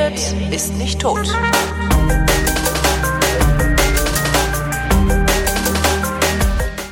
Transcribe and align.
redet, 0.00 0.34
ist 0.52 0.76
nicht 0.76 1.00
tot. 1.00 1.28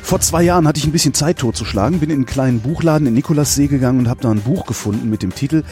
Vor 0.01 0.19
zwei 0.21 0.41
Jahren 0.41 0.67
hatte 0.67 0.79
ich 0.79 0.85
ein 0.85 0.91
bisschen 0.91 1.13
Zeit 1.13 1.37
totzuschlagen, 1.37 1.99
bin 1.99 2.09
in 2.09 2.17
einen 2.17 2.25
kleinen 2.25 2.61
Buchladen 2.61 3.07
in 3.07 3.13
Nikolassee 3.13 3.67
gegangen 3.67 3.99
und 3.99 4.09
habe 4.09 4.21
da 4.21 4.31
ein 4.31 4.41
Buch 4.41 4.65
gefunden 4.65 5.09
mit 5.09 5.21
dem 5.21 5.35
Titel 5.35 5.63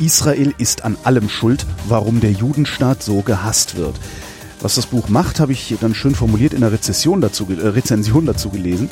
Israel 0.00 0.52
ist 0.58 0.84
an 0.84 0.96
allem 1.04 1.28
schuld, 1.28 1.64
warum 1.86 2.20
der 2.20 2.32
Judenstaat 2.32 3.04
so 3.04 3.22
gehasst 3.22 3.76
wird. 3.76 3.94
Was 4.60 4.74
das 4.74 4.86
Buch 4.86 5.08
macht, 5.08 5.38
habe 5.38 5.52
ich 5.52 5.76
dann 5.80 5.94
schön 5.94 6.16
formuliert 6.16 6.54
in 6.54 6.62
der 6.62 6.72
Rezession 6.72 7.20
dazu, 7.20 7.46
äh, 7.50 7.68
Rezension 7.68 8.26
dazu 8.26 8.50
gelesen. 8.50 8.90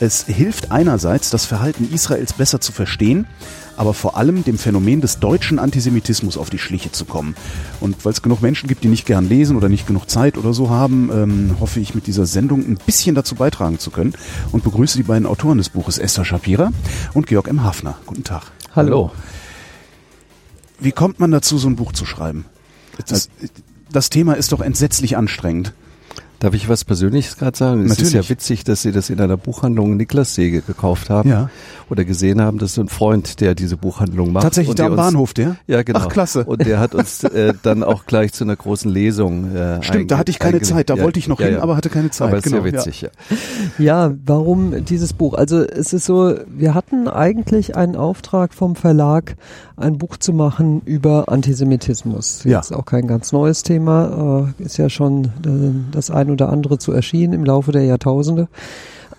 Es 0.00 0.24
hilft 0.24 0.70
einerseits, 0.70 1.30
das 1.30 1.46
Verhalten 1.46 1.88
Israels 1.90 2.34
besser 2.34 2.60
zu 2.60 2.72
verstehen, 2.72 3.26
aber 3.82 3.94
vor 3.94 4.16
allem 4.16 4.44
dem 4.44 4.58
Phänomen 4.58 5.00
des 5.00 5.18
deutschen 5.18 5.58
Antisemitismus 5.58 6.36
auf 6.36 6.50
die 6.50 6.58
Schliche 6.60 6.92
zu 6.92 7.04
kommen. 7.04 7.34
Und 7.80 8.04
weil 8.04 8.12
es 8.12 8.22
genug 8.22 8.40
Menschen 8.40 8.68
gibt, 8.68 8.84
die 8.84 8.88
nicht 8.88 9.06
gern 9.06 9.28
lesen 9.28 9.56
oder 9.56 9.68
nicht 9.68 9.88
genug 9.88 10.08
Zeit 10.08 10.38
oder 10.38 10.52
so 10.52 10.70
haben, 10.70 11.10
ähm, 11.12 11.56
hoffe 11.58 11.80
ich 11.80 11.92
mit 11.92 12.06
dieser 12.06 12.24
Sendung 12.24 12.60
ein 12.60 12.78
bisschen 12.86 13.16
dazu 13.16 13.34
beitragen 13.34 13.80
zu 13.80 13.90
können 13.90 14.12
und 14.52 14.62
begrüße 14.62 14.98
die 14.98 15.02
beiden 15.02 15.26
Autoren 15.26 15.58
des 15.58 15.68
Buches 15.68 15.98
Esther 15.98 16.24
Shapira 16.24 16.70
und 17.12 17.26
Georg 17.26 17.48
M. 17.48 17.64
Hafner. 17.64 17.98
Guten 18.06 18.22
Tag. 18.22 18.52
Hallo. 18.76 19.10
Wie 20.78 20.92
kommt 20.92 21.18
man 21.18 21.32
dazu, 21.32 21.58
so 21.58 21.66
ein 21.66 21.74
Buch 21.74 21.90
zu 21.90 22.06
schreiben? 22.06 22.44
Das, 23.08 23.30
das 23.90 24.10
Thema 24.10 24.34
ist 24.34 24.52
doch 24.52 24.60
entsetzlich 24.60 25.16
anstrengend. 25.16 25.72
Darf 26.42 26.54
ich 26.54 26.68
was 26.68 26.84
Persönliches 26.84 27.36
gerade 27.36 27.56
sagen? 27.56 27.82
Natürlich. 27.84 28.00
Es 28.00 28.08
ist 28.08 28.14
ja 28.14 28.28
witzig, 28.28 28.64
dass 28.64 28.82
Sie 28.82 28.90
das 28.90 29.10
in 29.10 29.20
einer 29.20 29.36
Buchhandlung 29.36 29.96
Niklas 29.96 30.34
Säge 30.34 30.60
gekauft 30.60 31.08
haben 31.08 31.28
Ja. 31.30 31.50
oder 31.88 32.04
gesehen 32.04 32.40
haben. 32.42 32.58
Das 32.58 32.72
ist 32.72 32.78
ein 32.78 32.88
Freund, 32.88 33.40
der 33.40 33.54
diese 33.54 33.76
Buchhandlung 33.76 34.32
macht. 34.32 34.42
Tatsächlich 34.42 34.74
da 34.74 34.82
der 34.82 34.86
am 34.86 34.92
uns- 34.94 35.02
Bahnhof, 35.02 35.34
der? 35.34 35.54
Ja, 35.68 35.84
genau. 35.84 36.00
Ach, 36.02 36.08
klasse. 36.08 36.42
Und 36.42 36.66
der 36.66 36.80
hat 36.80 36.96
uns 36.96 37.22
äh, 37.22 37.54
dann 37.62 37.84
auch 37.84 38.06
gleich 38.06 38.32
zu 38.32 38.42
einer 38.42 38.56
großen 38.56 38.90
Lesung 38.90 39.54
äh, 39.54 39.80
Stimmt, 39.84 40.10
da 40.10 40.18
hatte 40.18 40.32
ich 40.32 40.40
keine 40.40 40.60
Zeit. 40.62 40.90
Da 40.90 40.96
ja, 40.96 41.04
wollte 41.04 41.20
ich 41.20 41.28
noch 41.28 41.38
ja, 41.38 41.46
hin, 41.46 41.54
ja. 41.54 41.62
aber 41.62 41.76
hatte 41.76 41.90
keine 41.90 42.10
Zeit. 42.10 42.26
Aber 42.26 42.38
ist 42.38 42.42
genau, 42.42 42.56
sehr 42.56 42.72
witzig, 42.72 43.02
ja. 43.02 43.10
Ja, 43.78 44.12
warum 44.26 44.84
dieses 44.84 45.12
Buch? 45.12 45.34
Also 45.34 45.60
es 45.62 45.92
ist 45.92 46.06
so, 46.06 46.34
wir 46.48 46.74
hatten 46.74 47.06
eigentlich 47.06 47.76
einen 47.76 47.94
Auftrag 47.94 48.52
vom 48.52 48.74
Verlag, 48.74 49.36
ein 49.76 49.96
Buch 49.96 50.16
zu 50.16 50.32
machen 50.32 50.82
über 50.86 51.28
Antisemitismus. 51.28 52.42
Ja. 52.42 52.58
Jetzt 52.58 52.74
auch 52.74 52.84
kein 52.84 53.06
ganz 53.06 53.30
neues 53.30 53.62
Thema, 53.62 54.48
äh, 54.58 54.64
ist 54.64 54.76
ja 54.76 54.88
schon 54.90 55.24
äh, 55.24 55.92
das 55.92 56.10
ein 56.10 56.31
oder 56.32 56.48
andere 56.50 56.78
zu 56.78 56.92
erschienen 56.92 57.32
im 57.32 57.44
Laufe 57.44 57.72
der 57.72 57.84
Jahrtausende. 57.84 58.48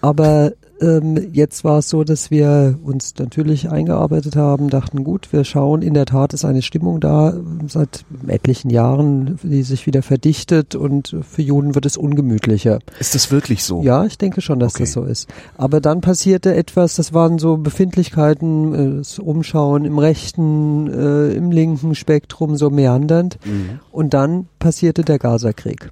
Aber 0.02 0.52
ähm, 0.82 1.30
jetzt 1.32 1.64
war 1.64 1.78
es 1.80 1.90
so, 1.90 2.04
dass 2.04 2.30
wir 2.30 2.78
uns 2.84 3.14
natürlich 3.18 3.70
eingearbeitet 3.70 4.36
haben, 4.36 4.70
dachten, 4.70 5.06
gut, 5.06 5.32
wir 5.32 5.46
schauen, 5.46 5.82
in 5.82 5.94
der 5.94 6.06
Tat 6.06 6.34
ist 6.34 6.44
eine 6.44 6.62
Stimmung 6.62 7.00
da 7.00 7.34
seit 7.68 8.04
etlichen 8.28 8.70
Jahren, 8.70 9.40
die 9.44 9.64
sich 9.64 9.86
wieder 9.86 10.02
verdichtet 10.02 10.76
und 10.76 11.16
für 11.22 11.42
Juden 11.42 11.76
wird 11.76 11.86
es 11.86 11.96
ungemütlicher. 11.96 12.80
Ist 13.00 13.16
das 13.16 13.32
wirklich 13.32 13.64
so? 13.64 13.82
Ja, 13.82 14.04
ich 14.04 14.18
denke 14.18 14.42
schon, 14.42 14.60
dass 14.60 14.74
Okay. 14.76 14.84
das 14.84 14.94
so 14.94 15.04
ist. 15.04 15.30
Aber 15.56 15.80
dann 15.80 16.02
passierte 16.02 16.54
etwas, 16.54 16.96
das 16.96 17.14
waren 17.14 17.38
so 17.40 17.56
Befindlichkeiten, 17.58 18.74
äh, 18.74 18.98
das 18.98 19.20
Umschauen 19.20 19.86
im 19.86 20.00
rechten, 20.00 20.88
äh, 20.88 21.34
im 21.34 21.52
linken 21.52 21.96
Spektrum, 21.96 22.58
so 22.58 22.70
meandernd. 22.70 23.38
Mhm. 23.46 23.80
Und 23.92 24.14
dann 24.14 24.48
passierte 24.60 25.04
der 25.04 25.20
Gazakrieg. 25.20 25.92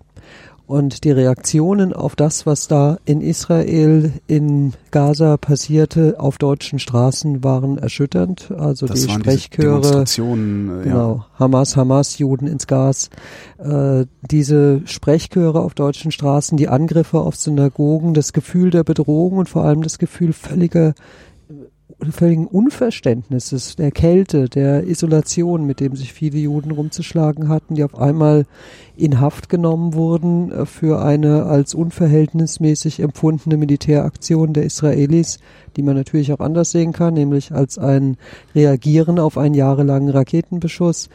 Und 0.71 1.03
die 1.03 1.11
Reaktionen 1.11 1.91
auf 1.91 2.15
das, 2.15 2.45
was 2.45 2.69
da 2.69 2.97
in 3.03 3.19
Israel, 3.19 4.13
in 4.27 4.71
Gaza 4.91 5.35
passierte, 5.35 6.15
auf 6.17 6.37
deutschen 6.37 6.79
Straßen 6.79 7.43
waren 7.43 7.77
erschütternd. 7.77 8.51
Also 8.57 8.85
Das 8.85 9.01
die 9.01 9.09
waren 9.09 9.19
Sprechchöre. 9.19 9.81
Demonstrationen. 9.81 10.69
äh, 10.69 10.77
Ja. 10.77 10.83
Genau, 10.83 11.25
Hamas, 11.37 11.75
Hamas, 11.75 12.19
Juden 12.19 12.47
ins 12.47 12.67
Gas. 12.67 13.09
Äh, 13.57 14.05
diese 14.21 14.81
Sprechchöre 14.85 15.59
auf 15.59 15.73
deutschen 15.73 16.09
Straßen, 16.09 16.57
die 16.57 16.69
Angriffe 16.69 17.19
auf 17.19 17.35
Synagogen, 17.35 18.13
das 18.13 18.31
Gefühl 18.31 18.69
der 18.69 18.85
Bedrohung 18.85 19.39
und 19.39 19.49
vor 19.49 19.65
allem 19.65 19.81
das 19.81 19.99
Gefühl 19.99 20.31
völliger 20.31 20.93
völligen 22.09 22.47
Unverständnisses, 22.47 23.75
der 23.75 23.91
Kälte, 23.91 24.49
der 24.49 24.87
Isolation, 24.87 25.65
mit 25.65 25.79
dem 25.79 25.95
sich 25.95 26.13
viele 26.13 26.39
Juden 26.39 26.71
rumzuschlagen 26.71 27.47
hatten, 27.47 27.75
die 27.75 27.83
auf 27.83 27.95
einmal 27.95 28.45
in 28.97 29.19
Haft 29.19 29.49
genommen 29.49 29.93
wurden 29.93 30.51
äh, 30.51 30.65
für 30.65 31.01
eine 31.03 31.43
als 31.45 31.75
unverhältnismäßig 31.75 32.99
empfundene 32.99 33.57
Militäraktion 33.57 34.53
der 34.53 34.63
Israelis, 34.63 35.39
die 35.75 35.83
man 35.83 35.95
natürlich 35.95 36.33
auch 36.33 36.39
anders 36.39 36.71
sehen 36.71 36.93
kann, 36.93 37.13
nämlich 37.13 37.51
als 37.51 37.77
ein 37.77 38.17
Reagieren 38.55 39.19
auf 39.19 39.37
einen 39.37 39.53
jahrelangen 39.53 40.09
Raketenbeschuss. 40.09 41.09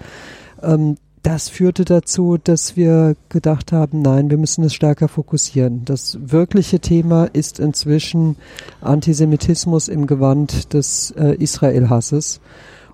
Ähm, 0.63 0.97
das 1.27 1.49
führte 1.49 1.85
dazu, 1.85 2.39
dass 2.39 2.77
wir 2.77 3.17
gedacht 3.31 3.73
haben, 3.73 4.01
nein, 4.01 4.31
wir 4.31 4.37
müssen 4.37 4.63
es 4.63 4.75
stärker 4.75 5.09
fokussieren. 5.09 5.85
Das 5.85 6.17
wirkliche 6.21 6.79
Thema 6.79 7.25
ist 7.25 7.59
inzwischen 7.59 8.37
Antisemitismus 8.81 9.89
im 9.89 10.07
Gewand 10.07 10.73
des 10.73 11.11
äh, 11.19 11.35
Israel-Hasses. 11.35 12.41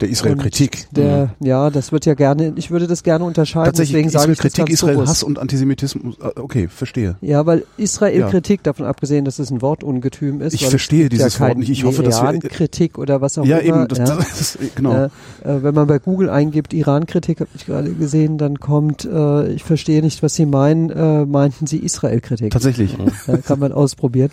Der 0.03 0.11
Israel-Kritik. 0.11 0.89
Der, 0.91 1.31
ja, 1.41 1.71
das 1.71 1.93
wird 1.93 2.05
ja 2.07 2.15
gerne, 2.15 2.53
ich 2.57 2.71
würde 2.71 2.87
das 2.87 3.03
gerne 3.03 3.25
unterscheiden, 3.25 3.67
Tatsächlich, 3.67 3.93
deswegen 3.95 4.11
sage 4.11 4.33
ich 4.33 4.39
das 4.39 4.47
Israel-Kritik. 4.53 4.75
Israel-Hass 4.75 5.23
und 5.23 5.39
Antisemitismus. 5.39 6.17
Ah, 6.21 6.33
Okay, 6.37 6.69
verstehe. 6.69 7.17
Ja, 7.21 7.47
weil 7.47 7.65
Israel-Kritik, 7.77 8.63
davon 8.65 8.85
abgesehen, 8.87 9.25
dass 9.25 9.39
es 9.39 9.51
ein 9.51 9.63
Wortungetüm 9.63 10.41
ist. 10.41 10.55
Ich 10.55 10.67
verstehe 10.67 11.09
dieses 11.09 11.39
ja 11.39 11.49
Wort 11.49 11.59
nicht. 11.59 11.71
Ich 11.71 11.85
hoffe, 11.85 12.03
dass 12.03 12.21
wir- 12.21 12.31
Iran-Kritik 12.31 12.99
oder 12.99 13.21
was 13.21 13.39
auch 13.39 13.45
Ja, 13.47 13.59
immer. 13.59 13.83
eben, 13.83 13.89
das, 13.89 13.99
ja. 13.99 14.05
das 14.17 14.41
ist, 14.41 14.59
genau. 14.75 14.93
Äh, 14.93 15.05
äh, 15.45 15.63
wenn 15.63 15.75
man 15.75 15.87
bei 15.87 15.99
Google 15.99 16.29
eingibt, 16.31 16.75
Iran-Kritik, 16.75 17.41
habe 17.41 17.51
ich 17.55 17.67
gerade 17.67 17.93
gesehen, 17.93 18.39
dann 18.39 18.59
kommt, 18.59 19.05
äh, 19.05 19.53
ich 19.53 19.63
verstehe 19.63 20.03
nicht, 20.03 20.23
was 20.23 20.34
Sie 20.34 20.47
meinen, 20.47 20.91
äh, 20.91 21.25
meinten 21.27 21.67
Sie 21.69 21.79
Israel-Kritik. 21.79 22.51
Tatsächlich. 22.51 22.97
Ja, 23.29 23.37
kann 23.39 23.61
man 23.61 23.71
ausprobieren. 23.73 24.31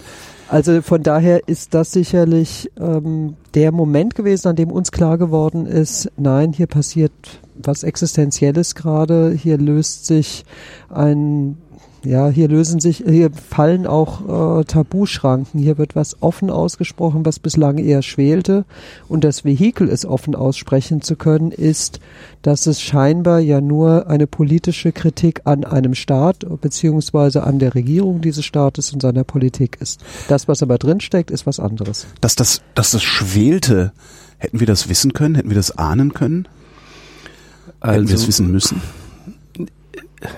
Also 0.49 0.81
von 0.81 1.03
daher 1.03 1.47
ist 1.47 1.75
das 1.75 1.91
sicherlich 1.91 2.71
ähm, 2.79 3.35
der 3.53 3.71
Moment 3.71 4.15
gewesen, 4.15 4.47
an 4.47 4.55
dem 4.55 4.71
uns 4.71 4.91
klar 4.91 5.19
geworden 5.19 5.67
ist, 5.67 6.11
nein, 6.17 6.53
hier 6.53 6.65
passiert 6.65 7.11
was 7.55 7.83
Existenzielles 7.83 8.73
gerade, 8.73 9.31
hier 9.31 9.57
löst 9.59 10.07
sich 10.07 10.45
ein 10.89 11.57
ja, 12.03 12.29
hier 12.29 12.47
lösen 12.47 12.79
sich, 12.79 13.03
hier 13.05 13.31
fallen 13.31 13.85
auch 13.85 14.59
äh, 14.59 14.63
Tabuschranken. 14.63 15.59
Hier 15.59 15.77
wird 15.77 15.95
was 15.95 16.21
offen 16.21 16.49
ausgesprochen, 16.49 17.25
was 17.25 17.39
bislang 17.39 17.77
eher 17.77 18.01
schwelte. 18.01 18.65
Und 19.07 19.23
das 19.23 19.43
Vehikel, 19.43 19.89
es 19.89 20.05
offen 20.05 20.35
aussprechen 20.35 21.01
zu 21.01 21.15
können, 21.15 21.51
ist, 21.51 21.99
dass 22.41 22.67
es 22.67 22.81
scheinbar 22.81 23.39
ja 23.39 23.59
nur 23.59 24.07
eine 24.07 24.27
politische 24.27 24.91
Kritik 24.91 25.41
an 25.43 25.65
einem 25.65 25.93
Staat 25.93 26.45
beziehungsweise 26.61 27.43
an 27.43 27.59
der 27.59 27.75
Regierung 27.75 28.21
dieses 28.21 28.45
Staates 28.45 28.93
und 28.93 29.01
seiner 29.01 29.25
Politik 29.25 29.77
ist. 29.81 30.01
Das, 30.29 30.47
was 30.47 30.63
aber 30.63 30.77
drinsteckt, 30.77 31.31
ist 31.31 31.45
was 31.45 31.59
anderes. 31.59 32.07
Dass 32.21 32.35
das, 32.35 32.61
dass 32.75 32.91
das 32.91 33.03
schwelte, 33.03 33.91
hätten 34.37 34.59
wir 34.59 34.67
das 34.67 34.87
wissen 34.87 35.13
können? 35.13 35.35
Hätten 35.35 35.49
wir 35.49 35.55
das 35.55 35.77
ahnen 35.77 36.13
können? 36.13 36.47
hätten 37.81 38.07
wir 38.07 38.15
es 38.15 38.21
Also 38.21 38.27
wissen 38.27 38.51
müssen? 38.51 38.81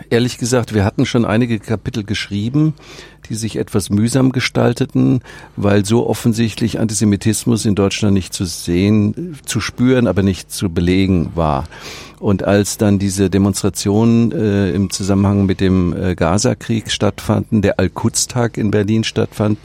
Ehrlich 0.09 0.37
gesagt, 0.37 0.73
wir 0.73 0.85
hatten 0.85 1.05
schon 1.05 1.25
einige 1.25 1.59
Kapitel 1.59 2.03
geschrieben, 2.03 2.73
die 3.29 3.35
sich 3.35 3.55
etwas 3.55 3.89
mühsam 3.89 4.31
gestalteten, 4.31 5.21
weil 5.55 5.85
so 5.85 6.07
offensichtlich 6.07 6.79
Antisemitismus 6.79 7.65
in 7.65 7.75
Deutschland 7.75 8.13
nicht 8.13 8.33
zu 8.33 8.45
sehen, 8.45 9.39
zu 9.45 9.59
spüren, 9.59 10.07
aber 10.07 10.23
nicht 10.23 10.51
zu 10.51 10.69
belegen 10.69 11.31
war. 11.35 11.67
Und 12.19 12.43
als 12.43 12.77
dann 12.77 12.99
diese 12.99 13.31
Demonstrationen 13.31 14.31
äh, 14.31 14.71
im 14.71 14.91
Zusammenhang 14.91 15.47
mit 15.47 15.59
dem 15.59 15.91
äh, 15.93 16.13
Gaza-Krieg 16.13 16.91
stattfanden, 16.91 17.63
der 17.63 17.79
Al-Quds-Tag 17.79 18.57
in 18.57 18.69
Berlin 18.69 19.03
stattfand, 19.03 19.57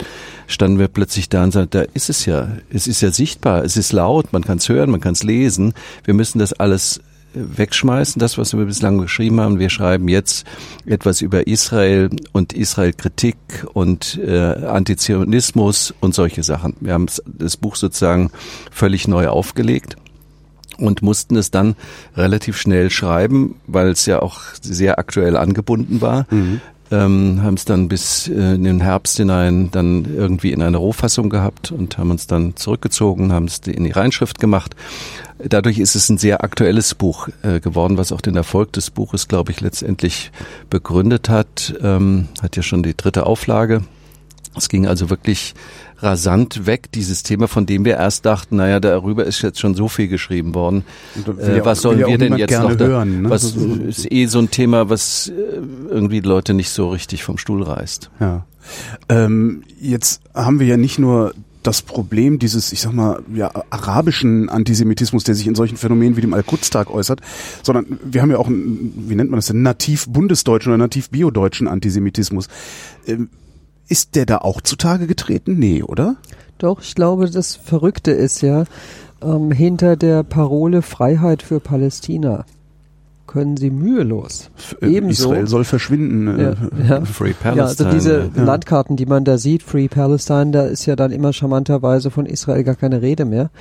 standen 0.47 0.79
wir 0.79 0.87
plötzlich 0.87 1.29
da 1.29 1.43
und 1.43 1.51
sagten, 1.51 1.77
da 1.77 1.81
ist 1.93 2.09
es 2.09 2.25
ja, 2.25 2.47
es 2.71 2.87
ist 2.87 3.01
ja 3.01 3.11
sichtbar, 3.11 3.63
es 3.63 3.77
ist 3.77 3.91
laut, 3.91 4.33
man 4.33 4.43
kann 4.43 4.57
es 4.57 4.69
hören, 4.69 4.89
man 4.89 5.01
kann 5.01 5.13
es 5.13 5.23
lesen. 5.23 5.73
Wir 6.03 6.15
müssen 6.15 6.39
das 6.39 6.53
alles 6.53 7.01
wegschmeißen, 7.37 8.19
das, 8.19 8.37
was 8.37 8.55
wir 8.55 8.65
bislang 8.65 8.97
geschrieben 8.97 9.39
haben. 9.39 9.59
Wir 9.59 9.69
schreiben 9.69 10.07
jetzt 10.07 10.45
etwas 10.85 11.21
über 11.21 11.47
Israel 11.47 12.09
und 12.33 12.53
Israel-Kritik 12.53 13.37
und 13.73 14.19
äh, 14.23 14.65
Antizionismus 14.65 15.93
und 15.99 16.13
solche 16.13 16.43
Sachen. 16.43 16.75
Wir 16.79 16.93
haben 16.93 17.07
das 17.25 17.57
Buch 17.57 17.75
sozusagen 17.75 18.31
völlig 18.71 19.07
neu 19.07 19.27
aufgelegt 19.27 19.95
und 20.77 21.01
mussten 21.01 21.35
es 21.35 21.51
dann 21.51 21.75
relativ 22.15 22.57
schnell 22.57 22.89
schreiben, 22.89 23.55
weil 23.67 23.89
es 23.89 24.05
ja 24.05 24.21
auch 24.21 24.41
sehr 24.61 24.99
aktuell 24.99 25.35
angebunden 25.35 26.01
war. 26.01 26.27
Mhm. 26.29 26.61
Ähm, 26.89 27.41
haben 27.43 27.55
es 27.55 27.65
dann 27.65 27.89
bis 27.89 28.27
äh, 28.27 28.55
in 28.55 28.63
den 28.63 28.81
Herbst 28.81 29.17
hinein 29.17 29.69
dann 29.71 30.05
irgendwie 30.05 30.51
in 30.51 30.61
einer 30.61 30.77
Rohfassung 30.77 31.29
gehabt 31.29 31.71
und 31.71 31.97
haben 31.97 32.11
uns 32.11 32.27
dann 32.27 32.55
zurückgezogen, 32.55 33.33
haben 33.33 33.45
es 33.45 33.59
in 33.59 33.83
die 33.83 33.91
Reinschrift 33.91 34.39
gemacht. 34.39 34.75
Dadurch 35.37 35.79
ist 35.79 35.95
es 35.95 36.09
ein 36.09 36.17
sehr 36.17 36.43
aktuelles 36.43 36.95
Buch 36.95 37.27
äh, 37.43 37.59
geworden, 37.59 37.97
was 37.97 38.11
auch 38.11 38.21
den 38.21 38.35
Erfolg 38.35 38.71
des 38.73 38.89
Buches, 38.89 39.27
glaube 39.27 39.51
ich, 39.51 39.61
letztendlich 39.61 40.31
begründet 40.69 41.29
hat. 41.29 41.75
Ähm, 41.81 42.29
hat 42.41 42.55
ja 42.55 42.63
schon 42.63 42.83
die 42.83 42.95
dritte 42.95 43.25
Auflage 43.25 43.83
Es 44.57 44.69
ging 44.69 44.87
also 44.87 45.09
wirklich 45.09 45.53
rasant 45.99 46.65
weg, 46.67 46.91
dieses 46.91 47.23
Thema, 47.23 47.47
von 47.47 47.65
dem 47.65 47.85
wir 47.85 47.95
erst 47.95 48.25
dachten, 48.25 48.57
naja, 48.57 48.79
darüber 48.79 49.25
ist 49.25 49.41
jetzt 49.41 49.59
schon 49.59 49.73
so 49.73 49.87
viel 49.87 50.07
geschrieben 50.07 50.53
worden. 50.53 50.83
Äh, 51.15 51.63
was 51.63 51.81
sollen 51.81 52.05
wir 52.05 52.17
denn 52.17 52.37
jetzt 52.37 52.59
noch? 52.59 52.75
Da, 52.75 52.85
hören, 52.85 53.23
ne? 53.23 53.29
Was 53.29 53.55
ist 53.55 54.11
eh 54.11 54.25
so 54.27 54.39
ein 54.39 54.51
Thema, 54.51 54.89
was 54.89 55.29
äh, 55.29 55.33
irgendwie 55.89 56.21
die 56.21 56.27
Leute 56.27 56.53
nicht 56.53 56.69
so 56.69 56.89
richtig 56.89 57.23
vom 57.23 57.37
Stuhl 57.37 57.63
reißt. 57.63 58.09
Ja. 58.19 58.45
Ähm, 59.09 59.63
jetzt 59.79 60.21
haben 60.33 60.59
wir 60.59 60.67
ja 60.67 60.77
nicht 60.77 60.99
nur 60.99 61.33
das 61.63 61.81
Problem 61.81 62.39
dieses, 62.39 62.71
ich 62.71 62.81
sag 62.81 62.93
mal, 62.93 63.21
ja, 63.33 63.51
arabischen 63.69 64.49
Antisemitismus, 64.49 65.23
der 65.23 65.35
sich 65.35 65.47
in 65.47 65.55
solchen 65.55 65.77
Phänomenen 65.77 66.15
wie 66.15 66.21
dem 66.21 66.33
Al-Quds-Tag 66.33 66.89
äußert, 66.89 67.21
sondern 67.63 67.99
wir 68.03 68.21
haben 68.21 68.31
ja 68.31 68.37
auch 68.37 68.47
einen, 68.47 69.05
wie 69.07 69.15
nennt 69.15 69.31
man 69.31 69.37
das 69.37 69.47
denn, 69.47 69.63
nativ 69.63 70.07
bundesdeutschen 70.07 70.71
oder 70.71 70.77
nativ 70.77 71.09
biodeutschen 71.09 71.67
Antisemitismus. 71.67 72.47
Ähm, 73.05 73.29
ist 73.87 74.15
der 74.15 74.25
da 74.25 74.39
auch 74.39 74.61
zutage 74.61 75.07
getreten? 75.07 75.57
Nee, 75.57 75.83
oder? 75.83 76.17
Doch, 76.57 76.81
ich 76.81 76.95
glaube, 76.95 77.29
das 77.29 77.55
Verrückte 77.55 78.11
ist 78.11 78.41
ja, 78.41 78.65
ähm, 79.21 79.51
hinter 79.51 79.95
der 79.95 80.23
Parole 80.23 80.81
Freiheit 80.81 81.41
für 81.41 81.59
Palästina 81.59 82.45
können 83.27 83.57
sie 83.57 83.69
mühelos. 83.69 84.49
Äh, 84.81 84.87
Ebenso, 84.87 85.31
Israel 85.31 85.47
soll 85.47 85.63
verschwinden. 85.63 86.27
Äh, 86.27 86.41
ja, 86.41 86.55
ja. 86.89 87.05
Free 87.05 87.33
Palestine. 87.33 87.57
Ja, 87.57 87.63
also 87.65 87.89
diese 87.91 88.31
ja. 88.35 88.43
Landkarten, 88.43 88.95
die 88.95 89.05
man 89.05 89.25
da 89.25 89.37
sieht, 89.37 89.63
Free 89.63 89.87
Palestine, 89.87 90.51
da 90.51 90.65
ist 90.65 90.85
ja 90.85 90.95
dann 90.95 91.11
immer 91.11 91.33
charmanterweise 91.33 92.09
von 92.09 92.25
Israel 92.25 92.63
gar 92.63 92.75
keine 92.75 93.01
Rede 93.01 93.25
mehr. 93.25 93.51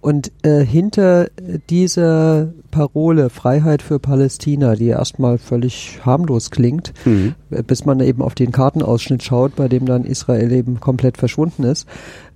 Und 0.00 0.32
äh, 0.42 0.62
hinter 0.64 1.28
dieser 1.70 2.52
Parole 2.70 3.30
Freiheit 3.30 3.80
für 3.80 3.98
Palästina, 3.98 4.74
die 4.74 4.88
erstmal 4.88 5.38
völlig 5.38 6.00
harmlos 6.04 6.50
klingt, 6.50 6.92
mhm. 7.06 7.34
bis 7.66 7.86
man 7.86 8.00
eben 8.00 8.20
auf 8.20 8.34
den 8.34 8.52
Kartenausschnitt 8.52 9.22
schaut, 9.22 9.56
bei 9.56 9.66
dem 9.66 9.86
dann 9.86 10.04
Israel 10.04 10.52
eben 10.52 10.78
komplett 10.78 11.16
verschwunden 11.16 11.64
ist, 11.64 11.88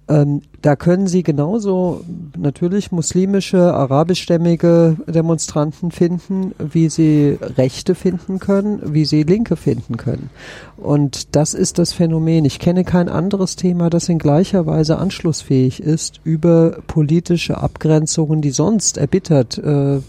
ähm, 0.09 0.41
da 0.63 0.75
können 0.75 1.07
Sie 1.07 1.23
genauso 1.23 2.03
natürlich 2.37 2.91
muslimische, 2.91 3.75
arabischstämmige 3.75 4.97
Demonstranten 5.07 5.93
finden, 5.93 6.53
wie 6.59 6.89
Sie 6.89 7.39
Rechte 7.41 7.95
finden 7.95 8.41
können, 8.41 8.81
wie 8.93 9.05
Sie 9.05 9.23
Linke 9.23 9.57
finden 9.57 9.97
können. 9.97 10.31
Und 10.77 11.37
das 11.37 11.55
ist 11.55 11.79
das 11.79 11.93
Phänomen. 11.93 12.45
Ich 12.45 12.59
kenne 12.59 12.85
kein 12.85 13.09
anderes 13.09 13.57
Thema, 13.57 13.89
das 13.91 14.09
in 14.09 14.19
gleicher 14.19 14.67
Weise 14.67 14.99
anschlussfähig 14.99 15.81
ist 15.81 16.21
über 16.25 16.79
politische 16.87 17.59
Abgrenzungen, 17.59 18.43
die 18.43 18.51
sonst 18.51 18.97
erbittert 18.97 19.59
äh, 19.59 20.01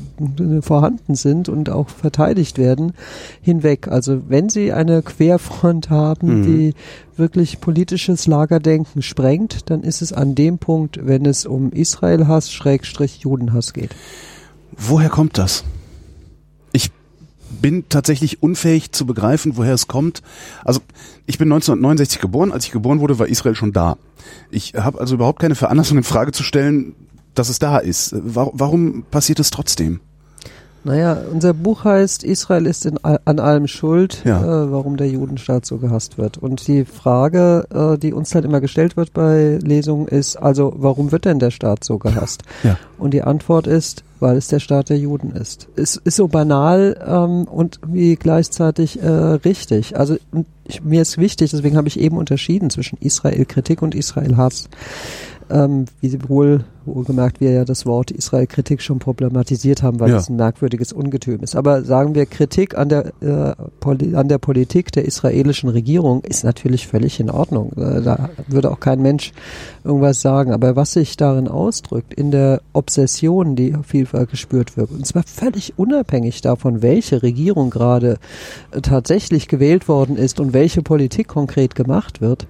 vorhanden 0.62 1.16
sind 1.16 1.50
und 1.50 1.70
auch 1.70 1.90
verteidigt 1.90 2.58
werden, 2.58 2.94
hinweg. 3.42 3.88
Also 3.88 4.22
wenn 4.30 4.50
Sie 4.50 4.72
eine 4.72 5.04
Querfront 5.04 5.90
haben, 5.90 6.40
mhm. 6.40 6.44
die 6.44 6.74
wirklich 7.20 7.62
politisches 7.62 8.26
Lagerdenken 8.26 9.04
sprengt, 9.04 9.70
dann 9.70 9.84
ist 9.84 10.02
es 10.02 10.14
an 10.14 10.34
dem 10.40 10.58
Punkt, 10.58 11.06
wenn 11.06 11.26
es 11.26 11.46
um 11.46 11.74
Israel-Hass, 11.74 12.54
Schrägstrich 12.54 13.20
Judenhass 13.20 13.74
geht. 13.74 13.94
Woher 14.72 15.10
kommt 15.10 15.38
das? 15.38 15.66
Ich 16.72 16.92
bin 17.50 17.90
tatsächlich 17.90 18.42
unfähig 18.42 18.94
zu 18.94 19.06
begreifen, 19.06 19.58
woher 19.58 19.74
es 19.74 19.88
kommt. 19.88 20.22
Also 20.64 20.80
ich 21.26 21.38
bin 21.38 21.50
1969 21.50 22.22
geboren. 22.22 22.54
Als 22.54 22.66
ich 22.66 22.72
geboren 22.72 23.02
wurde, 23.02 23.20
war 23.20 23.28
Israel 23.28 23.56
schon 23.56 23.74
da. 23.74 23.98
Ich 24.50 24.76
habe 24.76 25.02
also 25.02 25.16
überhaupt 25.16 25.42
keine 25.42 25.56
Veranlassung 25.56 25.98
in 25.98 26.04
Frage 26.06 26.32
zu 26.32 26.44
stellen, 26.44 26.96
dass 27.36 27.50
es 27.50 27.60
da 27.60 27.78
ist. 27.78 28.16
Warum 28.24 29.04
passiert 29.12 29.42
es 29.42 29.50
trotzdem? 29.50 30.00
Naja, 30.84 31.18
unser 31.32 31.54
Buch 31.54 31.84
heißt 31.84 32.24
Israel 32.24 32.66
ist 32.66 32.86
in, 32.86 32.98
an 33.04 33.40
allem 33.40 33.68
schuld, 33.68 34.22
ja. 34.24 34.42
äh, 34.42 34.72
warum 34.72 34.96
der 34.98 35.10
Judenstaat 35.10 35.66
so 35.66 35.78
gehasst 35.78 36.18
wird. 36.18 36.38
Und 36.38 36.68
die 36.68 36.86
Frage, 36.86 37.66
äh, 37.74 37.98
die 37.98 38.14
uns 38.14 38.30
dann 38.30 38.44
immer 38.44 38.62
gestellt 38.62 38.96
wird 38.96 39.14
bei 39.14 39.60
Lesungen, 39.62 40.08
ist 40.08 40.38
also, 40.38 40.74
warum 40.78 41.12
wird 41.12 41.26
denn 41.26 41.40
der 41.40 41.52
Staat 41.52 41.84
so 41.84 41.98
gehasst? 41.98 42.44
Ja. 42.64 42.78
Und 42.98 43.14
die 43.14 43.22
Antwort 43.22 43.68
ist, 43.68 44.04
weil 44.20 44.36
es 44.36 44.48
der 44.48 44.60
Staat 44.60 44.90
der 44.90 44.98
Juden 44.98 45.32
ist. 45.32 45.70
Es 45.76 45.96
ist 45.96 46.18
so 46.18 46.28
banal 46.28 47.00
ähm, 47.06 47.46
und 47.46 47.80
wie 47.86 48.16
gleichzeitig 48.16 49.02
äh, 49.02 49.08
richtig. 49.08 49.98
Also 49.98 50.18
ich, 50.66 50.84
mir 50.84 51.02
ist 51.02 51.18
wichtig, 51.18 51.52
deswegen 51.52 51.78
habe 51.78 51.88
ich 51.88 52.00
eben 52.00 52.18
unterschieden 52.18 52.70
zwischen 52.70 52.98
Israel-Kritik 53.00 53.82
und 53.82 53.96
Israel-Hass. 53.96 54.70
Ähm, 55.50 55.86
wie 56.02 56.30
wohl 56.30 56.66
Wohlgemerkt, 56.94 57.40
wir 57.40 57.52
ja 57.52 57.66
das 57.66 57.86
Wort 57.86 58.12
Israel-Kritik 58.12 58.82
schon 58.82 59.00
problematisiert 59.00 59.84
haben, 59.84 60.00
weil 60.00 60.12
ja. 60.12 60.18
es 60.18 60.30
ein 60.30 60.36
merkwürdiges 60.36 60.94
Ungetüm 60.94 61.42
ist. 61.42 61.56
Aber 61.56 61.84
sagen 61.84 62.16
wir, 62.16 62.26
Kritik 62.26 62.78
an 62.78 62.90
der, 62.90 63.14
äh, 63.22 64.16
an 64.16 64.28
der 64.28 64.38
Politik 64.38 64.92
der 64.92 65.06
israelischen 65.06 65.70
Regierung 65.70 66.22
ist 66.22 66.44
natürlich 66.44 66.88
völlig 66.88 67.20
in 67.20 67.30
Ordnung. 67.30 67.74
Äh, 67.78 68.02
da 68.02 68.30
würde 68.48 68.72
auch 68.72 68.80
kein 68.80 69.02
Mensch 69.02 69.32
irgendwas 69.84 70.22
sagen. 70.22 70.52
Aber 70.52 70.76
was 70.76 70.94
sich 70.94 71.18
darin 71.18 71.48
ausdrückt, 71.48 72.14
in 72.14 72.32
der 72.32 72.62
Obsession, 72.74 73.56
die 73.56 73.76
vielfach 73.84 74.28
gespürt 74.28 74.78
wird, 74.78 74.92
und 74.92 75.06
zwar 75.06 75.24
völlig 75.24 75.74
unabhängig 75.78 76.42
davon, 76.42 76.82
welche 76.82 77.24
Regierung 77.24 77.70
gerade 77.70 78.18
äh, 78.72 78.82
tatsächlich 78.82 79.48
gewählt 79.48 79.88
worden 79.88 80.16
ist 80.16 80.40
und 80.40 80.54
welche 80.54 80.82
Politik 80.82 81.28
konkret 81.28 81.76
gemacht 81.76 82.22
wird, 82.22 82.48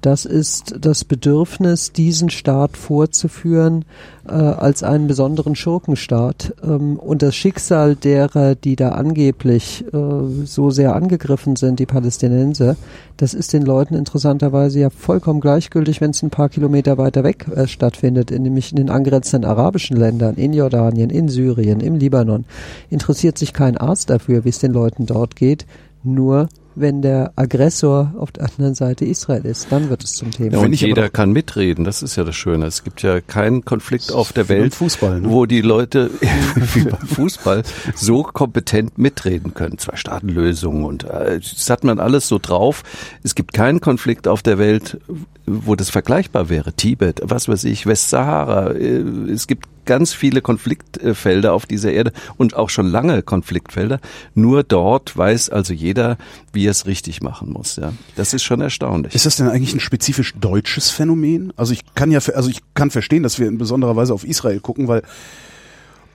das 0.00 0.24
ist 0.24 0.76
das 0.80 1.04
Bedürfnis, 1.04 1.92
diesen 1.92 2.30
Staat 2.30 2.76
vorzuführen, 2.76 3.79
äh, 4.26 4.32
als 4.32 4.82
einen 4.82 5.06
besonderen 5.06 5.56
Schurkenstaat. 5.56 6.54
Ähm, 6.62 6.96
und 6.98 7.22
das 7.22 7.34
Schicksal 7.34 7.96
derer, 7.96 8.54
die 8.54 8.76
da 8.76 8.90
angeblich 8.90 9.84
äh, 9.92 9.96
so 10.44 10.70
sehr 10.70 10.94
angegriffen 10.94 11.56
sind, 11.56 11.78
die 11.78 11.86
Palästinenser, 11.86 12.76
das 13.16 13.34
ist 13.34 13.52
den 13.52 13.62
Leuten 13.62 13.94
interessanterweise 13.94 14.80
ja 14.80 14.90
vollkommen 14.90 15.40
gleichgültig, 15.40 16.00
wenn 16.00 16.10
es 16.10 16.22
ein 16.22 16.30
paar 16.30 16.48
Kilometer 16.48 16.98
weiter 16.98 17.24
weg 17.24 17.46
äh, 17.54 17.66
stattfindet, 17.66 18.30
in, 18.30 18.42
nämlich 18.42 18.70
in 18.72 18.76
den 18.76 18.90
angrenzenden 18.90 19.50
arabischen 19.50 19.96
Ländern, 19.96 20.36
in 20.36 20.52
Jordanien, 20.52 21.10
in 21.10 21.28
Syrien, 21.28 21.80
im 21.80 21.96
Libanon. 21.96 22.44
Interessiert 22.88 23.38
sich 23.38 23.52
kein 23.52 23.76
Arzt 23.76 24.10
dafür, 24.10 24.44
wie 24.44 24.48
es 24.48 24.58
den 24.58 24.72
Leuten 24.72 25.06
dort 25.06 25.36
geht. 25.36 25.66
Nur 26.02 26.48
wenn 26.80 27.02
der 27.02 27.32
Aggressor 27.36 28.14
auf 28.18 28.32
der 28.32 28.48
anderen 28.50 28.74
Seite 28.74 29.04
Israel 29.04 29.44
ist. 29.44 29.68
Dann 29.70 29.90
wird 29.90 30.04
es 30.04 30.14
zum 30.14 30.30
Thema. 30.30 30.52
Ja, 30.52 30.58
und 30.58 30.72
jeder 30.72 31.08
kann 31.08 31.32
mitreden. 31.32 31.84
Das 31.84 32.02
ist 32.02 32.16
ja 32.16 32.24
das 32.24 32.36
Schöne. 32.36 32.66
Es 32.66 32.84
gibt 32.84 33.02
ja 33.02 33.20
keinen 33.20 33.64
Konflikt 33.64 34.12
auf 34.12 34.32
der 34.32 34.48
Welt, 34.48 34.74
Fußball, 34.74 35.20
ne? 35.20 35.30
wo 35.30 35.46
die 35.46 35.60
Leute 35.60 36.10
wie 36.74 36.84
beim 36.84 37.06
Fußball 37.06 37.62
so 37.94 38.22
kompetent 38.22 38.98
mitreden 38.98 39.54
können. 39.54 39.78
Zwei 39.78 39.96
Staatenlösungen 39.96 40.84
und 40.84 41.04
äh, 41.04 41.40
das 41.40 41.68
hat 41.70 41.84
man 41.84 42.00
alles 42.00 42.28
so 42.28 42.38
drauf. 42.38 42.82
Es 43.22 43.34
gibt 43.34 43.52
keinen 43.52 43.80
Konflikt 43.80 44.28
auf 44.28 44.42
der 44.42 44.58
Welt, 44.58 44.98
wo 45.46 45.74
das 45.74 45.90
vergleichbar 45.90 46.48
wäre. 46.48 46.72
Tibet, 46.72 47.20
was 47.24 47.48
weiß 47.48 47.64
ich, 47.64 47.86
Westsahara. 47.86 48.72
Äh, 48.72 49.02
es 49.30 49.46
gibt 49.46 49.66
ganz 49.90 50.12
viele 50.12 50.40
Konfliktfelder 50.40 51.52
auf 51.52 51.66
dieser 51.66 51.90
Erde 51.90 52.12
und 52.36 52.54
auch 52.54 52.70
schon 52.70 52.86
lange 52.86 53.24
Konfliktfelder. 53.24 53.98
Nur 54.36 54.62
dort 54.62 55.16
weiß 55.16 55.50
also 55.50 55.74
jeder, 55.74 56.16
wie 56.52 56.68
er 56.68 56.70
es 56.70 56.86
richtig 56.86 57.22
machen 57.22 57.50
muss. 57.50 57.74
Ja, 57.74 57.92
das 58.14 58.32
ist 58.32 58.44
schon 58.44 58.60
erstaunlich. 58.60 59.16
Ist 59.16 59.26
das 59.26 59.34
denn 59.34 59.48
eigentlich 59.48 59.74
ein 59.74 59.80
spezifisch 59.80 60.32
deutsches 60.40 60.90
Phänomen? 60.90 61.52
Also 61.56 61.72
ich 61.72 61.80
kann 61.96 62.12
ja, 62.12 62.20
also 62.20 62.48
ich 62.48 62.60
kann 62.74 62.92
verstehen, 62.92 63.24
dass 63.24 63.40
wir 63.40 63.48
in 63.48 63.58
besonderer 63.58 63.96
Weise 63.96 64.14
auf 64.14 64.22
Israel 64.22 64.60
gucken, 64.60 64.86
weil 64.86 65.02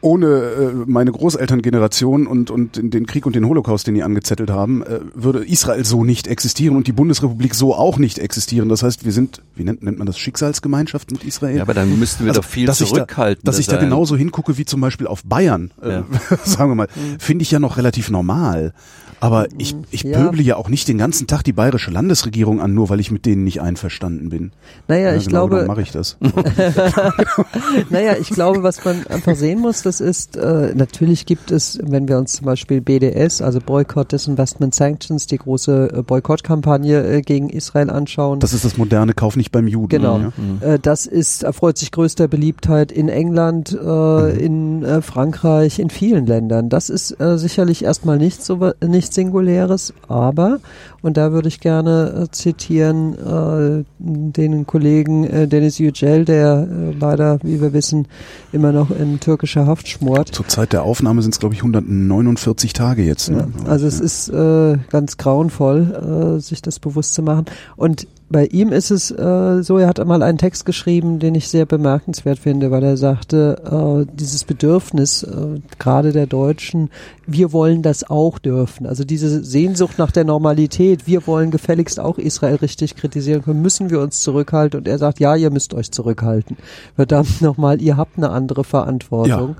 ohne 0.01 0.27
äh, 0.27 0.71
meine 0.85 1.11
Großelterngeneration 1.11 2.27
und, 2.27 2.51
und 2.51 2.93
den 2.93 3.05
Krieg 3.07 3.25
und 3.25 3.35
den 3.35 3.47
Holocaust, 3.47 3.87
den 3.87 3.95
die 3.95 4.03
angezettelt 4.03 4.51
haben, 4.51 4.83
äh, 4.83 4.99
würde 5.13 5.43
Israel 5.45 5.83
so 5.83 6.03
nicht 6.03 6.27
existieren 6.27 6.75
und 6.75 6.87
die 6.87 6.91
Bundesrepublik 6.91 7.55
so 7.55 7.73
auch 7.73 7.97
nicht 7.97 8.19
existieren. 8.19 8.69
Das 8.69 8.83
heißt, 8.83 9.05
wir 9.05 9.11
sind, 9.11 9.41
wie 9.55 9.63
nennt, 9.63 9.83
nennt 9.83 9.97
man 9.97 10.05
das, 10.05 10.19
Schicksalsgemeinschaft 10.19 11.11
mit 11.11 11.23
Israel? 11.23 11.57
Ja, 11.57 11.61
aber 11.63 11.73
dann 11.73 11.97
müssten 11.97 12.25
wir 12.25 12.31
also, 12.31 12.41
doch 12.41 12.47
viel 12.47 12.67
dass 12.67 12.77
zurückhalten. 12.77 13.41
Da, 13.43 13.51
dass 13.51 13.59
ich 13.59 13.67
da 13.67 13.77
genauso 13.77 14.15
hingucke 14.15 14.57
wie 14.57 14.65
zum 14.65 14.81
Beispiel 14.81 15.07
auf 15.07 15.23
Bayern, 15.23 15.71
äh, 15.81 15.89
ja. 15.89 16.05
sagen 16.43 16.71
wir 16.71 16.75
mal, 16.75 16.87
mhm. 16.95 17.19
finde 17.19 17.43
ich 17.43 17.51
ja 17.51 17.59
noch 17.59 17.77
relativ 17.77 18.09
normal. 18.09 18.73
Aber 19.19 19.47
ich, 19.57 19.75
ich 19.91 20.03
ja. 20.03 20.19
pöble 20.19 20.43
ja 20.43 20.55
auch 20.55 20.69
nicht 20.69 20.87
den 20.87 20.97
ganzen 20.97 21.25
Tag 21.25 21.43
die 21.43 21.53
bayerische 21.53 21.89
Landesregierung 21.89 22.61
an, 22.61 22.73
nur 22.73 22.89
weil 22.89 22.99
ich 22.99 23.11
mit 23.11 23.25
denen 23.25 23.43
nicht 23.43 23.61
einverstanden 23.61 24.29
bin. 24.29 24.51
Naja, 24.87 25.11
ja, 25.11 25.15
ich 25.15 25.27
genau 25.27 25.47
glaube. 25.47 25.65
mache 25.65 25.81
ich 25.81 25.91
das. 25.91 26.17
naja, 27.89 28.15
ich 28.19 28.29
glaube, 28.29 28.61
was 28.61 28.83
man 28.83 29.07
einfach 29.07 29.35
sehen 29.35 29.59
muss, 29.59 29.81
das 29.85 30.01
ist, 30.01 30.35
äh, 30.35 30.73
natürlich 30.75 31.25
gibt 31.25 31.51
es, 31.51 31.79
wenn 31.81 32.07
wir 32.07 32.17
uns 32.17 32.33
zum 32.33 32.45
Beispiel 32.45 32.81
BDS, 32.81 33.41
also 33.41 33.59
Boycott 33.59 34.11
Disinvestment 34.11 34.75
Sanctions, 34.75 35.27
die 35.27 35.37
große 35.37 35.91
äh, 35.93 36.01
Boykottkampagne 36.01 37.03
äh, 37.05 37.21
gegen 37.21 37.49
Israel 37.49 37.89
anschauen. 37.89 38.39
Das 38.41 38.53
ist 38.53 38.65
das 38.65 38.77
moderne 38.77 39.13
Kauf 39.13 39.37
nicht 39.37 39.51
beim 39.51 39.67
Juden. 39.67 39.89
Genau. 39.89 40.17
Ja. 40.17 40.33
Mhm. 40.35 40.61
Äh, 40.61 40.79
das 40.79 41.05
ist, 41.05 41.43
erfreut 41.43 41.77
sich 41.77 41.91
größter 41.91 42.27
Beliebtheit 42.27 42.91
in 42.91 43.07
England, 43.07 43.71
äh, 43.71 43.85
mhm. 43.85 44.39
in 44.39 44.83
äh, 44.83 45.01
Frankreich, 45.01 45.79
in 45.79 45.89
vielen 45.89 46.25
Ländern. 46.25 46.69
Das 46.69 46.89
ist 46.89 47.19
äh, 47.21 47.37
sicherlich 47.37 47.85
erstmal 47.85 48.17
nicht 48.17 48.43
so, 48.43 48.73
nicht 48.85 49.05
nichts 49.05 49.15
Singuläres, 49.15 49.93
aber, 50.07 50.59
und 51.01 51.17
da 51.17 51.31
würde 51.31 51.47
ich 51.47 51.59
gerne 51.59 52.23
äh, 52.23 52.31
zitieren, 52.31 53.13
äh, 53.13 53.83
den 53.99 54.65
Kollegen 54.65 55.25
äh, 55.25 55.47
Dennis 55.47 55.77
Yücel, 55.77 56.25
der 56.25 56.67
äh, 56.69 56.91
leider, 56.99 57.39
wie 57.43 57.61
wir 57.61 57.73
wissen, 57.73 58.07
immer 58.51 58.71
noch 58.71 58.89
in 58.89 59.19
türkischer 59.19 59.67
Haft 59.67 59.74
schmort. 59.83 60.29
Zur 60.33 60.47
Zeit 60.47 60.73
der 60.73 60.83
Aufnahme 60.83 61.21
sind 61.21 61.33
es, 61.33 61.39
glaube 61.39 61.55
ich, 61.55 61.61
149 61.61 62.73
Tage 62.73 63.03
jetzt. 63.03 63.29
Ne? 63.29 63.47
Ja, 63.63 63.69
also 63.69 63.87
es 63.87 63.99
ist 63.99 64.29
äh, 64.29 64.77
ganz 64.89 65.17
grauenvoll, 65.17 66.37
äh, 66.37 66.41
sich 66.41 66.61
das 66.61 66.79
bewusst 66.79 67.13
zu 67.13 67.21
machen. 67.21 67.45
Und 67.75 68.07
bei 68.27 68.47
ihm 68.47 68.71
ist 68.71 68.89
es 68.89 69.11
äh, 69.11 69.61
so, 69.61 69.77
er 69.77 69.87
hat 69.87 69.99
einmal 69.99 70.23
einen 70.23 70.39
Text 70.39 70.65
geschrieben, 70.65 71.19
den 71.19 71.35
ich 71.35 71.47
sehr 71.47 71.65
bemerkenswert 71.67 72.39
finde, 72.39 72.71
weil 72.71 72.83
er 72.83 72.97
sagte, 72.97 74.05
äh, 74.07 74.11
dieses 74.11 74.43
Bedürfnis, 74.43 75.21
äh, 75.23 75.59
gerade 75.77 76.11
der 76.11 76.25
Deutschen, 76.25 76.89
wir 77.27 77.53
wollen 77.53 77.83
das 77.83 78.09
auch 78.09 78.39
dürfen. 78.39 78.87
Also 78.87 79.03
diese 79.03 79.43
Sehnsucht 79.43 79.99
nach 79.99 80.11
der 80.11 80.23
Normalität, 80.23 81.05
wir 81.05 81.27
wollen 81.27 81.51
gefälligst 81.51 81.99
auch 81.99 82.17
Israel 82.17 82.55
richtig 82.55 82.95
kritisieren 82.95 83.43
können, 83.43 83.61
müssen 83.61 83.91
wir 83.91 83.99
uns 83.99 84.21
zurückhalten. 84.21 84.79
Und 84.79 84.87
er 84.87 84.97
sagt, 84.97 85.19
ja, 85.19 85.35
ihr 85.35 85.51
müsst 85.51 85.75
euch 85.75 85.91
zurückhalten. 85.91 86.57
Verdammt 86.95 87.41
nochmal, 87.41 87.79
ihr 87.79 87.95
habt 87.95 88.17
eine 88.17 88.31
andere 88.31 88.63
Verantwortung. 88.63 89.49
Ja. 89.49 89.55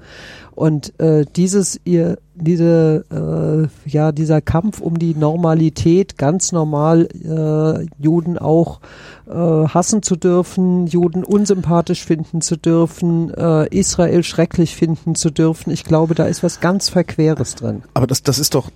Und 0.55 0.97
äh, 0.99 1.25
dieses 1.35 1.79
ihr 1.83 2.17
diese 2.33 3.05
äh, 3.11 3.89
ja 3.89 4.11
dieser 4.11 4.41
Kampf 4.41 4.79
um 4.81 4.97
die 4.99 5.15
Normalität 5.15 6.17
ganz 6.17 6.51
normal 6.51 7.07
äh, 7.23 7.87
Juden 8.01 8.37
auch 8.37 8.79
äh, 9.27 9.33
hassen 9.33 10.01
zu 10.01 10.15
dürfen, 10.15 10.87
Juden 10.87 11.23
unsympathisch 11.23 12.05
finden 12.05 12.41
zu 12.41 12.57
dürfen, 12.57 13.33
äh, 13.33 13.67
Israel 13.69 14.23
schrecklich 14.23 14.75
finden 14.75 15.15
zu 15.15 15.29
dürfen. 15.29 15.71
Ich 15.71 15.83
glaube, 15.83 16.15
da 16.15 16.25
ist 16.25 16.43
was 16.43 16.59
ganz 16.59 16.89
Verqueres 16.89 17.55
drin. 17.55 17.83
Aber 17.93 18.07
das 18.07 18.23
das 18.23 18.39
ist 18.39 18.55
doch 18.55 18.69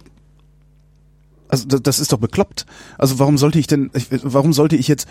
also 1.50 1.66
das 1.66 2.00
ist 2.00 2.14
doch 2.14 2.20
bekloppt. 2.20 2.66
Also 2.98 3.20
warum 3.20 3.38
sollte 3.38 3.60
ich 3.60 3.68
denn, 3.68 3.90
warum 4.24 4.54
sollte 4.54 4.76
ich 4.76 4.88
jetzt 4.88 5.08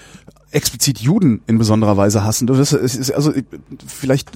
explizit 0.50 1.00
Juden 1.00 1.42
in 1.46 1.58
besonderer 1.58 1.96
Weise 1.96 2.24
hassen? 2.24 2.46
Das 2.46 2.72
ist, 2.72 3.10
also 3.12 3.32
vielleicht, 3.86 4.30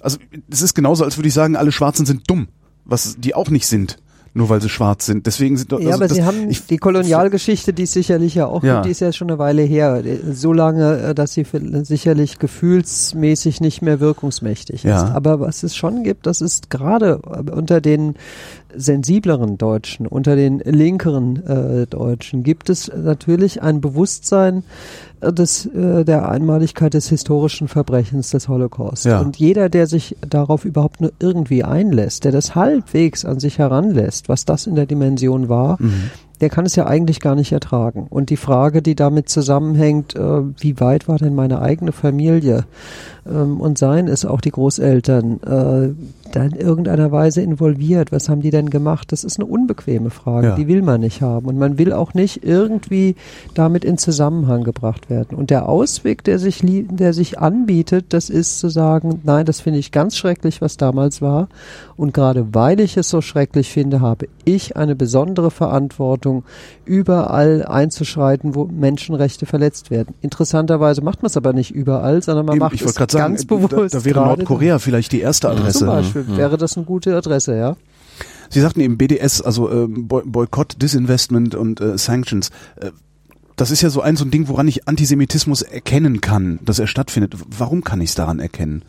also 0.00 0.18
es 0.50 0.62
ist 0.62 0.74
genauso, 0.74 1.04
als 1.04 1.16
würde 1.16 1.28
ich 1.28 1.34
sagen, 1.34 1.56
alle 1.56 1.72
Schwarzen 1.72 2.06
sind 2.06 2.30
dumm, 2.30 2.48
was 2.84 3.16
die 3.18 3.34
auch 3.34 3.48
nicht 3.48 3.66
sind 3.66 3.98
nur 4.34 4.48
weil 4.48 4.60
sie 4.60 4.68
schwarz 4.68 5.06
sind. 5.06 5.26
Deswegen 5.26 5.56
sind 5.56 5.72
also 5.72 5.88
Ja, 5.88 5.94
aber 5.94 6.08
das, 6.08 6.16
sie 6.16 6.24
haben 6.24 6.50
ich, 6.50 6.66
die 6.66 6.78
Kolonialgeschichte, 6.78 7.72
die 7.72 7.84
ist 7.84 7.92
sicherlich 7.92 8.34
ja 8.34 8.46
auch, 8.46 8.64
ja. 8.64 8.82
die 8.82 8.90
ist 8.90 9.00
ja 9.00 9.12
schon 9.12 9.30
eine 9.30 9.38
Weile 9.38 9.62
her. 9.62 10.02
So 10.32 10.52
lange, 10.52 10.98
äh, 10.98 11.14
dass 11.14 11.34
sie 11.34 11.46
sicherlich 11.84 12.40
gefühlsmäßig 12.40 13.60
nicht 13.60 13.80
mehr 13.80 14.00
wirkungsmächtig 14.00 14.84
ist. 14.84 14.84
Ja. 14.84 15.14
Aber 15.14 15.38
was 15.38 15.62
es 15.62 15.76
schon 15.76 16.02
gibt, 16.02 16.26
das 16.26 16.40
ist 16.40 16.68
gerade 16.68 17.18
unter 17.18 17.80
den 17.80 18.16
sensibleren 18.76 19.58
Deutschen, 19.58 20.06
unter 20.06 20.36
den 20.36 20.58
linkeren 20.58 21.44
äh, 21.46 21.86
Deutschen 21.86 22.42
gibt 22.42 22.70
es 22.70 22.90
natürlich 22.94 23.62
ein 23.62 23.80
Bewusstsein 23.80 24.64
äh, 25.20 25.32
des, 25.32 25.66
äh, 25.66 26.04
der 26.04 26.28
Einmaligkeit 26.28 26.94
des 26.94 27.08
historischen 27.08 27.68
Verbrechens 27.68 28.30
des 28.30 28.48
Holocaust. 28.48 29.04
Ja. 29.04 29.20
Und 29.20 29.36
jeder, 29.36 29.68
der 29.68 29.86
sich 29.86 30.16
darauf 30.28 30.64
überhaupt 30.64 31.00
nur 31.00 31.12
irgendwie 31.18 31.64
einlässt, 31.64 32.24
der 32.24 32.32
das 32.32 32.54
halbwegs 32.54 33.24
an 33.24 33.40
sich 33.40 33.58
heranlässt, 33.58 34.28
was 34.28 34.44
das 34.44 34.66
in 34.66 34.74
der 34.74 34.86
Dimension 34.86 35.48
war, 35.48 35.76
mhm 35.80 36.10
der 36.40 36.50
kann 36.50 36.66
es 36.66 36.76
ja 36.76 36.86
eigentlich 36.86 37.20
gar 37.20 37.34
nicht 37.36 37.52
ertragen. 37.52 38.06
Und 38.10 38.30
die 38.30 38.36
Frage, 38.36 38.82
die 38.82 38.94
damit 38.94 39.28
zusammenhängt, 39.28 40.14
äh, 40.14 40.42
wie 40.58 40.80
weit 40.80 41.08
war 41.08 41.18
denn 41.18 41.34
meine 41.34 41.60
eigene 41.60 41.92
Familie 41.92 42.64
ähm, 43.26 43.60
und 43.60 43.78
seien 43.78 44.08
es 44.08 44.24
auch 44.24 44.40
die 44.40 44.50
Großeltern, 44.50 45.40
äh, 45.42 45.94
da 46.32 46.42
in 46.42 46.52
irgendeiner 46.52 47.12
Weise 47.12 47.42
involviert? 47.42 48.12
Was 48.12 48.28
haben 48.28 48.40
die 48.40 48.50
denn 48.50 48.70
gemacht? 48.70 49.12
Das 49.12 49.24
ist 49.24 49.38
eine 49.38 49.46
unbequeme 49.46 50.10
Frage, 50.10 50.48
ja. 50.48 50.54
die 50.56 50.66
will 50.66 50.82
man 50.82 51.00
nicht 51.00 51.22
haben. 51.22 51.46
Und 51.46 51.58
man 51.58 51.78
will 51.78 51.92
auch 51.92 52.14
nicht 52.14 52.44
irgendwie 52.44 53.14
damit 53.54 53.84
in 53.84 53.98
Zusammenhang 53.98 54.64
gebracht 54.64 55.10
werden. 55.10 55.36
Und 55.36 55.50
der 55.50 55.68
Ausweg, 55.68 56.24
der 56.24 56.38
sich, 56.38 56.62
der 56.64 57.12
sich 57.12 57.38
anbietet, 57.38 58.06
das 58.10 58.30
ist 58.30 58.58
zu 58.58 58.68
sagen, 58.68 59.20
nein, 59.24 59.46
das 59.46 59.60
finde 59.60 59.78
ich 59.78 59.92
ganz 59.92 60.16
schrecklich, 60.16 60.60
was 60.60 60.76
damals 60.76 61.22
war. 61.22 61.48
Und 61.96 62.12
gerade 62.12 62.54
weil 62.54 62.80
ich 62.80 62.96
es 62.96 63.08
so 63.08 63.20
schrecklich 63.20 63.70
finde, 63.70 64.00
habe 64.00 64.26
ich 64.44 64.76
eine 64.76 64.96
besondere 64.96 65.50
Verantwortung, 65.50 66.44
überall 66.84 67.64
einzuschreiten, 67.64 68.54
wo 68.54 68.64
Menschenrechte 68.64 69.46
verletzt 69.46 69.90
werden. 69.90 70.14
Interessanterweise 70.20 71.02
macht 71.02 71.22
man 71.22 71.28
es 71.28 71.36
aber 71.36 71.52
nicht 71.52 71.70
überall, 71.70 72.22
sondern 72.22 72.46
man 72.46 72.56
Eben, 72.56 72.64
macht 72.64 72.80
es 72.80 72.94
ganz 73.14 73.42
sagen, 73.42 73.60
bewusst. 73.60 73.94
Da, 73.94 73.98
da 73.98 74.04
wäre 74.04 74.20
Nordkorea 74.20 74.78
vielleicht 74.78 75.12
die 75.12 75.20
erste 75.20 75.48
Adresse. 75.48 75.80
Zum 75.80 75.88
Beispiel 75.88 76.24
mhm. 76.24 76.36
wäre 76.36 76.58
das 76.58 76.76
eine 76.76 76.86
gute 76.86 77.16
Adresse, 77.16 77.56
ja. 77.56 77.76
Sie 78.50 78.60
sagten 78.60 78.80
eben 78.80 78.98
BDS, 78.98 79.40
also 79.40 79.70
äh, 79.70 79.86
Boykott, 79.88 80.80
Disinvestment 80.80 81.54
und 81.54 81.80
äh, 81.80 81.98
Sanctions. 81.98 82.50
Äh, 82.76 82.90
das 83.56 83.70
ist 83.70 83.82
ja 83.82 83.90
so 83.90 84.00
ein 84.00 84.16
so 84.16 84.24
ein 84.24 84.30
Ding, 84.30 84.48
woran 84.48 84.68
ich 84.68 84.88
Antisemitismus 84.88 85.62
erkennen 85.62 86.20
kann, 86.20 86.58
dass 86.64 86.78
er 86.78 86.86
stattfindet. 86.86 87.36
Warum 87.56 87.84
kann 87.84 88.00
ich 88.00 88.10
es 88.10 88.14
daran 88.14 88.40
erkennen? 88.40 88.82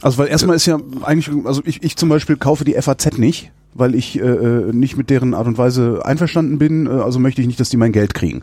Also 0.00 0.18
weil 0.18 0.28
erstmal 0.28 0.56
ist 0.56 0.66
ja 0.66 0.78
eigentlich, 1.02 1.30
also 1.44 1.62
ich, 1.64 1.82
ich 1.82 1.96
zum 1.96 2.08
Beispiel 2.08 2.36
kaufe 2.36 2.64
die 2.64 2.74
FAZ 2.74 3.18
nicht, 3.18 3.50
weil 3.74 3.94
ich 3.94 4.18
äh, 4.18 4.22
äh, 4.22 4.72
nicht 4.72 4.96
mit 4.96 5.10
deren 5.10 5.34
Art 5.34 5.46
und 5.46 5.58
Weise 5.58 6.02
einverstanden 6.04 6.58
bin. 6.58 6.86
Äh, 6.86 6.90
also 6.90 7.18
möchte 7.18 7.40
ich 7.40 7.46
nicht, 7.46 7.58
dass 7.58 7.68
die 7.68 7.76
mein 7.76 7.92
Geld 7.92 8.14
kriegen 8.14 8.42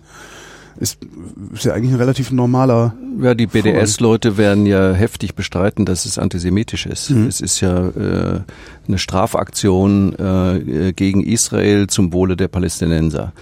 ist, 0.80 1.00
ist 1.54 1.66
ja 1.66 1.74
eigentlich 1.74 1.92
ein 1.92 2.00
relativ 2.00 2.32
normaler. 2.32 2.94
Ja, 3.22 3.34
die 3.34 3.48
BDS-Leute 3.48 4.38
werden 4.38 4.66
ja 4.66 4.94
heftig 4.94 5.36
bestreiten, 5.36 5.86
dass 5.86 6.06
es 6.06 6.18
antisemitisch 6.18 6.86
ist. 6.86 7.10
Mhm. 7.10 7.28
Es 7.28 7.42
ist 7.42 7.60
ja 7.62 7.88
äh, 7.88 8.40
eine 8.88 8.98
Strafaktion 8.98 10.16
äh, 10.16 10.94
gegen 10.94 11.24
Israel 11.24 11.88
zum 11.88 12.14
Wohle 12.14 12.36
der 12.36 12.48
Palästinenser. 12.48 13.34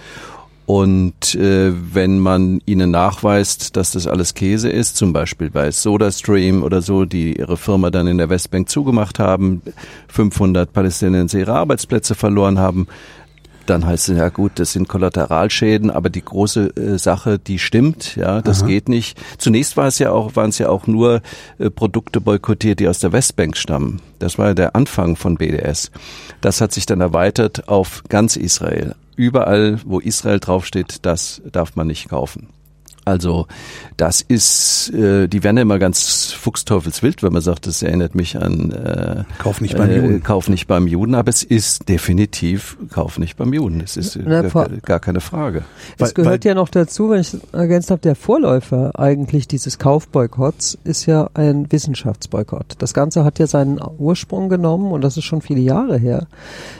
Und 0.70 1.34
äh, 1.34 1.72
wenn 1.74 2.20
man 2.20 2.60
ihnen 2.64 2.92
nachweist, 2.92 3.74
dass 3.76 3.90
das 3.90 4.06
alles 4.06 4.34
Käse 4.34 4.68
ist, 4.68 4.96
zum 4.96 5.12
Beispiel 5.12 5.50
bei 5.50 5.72
SodaStream 5.72 6.62
oder 6.62 6.80
so, 6.80 7.06
die 7.06 7.36
ihre 7.38 7.56
Firma 7.56 7.90
dann 7.90 8.06
in 8.06 8.18
der 8.18 8.28
Westbank 8.28 8.68
zugemacht 8.68 9.18
haben, 9.18 9.62
500 10.06 10.72
Palästinenser 10.72 11.40
ihre 11.40 11.54
Arbeitsplätze 11.54 12.14
verloren 12.14 12.60
haben, 12.60 12.86
dann 13.70 13.86
heißt 13.86 14.08
es 14.08 14.18
ja 14.18 14.28
gut, 14.28 14.52
das 14.56 14.72
sind 14.72 14.88
Kollateralschäden, 14.88 15.90
aber 15.90 16.10
die 16.10 16.24
große 16.24 16.76
äh, 16.76 16.98
Sache, 16.98 17.38
die 17.38 17.58
stimmt, 17.58 18.16
ja, 18.16 18.42
das 18.42 18.62
Aha. 18.62 18.68
geht 18.68 18.88
nicht. 18.88 19.18
Zunächst 19.38 19.76
war 19.76 19.86
es 19.86 19.98
ja 19.98 20.10
auch, 20.10 20.36
waren 20.36 20.50
es 20.50 20.58
ja 20.58 20.68
auch 20.68 20.86
nur 20.86 21.22
äh, 21.58 21.70
Produkte 21.70 22.20
boykottiert, 22.20 22.80
die 22.80 22.88
aus 22.88 22.98
der 22.98 23.12
Westbank 23.12 23.56
stammen. 23.56 24.02
Das 24.18 24.38
war 24.38 24.48
ja 24.48 24.54
der 24.54 24.76
Anfang 24.76 25.16
von 25.16 25.36
BDS. 25.36 25.90
Das 26.40 26.60
hat 26.60 26.72
sich 26.72 26.84
dann 26.84 27.00
erweitert 27.00 27.68
auf 27.68 28.02
ganz 28.08 28.36
Israel. 28.36 28.94
Überall, 29.16 29.78
wo 29.84 30.00
Israel 30.00 30.40
draufsteht, 30.40 30.98
das 31.02 31.40
darf 31.50 31.76
man 31.76 31.86
nicht 31.86 32.08
kaufen. 32.08 32.48
Also 33.04 33.46
das 33.96 34.20
ist, 34.20 34.92
äh, 34.94 35.26
die 35.26 35.42
werden 35.42 35.56
ja 35.56 35.62
immer 35.62 35.78
ganz 35.78 36.32
fuchsteufelswild, 36.32 37.22
wenn 37.22 37.32
man 37.32 37.42
sagt, 37.42 37.66
das 37.66 37.82
erinnert 37.82 38.14
mich 38.14 38.40
an 38.40 38.70
äh, 38.70 39.24
Kauf 39.38 39.60
nicht 39.60 39.76
beim 39.76 39.90
äh, 39.90 39.96
Juden. 39.96 40.22
Kauf 40.22 40.48
nicht 40.48 40.66
beim 40.66 40.86
Juden, 40.86 41.14
aber 41.14 41.30
es 41.30 41.42
ist 41.42 41.88
definitiv 41.88 42.76
Kauf 42.90 43.18
nicht 43.18 43.36
beim 43.36 43.52
Juden. 43.52 43.80
Es 43.80 43.96
ist 43.96 44.18
Na, 44.22 44.42
gar, 44.42 44.68
gar, 44.68 45.00
keine 45.00 45.20
Frage. 45.20 45.64
Es 45.98 46.14
gehört 46.14 46.44
weil, 46.44 46.48
ja 46.48 46.54
noch 46.54 46.68
dazu, 46.68 47.10
wenn 47.10 47.20
ich 47.20 47.36
ergänzt 47.52 47.90
habe, 47.90 48.00
der 48.00 48.14
Vorläufer 48.14 48.98
eigentlich 48.98 49.48
dieses 49.48 49.78
Kaufboykotts 49.78 50.78
ist 50.84 51.06
ja 51.06 51.30
ein 51.34 51.70
Wissenschaftsboykott. 51.72 52.76
Das 52.78 52.94
Ganze 52.94 53.24
hat 53.24 53.38
ja 53.38 53.46
seinen 53.46 53.80
Ursprung 53.98 54.48
genommen 54.48 54.92
und 54.92 55.00
das 55.02 55.16
ist 55.16 55.24
schon 55.24 55.40
viele 55.40 55.60
Jahre 55.60 55.98
her, 55.98 56.26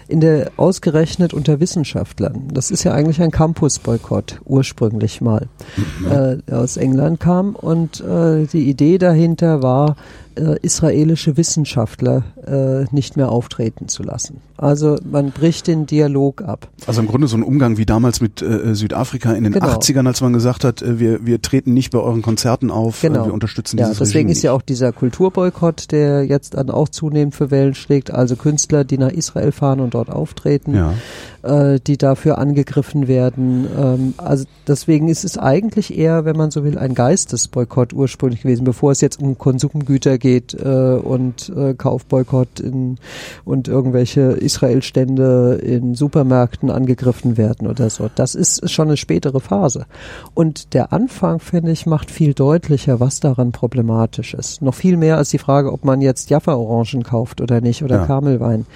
in 0.07 0.21
der 0.21 0.53
ausgerechnet 0.57 1.33
unter 1.33 1.61
Wissenschaftlern. 1.61 2.49
Das 2.53 2.71
ist 2.71 2.85
ja 2.85 2.93
eigentlich 2.93 3.23
ein 3.23 3.31
Campusboykott 3.31 4.41
ursprünglich 4.45 5.21
mal. 5.21 5.49
Mhm 5.77 6.10
äh, 6.11 6.53
aus 6.53 6.77
England 6.77 7.21
kam. 7.21 7.55
Und 7.55 8.01
äh, 8.01 8.47
die 8.47 8.69
Idee 8.69 8.99
dahinter 8.99 9.63
war, 9.63 9.97
äh, 10.41 10.59
israelische 10.63 11.37
Wissenschaftler 11.37 12.25
äh, 12.47 12.95
nicht 12.95 13.17
mehr 13.17 13.31
auftreten 13.31 13.89
zu 13.89 14.03
lassen. 14.03 14.41
Also 14.57 14.99
man 15.11 15.31
bricht 15.31 15.67
den 15.69 15.87
Dialog 15.87 16.43
ab. 16.43 16.69
Also 16.87 17.01
im 17.01 17.09
Grunde 17.09 17.29
so 17.29 17.37
ein 17.37 17.43
Umgang 17.43 17.79
wie 17.79 17.87
damals 17.87 18.21
mit 18.21 18.43
äh, 18.43 18.75
Südafrika 18.75 19.33
in 19.33 19.45
den 19.45 19.55
genau. 19.55 19.69
80ern, 19.69 20.07
als 20.07 20.21
man 20.21 20.33
gesagt 20.33 20.65
hat, 20.65 20.83
äh, 20.83 20.99
wir, 20.99 21.25
wir 21.25 21.41
treten 21.41 21.73
nicht 21.73 21.91
bei 21.91 21.99
euren 21.99 22.23
Konzerten 22.23 22.71
auf, 22.71 23.01
genau. 23.01 23.23
äh, 23.23 23.27
wir 23.27 23.35
unterstützen 23.35 23.79
ja, 23.79 23.87
dieses 23.87 23.99
deswegen 23.99 24.29
Regime 24.29 24.33
ist 24.33 24.43
ja 24.43 24.53
auch 24.53 24.63
dieser 24.63 24.93
Kulturboykott, 24.93 25.93
der 25.93 26.25
jetzt 26.25 26.55
dann 26.55 26.71
auch 26.71 26.89
zunehmend 26.89 27.35
für 27.35 27.51
Wellen 27.51 27.75
schlägt, 27.75 28.11
also 28.11 28.37
Künstler, 28.37 28.85
die 28.85 28.99
nach 28.99 29.11
Israel 29.11 29.53
fahren 29.53 29.81
und 29.81 29.95
dort 29.95 30.11
auftreten, 30.11 30.75
ja. 30.75 30.95
äh, 31.43 31.81
die 31.81 31.97
dafür 31.97 32.39
angegriffen 32.39 33.09
werden. 33.09 33.67
Ähm, 33.79 34.15
also 34.19 34.45
deswegen 34.67 35.09
ist 35.09 35.25
es 35.25 35.39
eigentlich 35.39 35.97
eher, 35.97 36.25
wenn 36.25 36.37
man 36.37 36.51
so 36.51 36.65
will, 36.65 36.79
ein 36.79 36.95
Geistesboykott 36.95 37.93
ursprünglich 37.93 38.43
gewesen, 38.43 38.65
bevor 38.65 38.93
es 38.93 39.01
jetzt 39.01 39.21
um 39.21 39.39
Konsumgüter 39.39 40.19
geht 40.19 40.30
äh, 40.39 40.97
und 40.97 41.53
äh, 41.57 41.75
Kaufboykott 41.75 42.61
in, 42.61 42.99
und 43.45 43.69
irgendwelche 43.69 44.21
Israel-Stände 44.33 45.61
in 45.63 45.95
Supermärkten 45.95 46.71
angegriffen 46.71 47.37
werden 47.37 47.67
oder 47.67 47.91
so. 47.91 48.09
Das 48.15 48.35
ist 48.35 48.71
schon 48.71 48.89
eine 48.89 48.97
spätere 48.97 49.41
Phase. 49.41 49.87
Und 50.35 50.75
der 50.75 50.93
Anfang, 50.93 51.41
finde 51.41 51.73
ich, 51.73 51.87
macht 51.87 52.11
viel 52.11 52.35
deutlicher, 52.35 53.01
was 53.01 53.21
daran 53.21 53.53
problematisch 53.53 54.35
ist. 54.35 54.63
Noch 54.63 54.75
viel 54.75 54.97
mehr 54.97 55.17
als 55.17 55.31
die 55.31 55.39
Frage, 55.39 55.73
ob 55.73 55.85
man 55.85 56.01
jetzt 56.01 56.31
Jaffa-Orangen 56.31 57.03
kauft 57.03 57.41
oder 57.41 57.61
nicht 57.61 57.83
oder 57.83 57.97
ja. 57.97 58.07
Kamelwein. 58.07 58.67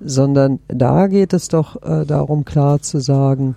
Sondern 0.00 0.60
da 0.68 1.06
geht 1.06 1.32
es 1.32 1.48
doch 1.48 1.82
äh, 1.82 2.06
darum, 2.06 2.44
klar 2.44 2.80
zu 2.80 3.00
sagen, 3.00 3.56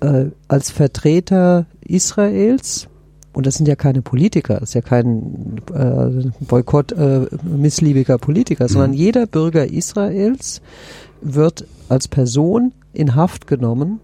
äh, 0.00 0.26
als 0.48 0.70
Vertreter 0.70 1.66
Israels, 1.80 2.88
und 3.36 3.44
das 3.44 3.56
sind 3.56 3.68
ja 3.68 3.76
keine 3.76 4.00
Politiker, 4.00 4.60
das 4.60 4.70
ist 4.70 4.74
ja 4.74 4.80
kein 4.80 5.60
äh, 5.74 6.30
Boykott 6.46 6.92
äh, 6.92 7.26
missliebiger 7.42 8.16
Politiker, 8.16 8.64
mhm. 8.64 8.68
sondern 8.68 8.92
jeder 8.94 9.26
Bürger 9.26 9.70
Israels 9.70 10.62
wird 11.20 11.66
als 11.90 12.08
Person 12.08 12.72
in 12.94 13.14
Haft 13.14 13.46
genommen 13.46 14.00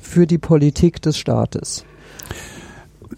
für 0.00 0.28
die 0.28 0.38
Politik 0.38 1.02
des 1.02 1.18
Staates. 1.18 1.84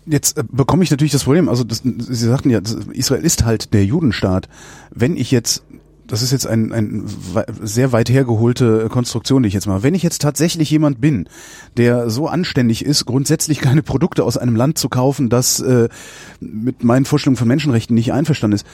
Jetzt 0.06 0.38
äh, 0.38 0.44
bekomme 0.50 0.84
ich 0.84 0.90
natürlich 0.90 1.12
das 1.12 1.24
Problem, 1.24 1.50
also 1.50 1.64
das, 1.64 1.82
Sie 1.84 2.14
sagten 2.14 2.48
ja, 2.48 2.60
Israel 2.94 3.22
ist 3.22 3.44
halt 3.44 3.74
der 3.74 3.84
Judenstaat. 3.84 4.48
Wenn 4.90 5.18
ich 5.18 5.30
jetzt 5.30 5.64
das 6.08 6.22
ist 6.22 6.32
jetzt 6.32 6.46
ein, 6.46 6.72
ein 6.72 7.04
sehr 7.62 7.92
weit 7.92 8.08
hergeholte 8.08 8.88
Konstruktion, 8.88 9.42
die 9.42 9.48
ich 9.48 9.54
jetzt 9.54 9.66
mache. 9.66 9.82
Wenn 9.82 9.94
ich 9.94 10.02
jetzt 10.02 10.22
tatsächlich 10.22 10.70
jemand 10.70 11.00
bin, 11.00 11.28
der 11.76 12.10
so 12.10 12.26
anständig 12.26 12.84
ist, 12.84 13.04
grundsätzlich 13.04 13.60
keine 13.60 13.82
Produkte 13.82 14.24
aus 14.24 14.38
einem 14.38 14.56
Land 14.56 14.78
zu 14.78 14.88
kaufen, 14.88 15.28
das 15.28 15.60
äh, 15.60 15.88
mit 16.40 16.82
meinen 16.82 17.04
Vorstellungen 17.04 17.36
von 17.36 17.46
Menschenrechten 17.46 17.94
nicht 17.94 18.12
einverstanden 18.12 18.56
ist, 18.56 18.66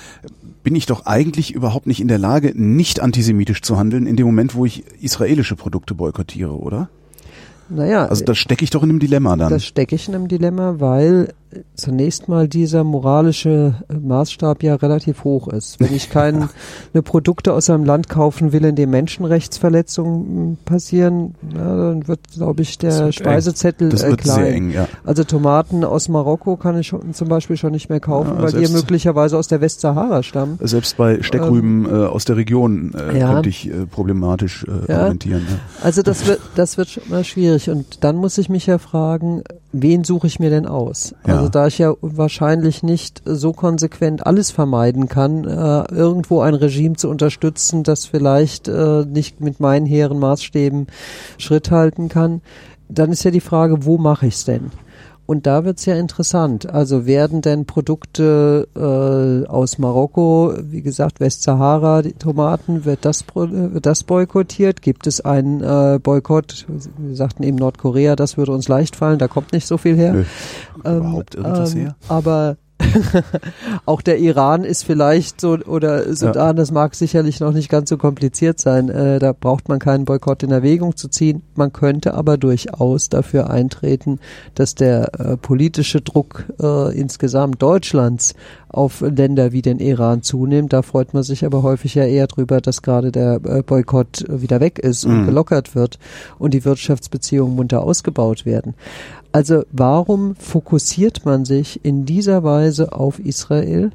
bin 0.63 0.77
ich 0.77 0.87
doch 0.87 1.07
eigentlich 1.07 1.53
überhaupt 1.53 1.87
nicht 1.87 2.01
in 2.01 2.09
der 2.09 2.19
Lage, 2.19 2.53
nicht 2.55 3.01
antisemitisch 3.01 3.63
zu 3.63 3.77
handeln, 3.77 4.07
in 4.07 4.17
dem 4.17 4.27
Moment, 4.27 4.55
wo 4.55 4.65
ich 4.65 4.85
israelische 5.03 5.57
Produkte 5.57 5.95
boykottiere, 5.95 6.57
oder? 6.57 6.89
Naja. 7.69 8.07
Also 8.07 8.25
da 8.25 8.35
stecke 8.35 8.63
ich 8.63 8.71
doch 8.71 8.83
in 8.83 8.91
einem 8.91 8.99
Dilemma 8.99 9.37
dann. 9.37 9.51
Da 9.51 9.59
stecke 9.59 9.95
ich 9.95 10.09
in 10.09 10.15
einem 10.15 10.29
Dilemma, 10.29 10.77
weil 10.79 11.35
zunächst 11.75 12.29
mal 12.29 12.49
dieser 12.49 12.85
moralische 12.85 13.75
Maßstab 13.93 14.63
ja 14.63 14.75
relativ 14.75 15.25
hoch 15.25 15.49
ist. 15.49 15.81
Wenn 15.81 15.95
ich 15.95 16.11
keine 16.11 16.49
Produkte 17.05 17.53
aus 17.53 17.71
einem 17.71 17.85
Land 17.85 18.09
kaufen 18.09 18.53
will, 18.53 18.65
in 18.65 18.77
dem 18.77 18.91
Menschenrechtsverletzungen 18.91 20.59
passieren, 20.65 21.35
ja, 21.55 21.77
dann 21.77 22.09
wird, 22.09 22.21
glaube 22.35 22.63
ich, 22.63 22.79
der 22.79 23.13
Speisezettel 23.13 23.89
das 23.91 24.03
äh, 24.03 24.17
klein. 24.17 24.37
Sehr 24.37 24.55
eng, 24.55 24.71
ja. 24.71 24.89
Also 25.05 25.25
Tomaten 25.25 25.85
aus 25.85 26.09
Marokko 26.09 26.57
kann 26.57 26.79
ich 26.79 26.89
schon, 26.89 27.15
zum 27.15 27.29
Beispiel 27.29 27.57
schon 27.57 27.73
nicht 27.73 27.89
mehr 27.89 28.01
kaufen, 28.01 28.35
Ja, 28.37 28.43
weil 28.43 28.53
die 28.53 28.73
möglicherweise 28.73 29.39
aus 29.39 29.49
der 29.49 29.61
Westsahara 29.61 30.23
stammen. 30.23 30.59
Selbst 30.63 30.97
bei 30.97 31.23
Steckrüben 31.23 31.87
äh, 31.87 32.07
aus 32.07 32.25
der 32.25 32.37
Region 32.37 32.93
äh, 32.95 33.05
Ähm, 33.11 33.17
ja. 33.17 33.33
könnte 33.35 33.49
ich 33.49 33.69
äh, 33.69 33.87
problematisch 33.87 34.65
äh, 34.89 34.93
argumentieren. 34.93 35.43
Ja. 35.49 35.59
Also 35.83 36.03
das 36.03 36.27
wird, 36.27 36.41
das 36.55 36.77
wird 36.79 36.89
schon 36.89 37.05
mal 37.09 37.25
schwierig. 37.25 37.71
Und 37.71 38.03
dann 38.05 38.17
muss 38.17 38.39
ich 38.39 38.49
mich 38.49 38.67
ja 38.67 38.79
fragen, 38.79 39.43
wen 39.75 40.05
suche 40.05 40.29
ich 40.29 40.39
mir 40.39 40.51
denn 40.51 40.67
aus? 40.67 41.15
Ja. 41.27 41.37
Also 41.37 41.49
da 41.49 41.67
ich 41.67 41.79
ja 41.79 41.95
wahrscheinlich 42.01 42.83
nicht 42.83 43.23
so 43.25 43.53
konsequent 43.53 44.27
alles 44.27 44.51
vermeiden 44.51 45.09
kann, 45.09 45.45
äh, 45.45 45.93
irgendwo 45.93 46.41
ein 46.41 46.55
Regime 46.55 46.97
zu 46.97 47.09
unterstützen, 47.09 47.83
das 47.83 48.07
vielleicht 48.07 48.69
äh, 48.69 49.05
nicht 49.05 49.41
mit 49.41 49.61
meinen 49.61 49.85
hehren 49.85 50.19
Maßstäben 50.19 50.87
Schritt 51.39 51.71
halten 51.71 52.09
kann, 52.09 52.41
dann 52.89 53.11
ist 53.11 53.25
ja 53.25 53.31
die 53.31 53.41
Frage, 53.41 53.85
wo 53.85 53.99
mache 53.99 54.27
ich 54.27 54.35
es 54.35 54.45
denn? 54.45 54.71
Und 55.27 55.47
da 55.47 55.65
wird's 55.65 55.87
ja 55.87 55.95
interessant. 55.97 56.69
Also 56.69 57.07
werden 57.07 57.41
denn 57.41 57.65
Produkte 57.65 58.69
äh, 58.77 59.49
aus 59.49 59.79
Marokko, 59.79 60.55
wie 60.61 60.83
gesagt, 60.83 61.21
Westsahara, 61.21 62.03
die 62.03 62.13
Tomaten, 62.13 62.85
wird 62.85 63.05
das, 63.05 63.25
wird 63.35 63.87
das 63.87 64.05
boykottiert? 64.05 64.83
Gibt 64.83 65.07
es 65.07 65.23
einen 65.23 65.63
äh, 65.63 65.99
Boykott? 66.03 66.67
Wir 66.99 67.17
sagten 67.17 67.43
eben 67.43 67.57
Nordkorea, 67.57 68.17
das 68.17 68.37
würde 68.37 68.53
uns 68.53 68.69
leicht 68.69 68.97
fallen, 68.97 69.19
da 69.19 69.29
kommt 69.29 69.53
nicht 69.53 69.67
so 69.67 69.79
viel 69.79 69.97
her. 69.97 70.13
Nö. 70.13 70.25
Überhaupt 70.81 71.35
irgendwas 71.35 71.75
ähm, 71.75 71.81
her? 71.81 71.97
Aber 72.09 72.57
auch 73.87 74.03
der 74.03 74.19
Iran 74.19 74.65
ist 74.65 74.85
vielleicht 74.85 75.41
so, 75.41 75.55
oder 75.55 76.15
Sudan, 76.15 76.57
das 76.57 76.71
mag 76.71 76.95
sicherlich 76.95 77.41
noch 77.41 77.53
nicht 77.53 77.69
ganz 77.69 77.89
so 77.89 77.97
kompliziert 77.97 78.61
sein. 78.61 78.89
Äh, 78.89 79.19
da 79.19 79.33
braucht 79.33 79.69
man 79.69 79.79
keinen 79.79 80.05
Boykott 80.05 80.43
in 80.43 80.51
Erwägung 80.51 80.97
zu 80.97 81.09
ziehen. 81.09 81.43
Man 81.55 81.73
könnte 81.73 82.15
aber 82.15 82.37
durchaus 82.37 83.09
dafür 83.09 83.51
eintreten, 83.51 84.19
dass 84.55 84.75
der 84.75 85.19
äh, 85.19 85.37
politische 85.37 86.01
Druck 86.01 86.45
äh, 86.61 86.97
insgesamt 86.99 87.61
Deutschlands 87.63 88.35
auf 88.69 89.01
Länder 89.01 89.53
wie 89.53 89.63
den 89.63 89.79
Iran 89.79 90.23
zunimmt. 90.23 90.73
Da 90.73 90.83
freut 90.83 91.15
man 91.15 91.23
sich 91.23 91.45
aber 91.45 91.63
häufig 91.63 91.95
ja 91.95 92.05
eher 92.05 92.27
drüber, 92.27 92.61
dass 92.61 92.83
gerade 92.83 93.13
der 93.13 93.41
äh, 93.45 93.63
Boykott 93.63 94.25
wieder 94.29 94.61
weg 94.61 94.79
ist 94.79 95.05
und 95.05 95.15
Mhm. 95.23 95.27
gelockert 95.27 95.75
wird 95.75 95.99
und 96.39 96.55
die 96.55 96.65
Wirtschaftsbeziehungen 96.65 97.55
munter 97.55 97.83
ausgebaut 97.83 98.45
werden. 98.45 98.75
Also 99.33 99.65
warum 99.73 100.37
fokussiert 100.37 101.25
man 101.25 101.45
sich 101.45 101.85
in 101.85 102.05
dieser 102.05 102.45
Weise 102.45 102.84
auf 102.93 103.19
Israel? 103.19 103.91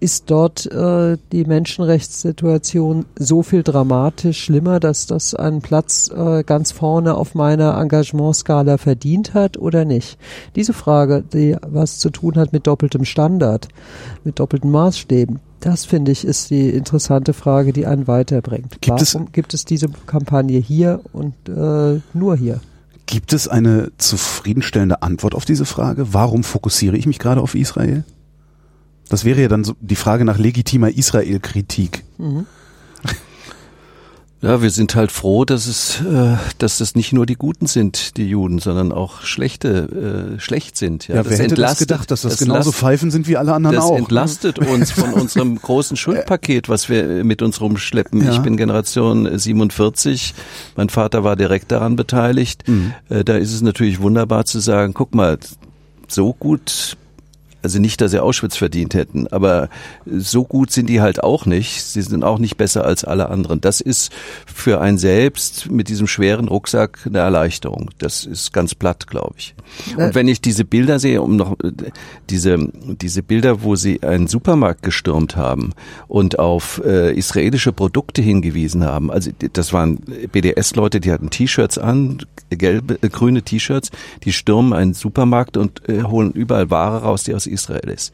Ist 0.00 0.30
dort 0.30 0.66
äh, 0.66 1.16
die 1.32 1.44
Menschenrechtssituation 1.44 3.06
so 3.18 3.42
viel 3.42 3.62
dramatisch 3.62 4.42
schlimmer, 4.44 4.78
dass 4.78 5.06
das 5.06 5.34
einen 5.34 5.62
Platz 5.62 6.10
äh, 6.14 6.42
ganz 6.44 6.72
vorne 6.72 7.14
auf 7.14 7.34
meiner 7.34 7.78
Engagementskala 7.78 8.76
verdient 8.76 9.32
hat 9.32 9.56
oder 9.56 9.84
nicht? 9.86 10.18
Diese 10.56 10.74
Frage, 10.74 11.22
die 11.32 11.56
was 11.66 11.98
zu 12.00 12.10
tun 12.10 12.36
hat 12.36 12.52
mit 12.52 12.66
doppeltem 12.66 13.04
Standard, 13.06 13.68
mit 14.24 14.38
doppelten 14.40 14.70
Maßstäben, 14.70 15.40
das 15.60 15.86
finde 15.86 16.12
ich 16.12 16.26
ist 16.26 16.50
die 16.50 16.68
interessante 16.70 17.32
Frage, 17.32 17.72
die 17.72 17.86
einen 17.86 18.06
weiterbringt. 18.06 18.82
Gibt 18.82 19.00
es- 19.00 19.14
Warum 19.14 19.32
gibt 19.32 19.54
es 19.54 19.64
diese 19.64 19.88
Kampagne 20.06 20.58
hier 20.58 21.00
und 21.14 21.34
äh, 21.48 22.00
nur 22.12 22.36
hier? 22.36 22.60
Gibt 23.06 23.32
es 23.32 23.48
eine 23.48 23.92
zufriedenstellende 23.98 25.02
Antwort 25.02 25.34
auf 25.34 25.44
diese 25.44 25.64
Frage? 25.64 26.14
Warum 26.14 26.42
fokussiere 26.42 26.96
ich 26.96 27.06
mich 27.06 27.18
gerade 27.18 27.40
auf 27.40 27.54
Israel? 27.54 28.04
Das 29.08 29.24
wäre 29.24 29.42
ja 29.42 29.48
dann 29.48 29.64
so 29.64 29.74
die 29.80 29.96
Frage 29.96 30.24
nach 30.24 30.38
legitimer 30.38 30.90
Israel-Kritik. 30.90 32.04
Ja, 34.44 34.62
wir 34.62 34.70
sind 34.70 34.94
halt 34.94 35.10
froh, 35.10 35.44
dass 35.44 35.66
es, 35.66 36.00
äh, 36.02 36.36
dass 36.58 36.78
das 36.78 36.94
nicht 36.94 37.12
nur 37.12 37.26
die 37.26 37.34
Guten 37.34 37.66
sind, 37.66 38.16
die 38.16 38.28
Juden, 38.28 38.58
sondern 38.58 38.92
auch 38.92 39.22
schlechte, 39.22 40.34
äh, 40.36 40.40
schlecht 40.40 40.76
sind. 40.76 41.08
Ja, 41.08 41.16
Ja, 41.16 41.22
wer 41.28 41.38
hätte 41.38 41.54
das 41.54 41.78
gedacht, 41.78 42.10
dass 42.10 42.22
das, 42.22 42.36
genauso 42.38 42.70
last- 42.70 42.78
Pfeifen 42.78 43.10
sind 43.10 43.26
wie 43.28 43.36
alle 43.36 43.52
anderen 43.54 43.76
das 43.76 43.84
auch? 43.84 43.96
entlastet 43.96 44.58
uns 44.58 44.90
von 44.90 45.12
unserem 45.14 45.56
großen 45.60 45.96
Schuldpaket, 45.96 46.68
was 46.68 46.88
wir 46.88 47.24
mit 47.24 47.42
uns 47.42 47.60
rumschleppen. 47.60 48.22
Ja. 48.24 48.32
Ich 48.32 48.38
bin 48.40 48.56
Generation 48.56 49.38
47. 49.38 50.34
Mein 50.76 50.88
Vater 50.88 51.24
war 51.24 51.36
direkt 51.36 51.72
daran 51.72 51.96
beteiligt. 51.96 52.68
Mhm. 52.68 52.92
Äh, 53.08 53.24
Da 53.24 53.36
ist 53.36 53.52
es 53.52 53.62
natürlich 53.62 54.00
wunderbar 54.00 54.44
zu 54.44 54.60
sagen, 54.60 54.94
guck 54.94 55.14
mal, 55.14 55.38
so 56.08 56.32
gut 56.34 56.96
also 57.64 57.78
nicht, 57.78 58.00
dass 58.00 58.10
sie 58.10 58.22
Auschwitz 58.22 58.56
verdient 58.56 58.94
hätten, 58.94 59.26
aber 59.28 59.68
so 60.06 60.44
gut 60.44 60.70
sind 60.70 60.88
die 60.88 61.00
halt 61.00 61.22
auch 61.22 61.46
nicht. 61.46 61.82
Sie 61.82 62.02
sind 62.02 62.24
auch 62.24 62.38
nicht 62.38 62.56
besser 62.56 62.84
als 62.84 63.04
alle 63.04 63.30
anderen. 63.30 63.60
Das 63.60 63.80
ist 63.80 64.12
für 64.46 64.80
ein 64.80 64.98
selbst 64.98 65.70
mit 65.70 65.88
diesem 65.88 66.06
schweren 66.06 66.48
Rucksack 66.48 67.00
eine 67.06 67.18
Erleichterung. 67.18 67.90
Das 67.98 68.24
ist 68.24 68.52
ganz 68.52 68.74
platt, 68.74 69.06
glaube 69.06 69.34
ich. 69.38 69.54
Und 69.96 70.14
wenn 70.14 70.28
ich 70.28 70.40
diese 70.40 70.64
Bilder 70.64 70.98
sehe, 70.98 71.22
um 71.22 71.36
noch 71.36 71.52
äh, 71.60 71.72
diese 72.30 72.58
diese 73.00 73.22
Bilder, 73.22 73.62
wo 73.62 73.76
sie 73.76 74.02
einen 74.02 74.26
Supermarkt 74.26 74.82
gestürmt 74.82 75.36
haben 75.36 75.72
und 76.08 76.38
auf 76.38 76.80
äh, 76.84 77.12
israelische 77.14 77.72
Produkte 77.72 78.22
hingewiesen 78.22 78.84
haben. 78.84 79.10
Also 79.10 79.30
das 79.52 79.72
waren 79.72 79.98
BDS-Leute, 80.32 81.00
die 81.00 81.12
hatten 81.12 81.30
T-Shirts 81.30 81.78
an, 81.78 82.18
gelbe, 82.50 82.98
äh, 83.00 83.08
grüne 83.08 83.42
T-Shirts, 83.42 83.90
die 84.24 84.32
stürmen 84.32 84.72
einen 84.72 84.94
Supermarkt 84.94 85.56
und 85.56 85.88
äh, 85.88 86.02
holen 86.02 86.32
überall 86.32 86.70
Ware 86.70 87.02
raus, 87.02 87.24
die 87.24 87.34
aus 87.34 87.46
Israel 87.54 87.88
ist. 87.88 88.12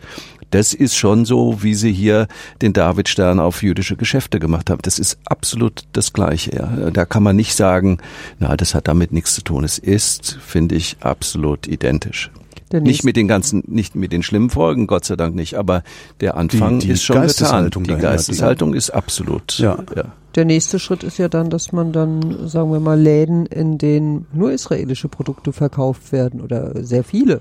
Das 0.51 0.73
ist 0.75 0.97
schon 0.97 1.25
so, 1.25 1.63
wie 1.63 1.75
sie 1.75 1.93
hier 1.93 2.27
den 2.63 2.73
Davidstern 2.73 3.39
auf 3.41 3.63
jüdische 3.63 3.97
Geschäfte 3.97 4.41
gemacht 4.41 4.69
haben. 4.71 4.81
Das 4.83 4.99
ist 4.99 5.19
absolut 5.25 5.85
das 5.93 6.13
Gleiche. 6.13 6.57
Ja. 6.57 6.91
Da 6.91 7.05
kann 7.05 7.23
man 7.23 7.37
nicht 7.37 7.55
sagen, 7.57 7.99
na, 8.39 8.57
das 8.57 8.75
hat 8.75 8.89
damit 8.89 9.13
nichts 9.13 9.35
zu 9.35 9.43
tun. 9.43 9.65
Es 9.65 9.79
ist, 9.79 10.39
finde 10.45 10.75
ich, 10.75 10.97
absolut 11.01 11.67
identisch. 11.69 12.31
Der 12.73 12.81
Nicht 12.81 13.03
mit 13.05 13.17
den 13.17 13.27
ganzen, 13.27 13.65
nicht 13.67 13.97
mit 13.97 14.13
den 14.13 14.23
schlimmen 14.23 14.49
Folgen, 14.51 14.87
Gott 14.87 15.05
sei 15.05 15.17
Dank 15.17 15.35
nicht, 15.35 15.55
aber 15.55 15.83
der 16.21 16.37
Anfang 16.37 16.79
Die- 16.79 16.87
die 16.87 16.93
ist 16.93 17.03
schon 17.03 17.15
getan. 17.15 17.27
Geisteshaltung 17.27 17.83
Die 17.83 17.89
dahinter, 17.91 18.09
die- 18.11 18.17
Geisteshaltung 18.17 18.75
ist 18.75 18.91
absolut. 18.91 19.59
Ja. 19.59 19.77
ja. 19.97 20.05
Der 20.37 20.45
nächste 20.45 20.79
Schritt 20.79 21.03
ist 21.03 21.19
ja 21.19 21.29
dann, 21.29 21.51
dass 21.51 21.73
man 21.73 21.93
dann, 21.93 22.47
sagen 22.49 22.71
wir 22.73 22.79
mal, 22.79 22.99
Läden, 23.01 23.47
in 23.47 23.79
denen 23.79 24.27
nur 24.33 24.53
israelische 24.53 25.09
Produkte 25.09 25.53
verkauft 25.53 26.13
werden 26.13 26.41
oder 26.41 26.85
sehr 26.85 27.03
viele. 27.03 27.41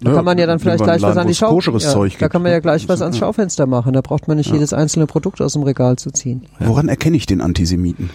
Da 0.00 0.10
Ja, 0.10 0.16
kann 0.16 0.24
man 0.24 0.38
ja 0.38 0.46
dann 0.46 0.58
vielleicht 0.58 0.84
gleich 0.84 1.02
was 1.02 1.16
an 1.16 1.26
die 1.26 1.34
Schau 1.34 1.58
ja, 1.58 1.78
Zeug 1.78 2.12
Da 2.12 2.18
gibt, 2.18 2.32
kann 2.32 2.42
man 2.42 2.52
ja 2.52 2.60
gleich 2.60 2.88
was 2.88 3.02
ans. 3.02 3.18
Schaufenster 3.18 3.66
machen. 3.66 3.92
Da 3.92 4.00
braucht 4.00 4.28
man 4.28 4.36
nicht 4.36 4.52
jedes 4.52 4.72
einzelne 4.72 5.06
Produkt 5.06 5.40
aus 5.40 5.54
dem 5.54 5.62
Regal 5.62 5.96
zu 5.96 6.10
ziehen. 6.10 6.46
Woran 6.58 6.88
erkenne 6.88 7.16
ich 7.16 7.26
den 7.26 7.40
Antisemiten? 7.40 8.10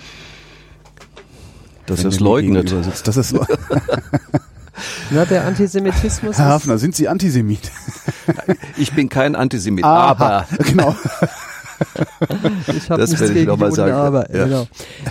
Dass 1.87 2.03
er 2.03 2.09
es 2.09 2.19
leugnet. 2.19 2.73
Das 3.05 3.17
ist, 3.17 3.35
Na, 5.11 5.25
der 5.25 5.45
Antisemitismus 5.45 6.37
Herr 6.37 6.47
ist, 6.47 6.51
Hafner, 6.53 6.77
sind 6.77 6.95
Sie 6.95 7.07
Antisemit? 7.07 7.71
Ich 8.77 8.93
bin 8.93 9.09
kein 9.09 9.35
Antisemit, 9.35 9.83
Aha, 9.83 10.07
aber 10.07 10.47
genau. 10.63 10.95
ich 12.67 12.89
habe 12.89 13.01
Das 13.01 13.09
nichts 13.11 13.27
ich 13.27 13.33
gegen 13.33 13.47
noch 13.47 13.57
mal 13.57 13.65
Juden, 13.65 13.75
sagen. 13.75 13.91
aber 13.93 14.33
Ja. 14.35 14.45
genau. 14.45 14.67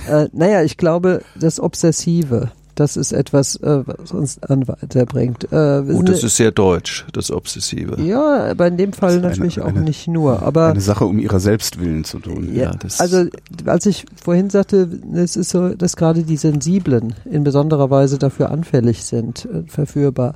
Äh, 0.08 0.28
naja, 0.32 0.62
ich 0.62 0.76
glaube, 0.76 1.22
das 1.36 1.60
Obsessive, 1.60 2.50
das 2.74 2.96
ist 2.96 3.12
etwas, 3.12 3.56
äh, 3.56 3.82
was 3.86 4.12
uns 4.12 4.42
an 4.42 4.66
weiterbringt. 4.68 5.44
Äh, 5.52 5.86
wir 5.88 5.94
oh, 5.96 6.02
das 6.02 6.22
ist 6.22 6.36
sehr 6.36 6.50
deutsch, 6.50 7.06
das 7.12 7.30
Obsessive. 7.30 8.00
ja, 8.00 8.50
aber 8.50 8.66
in 8.68 8.76
dem 8.76 8.92
Fall 8.92 9.10
ist 9.12 9.18
eine- 9.18 9.28
natürlich 9.28 9.60
auch 9.60 9.66
eine- 9.68 9.80
nicht 9.82 10.08
nur. 10.08 10.42
Aber 10.42 10.66
Eine 10.68 10.80
Sache 10.80 11.04
um 11.04 11.18
ihrer 11.18 11.40
selbst 11.40 11.80
willen 11.80 12.04
zu 12.04 12.18
tun. 12.18 12.48
Ja, 12.54 12.60
Ja, 12.64 12.70
das- 12.78 13.00
also 13.00 13.24
als 13.66 13.86
ich 13.86 14.06
vorhin 14.22 14.50
sagte, 14.50 14.88
es 15.14 15.36
ist 15.36 15.50
so, 15.50 15.70
dass 15.70 15.96
gerade 15.96 16.22
die 16.22 16.36
Sensiblen 16.36 17.14
in 17.30 17.44
besonderer 17.44 17.90
Weise 17.90 18.18
dafür 18.18 18.50
anfällig 18.50 19.04
sind, 19.04 19.46
äh, 19.46 19.62
verführbar. 19.68 20.34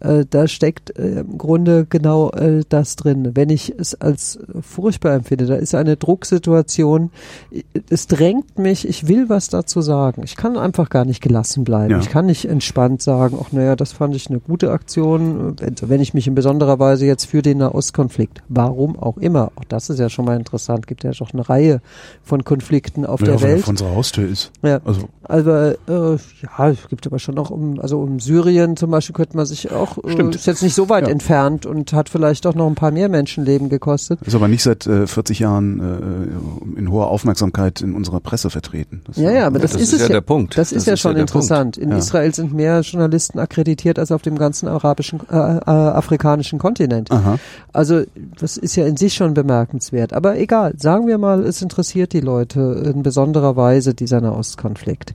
Äh, 0.00 0.24
da 0.28 0.46
steckt 0.48 0.96
äh, 0.98 1.20
im 1.20 1.38
Grunde 1.38 1.86
genau 1.88 2.30
äh, 2.30 2.62
das 2.68 2.96
drin. 2.96 3.30
Wenn 3.34 3.50
ich 3.50 3.74
es 3.78 3.94
als 4.00 4.38
furchtbar 4.60 5.14
empfinde, 5.14 5.46
da 5.46 5.54
ist 5.56 5.74
eine 5.74 5.96
Drucksituation, 5.96 7.10
es 7.90 8.06
drängt 8.06 8.58
mich, 8.58 8.86
ich 8.88 9.08
will 9.08 9.28
was 9.28 9.48
dazu 9.48 9.80
sagen. 9.80 10.22
Ich 10.24 10.36
kann 10.36 10.56
einfach 10.56 10.88
gar 10.90 11.04
nicht 11.04 11.20
gelassen 11.22 11.64
bleiben. 11.64 11.77
Bleiben. 11.78 11.90
Ja. 11.92 11.98
Ich 12.00 12.08
kann 12.10 12.26
nicht 12.26 12.44
entspannt 12.46 13.02
sagen, 13.02 13.38
ach 13.42 13.52
naja, 13.52 13.76
das 13.76 13.92
fand 13.92 14.14
ich 14.14 14.28
eine 14.28 14.40
gute 14.40 14.70
Aktion, 14.70 15.54
wenn, 15.60 15.74
wenn 15.82 16.00
ich 16.00 16.14
mich 16.14 16.26
in 16.26 16.34
besonderer 16.34 16.78
Weise 16.78 17.06
jetzt 17.06 17.26
für 17.26 17.42
den 17.42 17.58
Nahostkonflikt, 17.58 18.42
warum 18.48 18.98
auch 18.98 19.16
immer, 19.18 19.52
auch 19.56 19.64
das 19.68 19.90
ist 19.90 19.98
ja 19.98 20.08
schon 20.08 20.24
mal 20.24 20.36
interessant, 20.36 20.86
gibt 20.86 21.04
ja 21.04 21.10
doch 21.12 21.32
eine 21.32 21.48
Reihe 21.48 21.80
von 22.22 22.44
Konflikten 22.44 23.06
auf 23.06 23.20
Ja, 23.20 23.26
der 23.26 23.34
er 23.36 23.42
Welt. 23.42 23.60
vor 23.64 23.70
unserer 23.70 23.94
Haustür 23.94 24.28
ist. 24.28 24.50
Ja. 24.62 24.80
Also 24.84 25.08
Also 25.24 25.50
äh, 25.50 25.76
ja, 26.42 26.68
es 26.70 26.88
gibt 26.88 27.06
aber 27.06 27.18
schon 27.18 27.34
noch 27.34 27.50
um, 27.50 27.78
also 27.80 28.00
um 28.00 28.18
Syrien 28.20 28.76
zum 28.76 28.90
Beispiel 28.90 29.14
könnte 29.14 29.36
man 29.36 29.46
sich 29.46 29.70
auch, 29.72 29.98
äh, 30.04 30.12
Stimmt. 30.12 30.34
ist 30.34 30.46
jetzt 30.46 30.62
nicht 30.62 30.74
so 30.74 30.88
weit 30.88 31.04
Ja. 31.06 31.10
entfernt 31.12 31.66
und 31.66 31.92
hat 31.92 32.08
vielleicht 32.08 32.44
doch 32.44 32.54
noch 32.54 32.66
ein 32.66 32.74
paar 32.74 32.90
mehr 32.90 33.08
Menschenleben 33.08 33.68
gekostet. 33.68 34.20
ist 34.22 34.34
aber 34.34 34.48
nicht 34.48 34.62
seit 34.62 34.86
äh, 34.86 35.06
40 35.06 35.38
Jahren 35.40 35.80
äh, 36.76 36.78
in 36.78 36.90
hoher 36.90 37.08
Aufmerksamkeit 37.08 37.80
in 37.82 37.94
unserer 37.94 38.20
Presse 38.20 38.50
vertreten. 38.50 39.02
Das 39.06 39.16
Ja, 39.16 39.30
ja, 39.30 39.46
aber 39.46 39.58
das, 39.58 39.72
das 39.72 39.82
ist, 39.82 39.88
ist 39.92 40.00
es 40.02 40.08
ja 40.08 40.14
der 40.14 40.20
Punkt. 40.22 40.56
Das, 40.56 40.72
ist 40.72 40.78
Das 40.78 40.86
ja 40.86 40.92
ist 40.94 41.00
schon 41.00 41.12
ja 41.12 41.18
der 41.18 41.26
interessant. 41.58 41.76
In 41.78 41.90
Ja. 41.90 41.98
Israel 41.98 42.34
sind 42.34 42.52
mehr 42.54 42.80
Journalisten 42.80 43.38
akkreditiert 43.38 43.98
als 43.98 44.12
auf 44.12 44.22
dem 44.22 44.38
ganzen 44.38 44.68
arabischen, 44.68 45.20
äh, 45.30 45.34
äh, 45.34 45.60
afrikanischen 45.70 46.58
Kontinent. 46.58 47.10
Aha. 47.10 47.38
Also 47.72 48.02
das 48.40 48.56
ist 48.56 48.76
ja 48.76 48.86
in 48.86 48.96
sich 48.96 49.14
schon 49.14 49.34
bemerkenswert. 49.34 50.12
Aber 50.12 50.38
egal, 50.38 50.74
sagen 50.78 51.06
wir 51.06 51.18
mal, 51.18 51.44
es 51.44 51.62
interessiert 51.62 52.12
die 52.12 52.20
Leute 52.20 52.82
in 52.94 53.02
besonderer 53.02 53.56
Weise 53.56 53.94
dieser 53.94 54.20
Nahostkonflikt. 54.20 55.14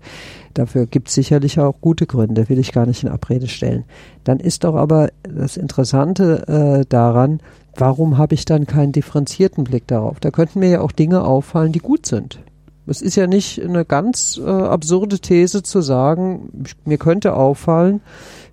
Dafür 0.53 0.85
gibt 0.85 1.07
es 1.07 1.15
sicherlich 1.15 1.59
auch 1.59 1.73
gute 1.81 2.05
Gründe, 2.05 2.47
will 2.47 2.59
ich 2.59 2.71
gar 2.73 2.85
nicht 2.85 3.03
in 3.03 3.09
Abrede 3.09 3.47
stellen. 3.47 3.85
Dann 4.23 4.39
ist 4.39 4.63
doch 4.63 4.75
aber 4.75 5.09
das 5.23 5.57
Interessante 5.57 6.47
äh, 6.47 6.85
daran, 6.87 7.39
warum 7.75 8.19
habe 8.19 8.35
ich 8.35 8.45
dann 8.45 8.67
keinen 8.67 8.91
differenzierten 8.91 9.63
Blick 9.63 9.87
darauf? 9.87 10.19
Da 10.19 10.29
könnten 10.29 10.59
mir 10.59 10.69
ja 10.69 10.81
auch 10.81 10.91
Dinge 10.91 11.23
auffallen, 11.23 11.71
die 11.71 11.79
gut 11.79 12.05
sind. 12.05 12.39
Es 12.85 13.01
ist 13.01 13.15
ja 13.15 13.27
nicht 13.27 13.61
eine 13.61 13.85
ganz 13.85 14.39
äh, 14.43 14.49
absurde 14.49 15.19
These 15.19 15.63
zu 15.63 15.81
sagen, 15.81 16.63
mir 16.85 16.97
könnte 16.97 17.33
auffallen, 17.33 18.01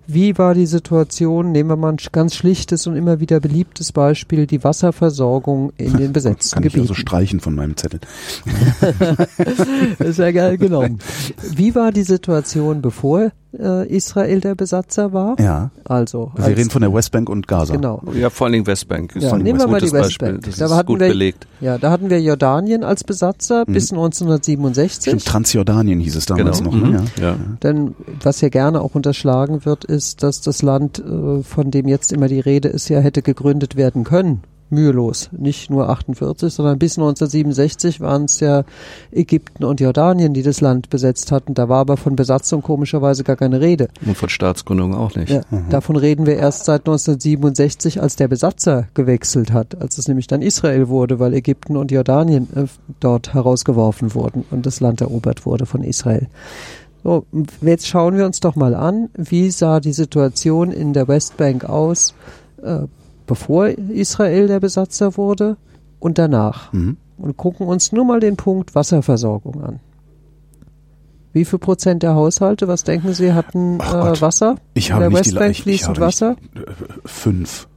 wie 0.07 0.37
war 0.37 0.53
die 0.53 0.65
Situation? 0.65 1.51
Nehmen 1.51 1.69
wir 1.69 1.75
mal 1.75 1.93
ein 1.93 1.97
ganz 2.11 2.35
schlichtes 2.35 2.87
und 2.87 2.95
immer 2.95 3.19
wieder 3.19 3.39
beliebtes 3.39 3.91
Beispiel, 3.91 4.47
die 4.47 4.63
Wasserversorgung 4.63 5.71
in 5.77 5.95
den 5.95 6.11
besetzten 6.13 6.55
Kann 6.55 6.63
ich 6.63 6.73
Gebieten. 6.73 6.91
also 6.91 6.93
streichen 6.95 7.39
von 7.39 7.55
meinem 7.55 7.77
Zettel. 7.77 7.99
Sehr 10.11 10.33
geil 10.33 10.57
genommen. 10.57 10.99
Wie 11.55 11.75
war 11.75 11.91
die 11.91 12.03
Situation, 12.03 12.81
bevor 12.81 13.31
äh, 13.57 13.87
Israel 13.87 14.39
der 14.41 14.55
Besatzer 14.55 15.13
war? 15.13 15.39
Ja. 15.39 15.71
Also, 15.85 16.31
Wir 16.35 16.45
als- 16.45 16.57
reden 16.57 16.69
von 16.69 16.81
der 16.81 16.93
Westbank 16.93 17.29
und 17.29 17.47
Gaza. 17.47 17.75
genau. 17.75 18.01
Ja, 18.13 18.29
vor 18.29 18.45
allen 18.45 18.53
Dingen 18.53 18.67
Westbank 18.67 19.15
ist 19.15 19.23
Ja, 19.23 19.37
nehmen 19.37 19.59
wir 19.59 19.67
mal 19.67 19.79
die 19.81 19.89
Beispiel. 19.89 20.27
Westbank. 20.29 20.45
Das 20.45 20.57
Da 20.57 20.65
ist 20.65 20.71
hatten 20.73 20.87
gut 20.87 20.99
wir- 20.99 21.07
belegt. 21.09 21.47
Ja, 21.59 21.77
da 21.77 21.91
hatten 21.91 22.09
wir 22.09 22.21
Jordanien 22.21 22.83
als 22.83 23.03
Besatzer 23.03 23.65
bis 23.65 23.91
1967. 23.91 25.11
Stimmt, 25.11 25.25
Transjordanien 25.25 25.99
hieß 25.99 26.15
es 26.15 26.25
damals 26.25 26.59
Genau. 26.59 26.71
noch. 26.71 26.77
Mhm. 26.87 26.91
Ne? 26.91 27.03
Ja. 27.19 27.23
Ja. 27.31 27.35
Denn 27.63 27.95
was 28.23 28.41
ja 28.41 28.49
gerne 28.49 28.81
auch 28.81 28.95
unterschlagen 28.95 29.65
wird, 29.65 29.83
ist, 29.85 30.23
dass 30.23 30.41
das 30.41 30.61
Land, 30.61 30.99
äh, 30.99 31.43
von 31.43 31.71
dem 31.71 31.87
jetzt 31.87 32.11
immer 32.13 32.27
die 32.27 32.39
Rede 32.39 32.69
ist, 32.69 32.89
ja 32.89 32.99
hätte 32.99 33.21
gegründet 33.21 33.75
werden 33.75 34.03
können. 34.03 34.41
Mühelos. 34.71 35.29
Nicht 35.31 35.69
nur 35.69 35.89
48, 35.89 36.53
sondern 36.53 36.79
bis 36.79 36.97
1967 36.97 37.99
waren 37.99 38.25
es 38.25 38.39
ja 38.39 38.63
Ägypten 39.11 39.63
und 39.63 39.79
Jordanien, 39.79 40.33
die 40.33 40.43
das 40.43 40.61
Land 40.61 40.89
besetzt 40.89 41.31
hatten. 41.31 41.53
Da 41.53 41.69
war 41.69 41.79
aber 41.79 41.97
von 41.97 42.15
Besatzung 42.15 42.61
komischerweise 42.61 43.23
gar 43.23 43.35
keine 43.35 43.61
Rede. 43.61 43.89
Und 44.05 44.17
von 44.17 44.29
Staatsgründung 44.29 44.95
auch 44.95 45.15
nicht. 45.15 45.29
Ja, 45.29 45.41
Davon 45.69 45.95
reden 45.95 46.25
wir 46.25 46.37
erst 46.37 46.65
seit 46.65 46.81
1967, 46.81 48.01
als 48.01 48.15
der 48.15 48.27
Besatzer 48.27 48.87
gewechselt 48.93 49.51
hat, 49.51 49.79
als 49.81 49.97
es 49.97 50.07
nämlich 50.07 50.27
dann 50.27 50.41
Israel 50.41 50.87
wurde, 50.87 51.19
weil 51.19 51.33
Ägypten 51.33 51.77
und 51.77 51.91
Jordanien 51.91 52.47
äh, 52.55 52.65
dort 52.99 53.33
herausgeworfen 53.33 54.15
wurden 54.15 54.45
und 54.51 54.65
das 54.65 54.79
Land 54.79 55.01
erobert 55.01 55.45
wurde 55.45 55.65
von 55.65 55.83
Israel. 55.83 56.27
So, 57.03 57.25
jetzt 57.61 57.87
schauen 57.87 58.15
wir 58.15 58.25
uns 58.25 58.39
doch 58.41 58.55
mal 58.55 58.75
an, 58.75 59.09
wie 59.15 59.49
sah 59.49 59.79
die 59.79 59.93
Situation 59.93 60.71
in 60.71 60.93
der 60.93 61.07
Westbank 61.07 61.65
aus, 61.65 62.13
äh, 62.61 62.81
bevor 63.31 63.67
Israel 63.67 64.47
der 64.47 64.59
Besatzer 64.59 65.15
wurde 65.15 65.55
und 66.01 66.17
danach. 66.17 66.73
Mhm. 66.73 66.97
Und 67.17 67.37
gucken 67.37 67.65
uns 67.65 67.93
nur 67.93 68.03
mal 68.03 68.19
den 68.19 68.35
Punkt 68.35 68.75
Wasserversorgung 68.75 69.63
an. 69.63 69.79
Wie 71.31 71.45
viel 71.45 71.57
Prozent 71.57 72.03
der 72.03 72.13
Haushalte, 72.13 72.67
was 72.67 72.83
denken 72.83 73.13
Sie, 73.13 73.31
hatten 73.31 73.79
äh. 73.79 74.19
Wasser? 74.19 74.57
Ich 74.73 74.89
In 74.89 74.95
habe 74.95 75.03
der 75.03 75.09
nicht 75.11 75.25
die 75.27 75.29
Westbank 75.29 75.51
ich 75.51 75.61
fließend 75.63 75.99
Wasser? 76.01 76.35
Nicht, 76.41 76.67
äh, 76.67 76.71
fünf. 77.05 77.69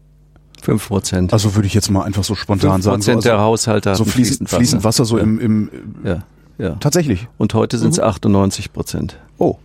Fünf 0.60 0.88
Prozent. 0.88 1.32
Also 1.32 1.54
würde 1.54 1.68
ich 1.68 1.74
jetzt 1.74 1.88
mal 1.88 2.02
einfach 2.02 2.24
so 2.24 2.34
spontan 2.34 2.72
Fünf 2.72 2.84
sagen. 2.86 3.02
So, 3.02 3.12
Prozent 3.12 3.24
der 3.24 3.34
also, 3.34 3.44
Haushalte 3.44 3.94
so 3.94 4.00
hatten 4.00 4.10
fließend, 4.10 4.50
fließend 4.50 4.82
Wasser 4.82 5.04
so 5.04 5.18
Ja. 5.18 5.22
im, 5.22 5.38
im 5.38 5.70
Ja, 6.02 6.22
ja. 6.58 6.70
tatsächlich. 6.80 7.28
Und 7.38 7.54
heute 7.54 7.78
sind 7.78 7.92
es 7.92 8.00
98 8.00 8.72
Prozent. 8.72 9.20
Oh. 9.38 9.58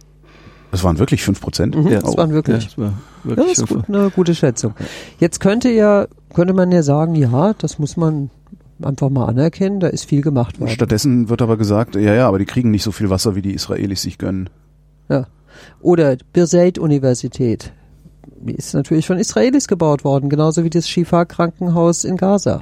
Das 0.71 0.83
waren 0.83 0.99
wirklich 0.99 1.23
fünf 1.23 1.41
Prozent. 1.41 1.75
Mhm, 1.75 1.87
Ja. 1.87 1.99
das 2.01 2.15
waren 2.17 2.31
wirklich. 2.31 2.63
Ja, 2.63 2.69
das 2.69 2.77
war 2.77 2.85
Ja, 2.85 3.29
wirklich 3.37 3.57
das 3.57 3.63
ist 3.63 3.67
gut, 3.69 3.89
eine 3.89 4.09
gute 4.11 4.35
Schätzung. 4.35 4.73
Jetzt 5.19 5.39
könnte 5.39 5.69
ja, 5.69 6.07
könnte 6.33 6.53
man 6.53 6.71
ja 6.71 6.83
sagen, 6.83 7.15
ja, 7.15 7.53
das 7.53 7.79
muss 7.79 7.97
man 7.97 8.29
einfach 8.81 9.09
mal 9.09 9.25
anerkennen, 9.25 9.79
da 9.79 9.87
ist 9.87 10.05
viel 10.05 10.21
gemacht 10.21 10.59
worden. 10.59 10.69
Stattdessen 10.71 11.27
wird 11.29 11.41
aber 11.41 11.57
gesagt, 11.57 11.95
ja, 11.95 12.13
ja, 12.13 12.27
aber 12.27 12.39
die 12.39 12.45
kriegen 12.45 12.71
nicht 12.71 12.83
so 12.83 12.91
viel 12.91 13.09
Wasser, 13.09 13.35
wie 13.35 13.41
die 13.41 13.53
Israelis 13.53 14.01
sich 14.03 14.17
gönnen. 14.17 14.49
Ja. 15.09 15.25
Oder 15.81 16.15
Birzeit-Universität. 16.33 17.73
Die 18.41 18.53
ist 18.55 18.73
natürlich 18.73 19.05
von 19.07 19.17
Israelis 19.17 19.67
gebaut 19.67 20.03
worden, 20.05 20.29
genauso 20.29 20.63
wie 20.63 20.69
das 20.69 20.87
Shifa-Krankenhaus 20.87 22.03
in 22.05 22.15
Gaza. 22.15 22.61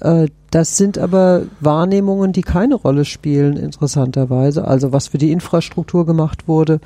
Äh, 0.00 0.28
Das 0.50 0.76
sind 0.78 0.96
aber 0.96 1.42
Wahrnehmungen, 1.60 2.32
die 2.32 2.40
keine 2.40 2.76
Rolle 2.76 3.04
spielen, 3.04 3.56
interessanterweise. 3.56 4.66
Also 4.66 4.90
was 4.92 5.08
für 5.08 5.18
die 5.18 5.30
Infrastruktur 5.30 6.06
gemacht 6.06 6.48
wurde, 6.48 6.80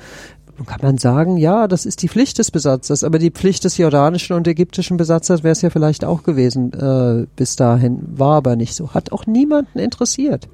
kann 0.65 0.79
man 0.81 0.97
sagen, 0.97 1.37
ja, 1.37 1.67
das 1.67 1.85
ist 1.85 2.01
die 2.01 2.09
Pflicht 2.09 2.37
des 2.37 2.51
Besatzers, 2.51 3.03
aber 3.03 3.19
die 3.19 3.31
Pflicht 3.31 3.63
des 3.63 3.77
jordanischen 3.77 4.35
und 4.35 4.47
ägyptischen 4.47 4.97
Besatzers 4.97 5.43
wäre 5.43 5.53
es 5.53 5.61
ja 5.61 5.69
vielleicht 5.69 6.05
auch 6.05 6.23
gewesen 6.23 6.73
äh, 6.73 7.27
bis 7.35 7.55
dahin, 7.55 7.99
war 8.15 8.35
aber 8.35 8.55
nicht 8.55 8.75
so. 8.75 8.93
Hat 8.93 9.11
auch 9.11 9.25
niemanden 9.25 9.79
interessiert. 9.79 10.47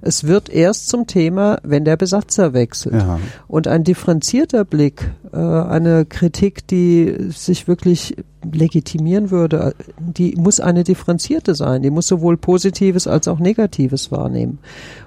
Es 0.00 0.24
wird 0.24 0.48
erst 0.48 0.88
zum 0.88 1.06
Thema, 1.06 1.58
wenn 1.62 1.84
der 1.84 1.96
Besatzer 1.96 2.52
wechselt. 2.52 2.94
Ja. 2.94 3.20
Und 3.48 3.68
ein 3.68 3.84
differenzierter 3.84 4.64
Blick, 4.64 5.10
äh, 5.32 5.36
eine 5.36 6.04
Kritik, 6.04 6.66
die 6.66 7.30
sich 7.30 7.68
wirklich 7.68 8.16
legitimieren 8.50 9.30
würde, 9.30 9.74
äh, 9.78 9.92
die 9.98 10.34
muss 10.36 10.60
eine 10.60 10.84
differenzierte 10.84 11.54
sein. 11.54 11.82
Die 11.82 11.90
muss 11.90 12.08
sowohl 12.08 12.36
Positives 12.36 13.06
als 13.06 13.28
auch 13.28 13.38
Negatives 13.38 14.10
wahrnehmen 14.10 14.58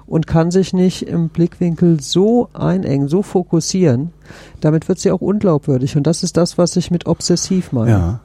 und 0.06 0.26
kann 0.26 0.50
sich 0.50 0.72
nicht 0.72 1.02
im 1.02 1.28
Blickwinkel 1.28 2.00
so 2.00 2.48
einengen, 2.52 3.08
so 3.08 3.22
fokussieren. 3.22 4.12
Damit 4.60 4.88
wird 4.88 4.98
sie 4.98 5.10
auch 5.10 5.20
unglaubwürdig. 5.20 5.96
Und 5.96 6.06
das 6.06 6.22
ist 6.22 6.36
das, 6.36 6.58
was 6.58 6.76
ich 6.76 6.90
mit 6.90 7.06
obsessiv 7.06 7.72
meine. 7.72 7.90
Ja. 7.90 8.20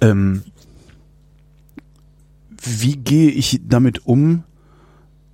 Ähm, 0.00 0.42
wie 2.60 2.96
gehe 2.96 3.30
ich 3.30 3.60
damit 3.66 4.06
um? 4.06 4.44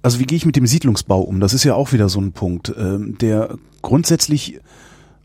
Also 0.02 0.18
wie 0.18 0.24
gehe 0.24 0.36
ich 0.36 0.46
mit 0.46 0.56
dem 0.56 0.66
Siedlungsbau 0.66 1.20
um? 1.20 1.40
Das 1.40 1.54
ist 1.54 1.64
ja 1.64 1.74
auch 1.74 1.92
wieder 1.92 2.08
so 2.08 2.20
ein 2.20 2.32
Punkt, 2.32 2.72
ähm, 2.78 3.16
der 3.18 3.56
grundsätzlich, 3.82 4.60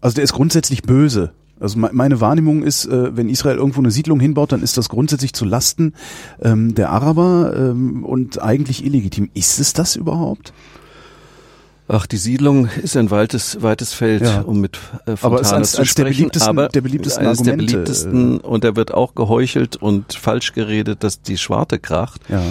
also 0.02 0.16
der 0.16 0.24
ist 0.24 0.34
grundsätzlich 0.34 0.84
böse. 0.84 1.32
Also 1.63 1.80
me 1.80 1.89
meine 1.93 2.19
Wahrnehmung 2.21 2.62
ist, 2.62 2.86
äh, 2.86 3.15
wenn 3.15 3.30
Israel 3.30 3.56
irgendwo 3.58 3.80
eine 3.80 3.89
Siedlung 3.91 4.19
hinbaut, 4.19 4.52
dann 4.52 4.62
ist 4.62 4.78
das 4.78 4.89
grundsätzlich 4.89 5.34
zu 5.34 5.45
Lasten 5.45 5.93
ähm, 6.41 6.76
der 6.76 6.89
Araber 6.89 7.54
ähm, 7.58 8.04
und 8.04 8.41
eigentlich 8.41 8.86
illegitim. 8.86 9.30
Ist 9.34 9.60
es 9.60 9.71
das 9.73 9.95
überhaupt? 9.95 10.54
Ach, 11.89 12.06
die 12.06 12.15
Siedlung 12.17 12.69
ist 12.82 12.95
ein 12.95 13.12
weites, 13.12 13.62
weites 13.62 13.93
Feld, 13.93 14.23
Ja. 14.23 14.41
um 14.41 14.62
mit 14.62 14.78
äh, 15.06 15.12
Aber 15.12 15.17
Fontana 15.17 15.39
es 15.41 15.47
ist 15.47 15.54
eines- 15.54 15.71
zu 15.71 15.78
eines 15.80 15.93
der 15.95 16.04
sprechen. 16.04 16.17
beliebtesten- 16.30 16.49
aber 16.49 16.67
der 16.69 16.82
beliebtesten 16.82 17.26
eines 17.28 17.38
der 17.41 17.54
Argumente, 17.54 17.73
beliebtesten 17.73 18.38
und 18.39 18.63
da 18.63 18.76
wird 18.78 18.93
auch 18.93 19.15
geheuchelt 19.15 19.76
und 19.76 20.13
falsch 20.13 20.54
geredet, 20.54 21.04
dass 21.04 21.21
die 21.21 21.38
Schwarte 21.38 21.80
kracht. 21.80 22.21
Ja. 22.30 22.41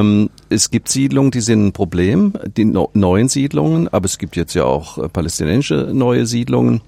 Ähm, 0.00 0.30
es 0.50 0.70
gibt 0.70 0.88
Siedlungen, 0.88 1.30
die 1.32 1.40
sind 1.40 1.66
ein 1.66 1.72
Problem, 1.72 2.32
die 2.56 2.64
no 2.64 2.90
neuen 2.94 3.28
Siedlungen, 3.28 3.88
aber 3.88 4.06
es 4.06 4.18
gibt 4.18 4.36
jetzt 4.36 4.54
ja 4.54 4.64
auch 4.64 4.98
äh, 4.98 5.08
palästinensische 5.08 5.90
neue 5.92 6.26
Siedlungen. 6.26 6.80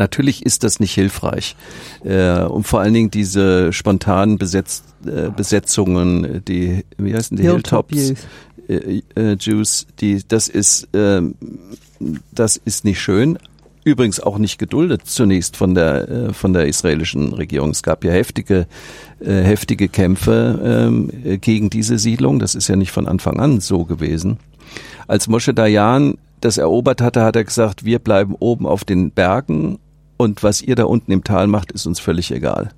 Natürlich 0.00 0.46
ist 0.46 0.64
das 0.64 0.80
nicht 0.80 0.94
hilfreich. 0.94 1.56
Äh, 2.04 2.40
und 2.44 2.66
vor 2.66 2.80
allen 2.80 2.94
Dingen 2.94 3.10
diese 3.10 3.70
spontanen 3.70 4.38
Besetz, 4.38 4.82
äh, 5.04 5.28
Besetzungen, 5.28 6.42
die, 6.48 6.86
wie 6.96 7.14
heißen 7.14 7.36
die, 7.36 7.42
Hilltop 7.42 7.90
Hilltops, 7.92 8.24
äh, 8.66 9.02
äh, 9.14 9.36
Jews, 9.38 9.86
die, 10.00 10.22
das 10.26 10.48
ist, 10.48 10.88
ähm, 10.94 11.34
das 12.32 12.56
ist 12.56 12.86
nicht 12.86 12.98
schön. 12.98 13.38
Übrigens 13.84 14.20
auch 14.20 14.38
nicht 14.38 14.58
geduldet 14.58 15.02
zunächst 15.04 15.58
von 15.58 15.74
der 15.74 16.08
äh, 16.08 16.32
von 16.32 16.54
der 16.54 16.66
israelischen 16.66 17.34
Regierung. 17.34 17.70
Es 17.70 17.82
gab 17.82 18.02
ja 18.02 18.12
heftige 18.12 18.66
äh, 19.20 19.42
heftige 19.42 19.88
Kämpfe 19.88 20.60
ähm, 20.64 21.10
äh, 21.24 21.36
gegen 21.36 21.68
diese 21.68 21.98
Siedlung. 21.98 22.38
Das 22.38 22.54
ist 22.54 22.68
ja 22.68 22.76
nicht 22.76 22.90
von 22.90 23.06
Anfang 23.06 23.38
an 23.38 23.60
so 23.60 23.84
gewesen. 23.84 24.38
Als 25.08 25.28
Moshe 25.28 25.52
Dayan 25.52 26.16
das 26.40 26.56
erobert 26.56 27.00
hatte, 27.00 27.22
hat 27.22 27.36
er 27.36 27.44
gesagt, 27.44 27.84
wir 27.84 27.98
bleiben 27.98 28.34
oben 28.38 28.66
auf 28.66 28.84
den 28.84 29.10
Bergen 29.10 29.78
und 30.20 30.42
was 30.42 30.60
ihr 30.60 30.74
da 30.74 30.84
unten 30.84 31.12
im 31.12 31.24
Tal 31.24 31.46
macht, 31.46 31.72
ist 31.72 31.86
uns 31.86 31.98
völlig 31.98 32.30
egal. 32.30 32.72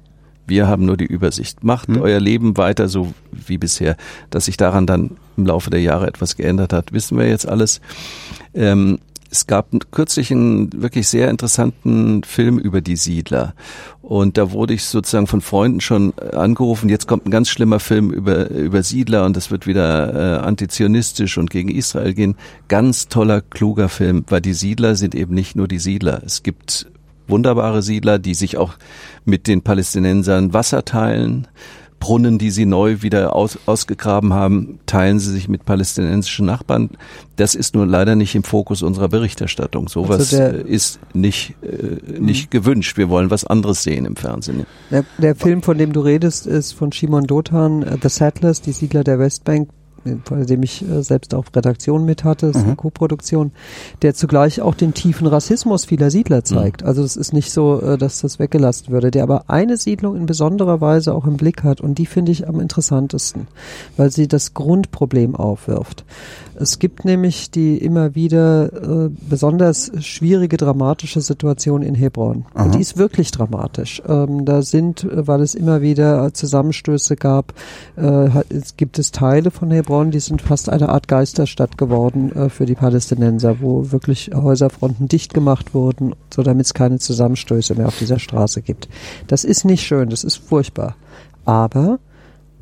Wir 0.47 0.69
haben 0.69 0.87
nur 0.87 0.97
die 0.97 1.07
Übersicht. 1.07 1.65
Macht 1.65 1.89
Hm. 1.89 2.01
euer 2.01 2.21
Leben 2.21 2.57
weiter 2.57 2.89
so 2.89 3.15
wie 3.33 3.59
bisher. 3.59 3.97
Dass 4.31 4.45
sich 4.45 4.57
daran 4.57 4.87
dann 4.87 5.17
im 5.37 5.47
Laufe 5.47 5.69
der 5.69 5.81
Jahre 5.81 6.07
etwas 6.07 6.37
geändert 6.37 6.73
hat, 6.73 6.93
wissen 6.93 7.19
wir 7.19 7.29
jetzt 7.29 7.49
alles. 7.49 7.81
Ähm, 8.55 9.01
es 9.29 9.49
gab 9.49 9.71
kürzlich 9.91 10.31
einen 10.31 10.71
wirklich 10.83 11.09
sehr 11.09 11.31
interessanten 11.31 12.23
Film 12.23 12.59
über 12.59 12.81
die 12.81 12.97
Siedler. 12.97 13.55
Und 14.03 14.39
da 14.39 14.53
wurde 14.53 14.75
ich 14.75 14.85
sozusagen 14.85 15.27
von 15.27 15.41
Freunden 15.41 15.81
schon 15.81 16.17
angerufen, 16.19 16.91
jetzt 16.91 17.09
kommt 17.09 17.27
ein 17.27 17.31
ganz 17.33 17.49
schlimmer 17.49 17.81
Film 17.81 18.13
über, 18.13 18.51
über 18.51 18.85
Siedler 18.85 19.25
und 19.25 19.37
das 19.37 19.51
wird 19.51 19.67
wieder 19.67 20.15
äh, 20.15 20.47
antizionistisch 20.47 21.39
und 21.39 21.51
gegen 21.51 21.71
Israel 21.71 22.15
gehen. 22.15 22.37
Ganz 22.69 23.09
toller, 23.09 23.41
kluger 23.41 23.89
Film, 23.89 24.25
weil 24.29 24.43
die 24.43 24.55
Siedler 24.55 24.95
sind 24.95 25.15
eben 25.17 25.35
nicht 25.35 25.57
nur 25.57 25.67
die 25.67 25.81
Siedler. 25.81 26.23
Es 26.25 26.43
gibt 26.43 26.92
wunderbare 27.33 27.83
Siedler, 27.83 28.21
die 28.21 28.35
sich 28.35 28.57
auch 28.57 28.75
mit 29.25 29.49
den 29.49 29.63
Palästinensern 29.63 30.53
Wasser 30.53 30.85
teilen. 30.85 31.49
Brunnen, 31.99 32.37
die 32.37 32.51
sie 32.51 32.67
neu 32.67 33.03
wieder 33.03 33.37
aus, 33.37 33.61
ausgegraben 33.67 34.33
haben, 34.33 34.81
teilen 34.87 35.21
sie 35.21 35.31
sich 35.31 35.49
mit 35.49 35.65
palästinensischen 35.65 36.45
Nachbarn. 36.45 36.91
Das 37.37 37.55
ist 37.55 37.77
nur 37.77 37.87
leider 37.87 38.17
nicht 38.17 38.35
im 38.35 38.43
Fokus 38.43 38.83
unserer 38.83 39.09
Berichterstattung. 39.09 39.87
Sowas 39.89 40.35
also 40.35 40.59
ist 40.67 40.99
nicht, 41.15 41.55
äh, 41.63 42.19
nicht 42.21 42.47
mhm. 42.47 42.59
gewünscht. 42.59 42.97
Wir 42.97 43.09
wollen 43.09 43.31
was 43.31 43.45
anderes 43.45 43.85
sehen 43.85 44.05
im 44.05 44.17
Fernsehen. 44.17 44.67
Der, 44.91 45.05
der 45.19 45.37
Film, 45.37 45.63
von 45.63 45.79
dem 45.79 45.93
du 45.93 46.01
redest, 46.01 46.49
ist 46.49 46.73
von 46.73 46.91
Shimon 46.91 47.29
Dothan, 47.29 47.87
The 48.03 48.09
Settlers, 48.09 48.61
die 48.61 48.73
Siedler 48.73 49.05
der 49.05 49.21
Westbank 49.21 49.69
bei 50.05 50.45
dem 50.45 50.63
ich 50.63 50.89
äh, 50.89 51.03
selbst 51.03 51.35
auch 51.35 51.45
Redaktion 51.55 52.05
mit 52.05 52.25
hatte, 52.25 52.47
ist 52.49 52.59
mhm. 52.59 52.65
eine 52.65 52.77
Co-Produktion, 52.77 53.53
der 54.03 54.15
zugleich 54.15 54.61
auch 54.61 54.75
den 54.75 54.95
tiefen 54.95 55.27
Rassismus 55.27 55.85
vieler 55.85 56.11
Siedler 56.11 56.45
zeigt. 56.45 56.83
Mhm. 56.83 56.89
Also 56.89 57.03
es 57.03 57.17
ist 57.17 57.33
nicht 57.33 57.53
so, 57.53 57.81
äh, 57.81 57.99
dass 57.99 58.21
das 58.21 58.39
weggelassen 58.39 58.93
würde, 58.93 59.11
der 59.11 59.23
aber 59.23 59.45
eine 59.49 59.77
Siedlung 59.77 60.17
in 60.17 60.27
besonderer 60.27 60.81
Weise 60.81 61.15
auch 61.15 61.27
im 61.27 61.37
Blick 61.37 61.63
hat 61.63 61.81
und 61.81 61.99
die 61.99 62.07
finde 62.07 62.33
ich 62.33 62.49
am 62.49 62.61
interessantesten, 62.61 63.47
weil 63.97 64.11
sie 64.11 64.29
das 64.29 64.55
Grundproblem 64.55 65.37
aufwirft. 65.37 66.05
Es 66.63 66.79
gibt 66.79 67.05
nämlich 67.05 67.51
die 67.51 67.77
immer 67.77 68.15
wieder 68.15 68.73
äh, 68.73 69.11
besonders 69.29 69.91
schwierige, 69.99 70.57
dramatische 70.57 71.21
Situation 71.21 71.83
in 71.83 71.97
Hebron. 71.97 72.45
Und 72.55 72.77
die 72.77 72.81
ist 72.81 72.97
wirklich 72.97 73.33
dramatisch. 73.33 74.01
Ähm, 74.07 74.45
da 74.45 74.63
sind, 74.63 75.05
weil 75.11 75.41
es 75.41 75.57
immer 75.57 75.83
wieder 75.83 76.33
Zusammenstöße 76.33 77.17
gab, 77.17 77.53
äh, 77.97 78.29
es 78.49 78.77
gibt 78.77 79.01
es 79.01 79.11
Teile 79.11 79.51
von 79.51 79.73
Hebron, 79.73 80.13
die 80.13 80.21
sind 80.21 80.41
fast 80.41 80.69
eine 80.69 80.89
Art 80.89 81.09
Geisterstadt 81.09 81.77
geworden 81.79 82.31
äh, 82.31 82.49
für 82.49 82.65
die 82.65 82.77
Palästinenser, 82.77 83.61
wo 83.61 83.91
wirklich 83.91 84.31
Häuserfronten 84.33 85.09
dicht 85.09 85.35
gemacht 85.35 85.75
wurden, 85.75 86.15
so 86.33 86.45
damit 86.45 86.67
es 86.67 86.75
keine 86.75 87.01
Zusammenstöße 87.01 87.75
mehr 87.75 87.89
auf 87.89 87.99
dieser 87.99 88.21
Straße 88.21 88.63
gibt. 88.63 88.89
Das 89.27 89.43
ist 89.43 89.65
nicht 89.65 89.83
schön, 89.83 90.11
das 90.11 90.23
ist 90.23 90.37
furchtbar. 90.37 90.95
Aber 91.45 91.99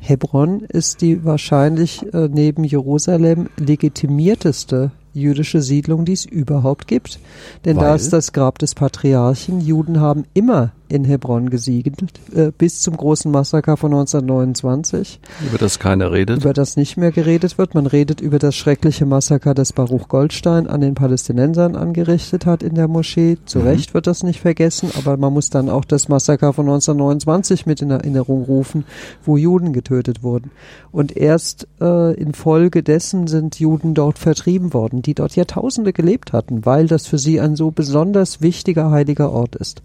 Hebron 0.00 0.62
ist 0.62 1.02
die 1.02 1.24
wahrscheinlich 1.24 2.02
äh, 2.12 2.28
neben 2.28 2.64
Jerusalem 2.64 3.48
legitimierteste 3.56 4.90
jüdische 5.12 5.60
Siedlung, 5.60 6.04
die 6.04 6.12
es 6.12 6.24
überhaupt 6.24 6.86
gibt. 6.88 7.18
Denn 7.64 7.76
Weil? 7.76 7.84
da 7.84 7.94
ist 7.94 8.12
das 8.12 8.32
Grab 8.32 8.58
des 8.58 8.74
Patriarchen. 8.74 9.60
Juden 9.60 10.00
haben 10.00 10.24
immer 10.34 10.72
in 10.90 11.05
Hebron 11.05 11.50
gesiegelt, 11.50 12.03
äh, 12.35 12.50
bis 12.57 12.81
zum 12.81 12.96
großen 12.96 13.31
Massaker 13.31 13.76
von 13.76 13.92
1929. 13.92 15.20
Über 15.46 15.59
das 15.59 15.79
keiner 15.79 16.12
redet. 16.12 16.42
Über 16.42 16.53
das 16.53 16.76
nicht 16.76 16.96
mehr 16.96 17.12
geredet 17.12 17.59
wird. 17.59 17.74
Man 17.74 17.87
redet 17.87 18.20
über 18.20 18.38
das 18.38 18.57
schreckliche 18.57 19.07
Massaker, 19.07 19.55
das 19.55 19.72
Baruch 19.72 20.09
Goldstein 20.09 20.66
an 20.66 20.81
den 20.81 20.94
Palästinensern 20.94 21.76
angerichtet 21.76 22.46
hat 22.46 22.62
in 22.62 22.74
der 22.74 22.88
Moschee. 22.88 23.38
Zu 23.44 23.61
mhm. 23.61 23.66
Recht 23.66 23.94
wird 23.94 24.07
das 24.07 24.22
nicht 24.22 24.40
vergessen, 24.40 24.90
aber 24.96 25.16
man 25.16 25.33
muss 25.33 25.50
dann 25.50 25.68
auch 25.68 25.85
das 25.85 26.09
Massaker 26.09 26.53
von 26.53 26.66
1929 26.66 27.66
mit 27.66 27.83
in 27.83 27.90
Erinnerung 27.90 28.44
rufen, 28.44 28.85
wo 29.24 29.37
Juden 29.37 29.72
getötet 29.72 30.22
wurden. 30.22 30.50
Und 30.92 31.16
erst 31.16 31.68
äh, 31.81 32.14
infolge 32.14 32.83
dessen 32.83 33.26
sind 33.26 33.61
Juden 33.61 33.94
dort 33.94 34.18
vertrieben 34.18 34.72
worden, 34.74 35.03
die 35.03 35.14
dort 35.14 35.37
Jahrtausende 35.37 35.92
gelebt 35.92 36.33
hatten, 36.33 36.66
weil 36.66 36.87
das 36.87 37.07
für 37.07 37.18
sie 37.18 37.40
ein 37.40 37.57
so 37.57 37.70
besonders 37.70 38.40
wichtiger 38.40 38.90
heiliger 38.90 39.31
Ort 39.33 39.57
ist. 39.57 39.83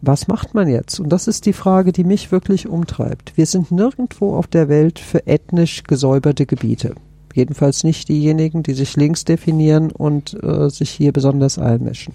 Was 0.00 0.28
macht 0.28 0.43
man 0.52 0.68
jetzt? 0.68 1.00
Und 1.00 1.08
das 1.08 1.28
ist 1.28 1.46
die 1.46 1.54
Frage, 1.54 1.92
die 1.92 2.04
mich 2.04 2.32
wirklich 2.32 2.68
umtreibt. 2.68 3.36
Wir 3.36 3.46
sind 3.46 3.70
nirgendwo 3.70 4.34
auf 4.36 4.46
der 4.46 4.68
Welt 4.68 4.98
für 4.98 5.26
ethnisch 5.26 5.84
gesäuberte 5.84 6.44
Gebiete. 6.44 6.94
Jedenfalls 7.34 7.82
nicht 7.82 8.08
diejenigen, 8.08 8.62
die 8.62 8.74
sich 8.74 8.96
links 8.96 9.24
definieren 9.24 9.90
und 9.90 10.36
äh, 10.42 10.70
sich 10.70 10.90
hier 10.90 11.12
besonders 11.12 11.58
einmischen. 11.58 12.14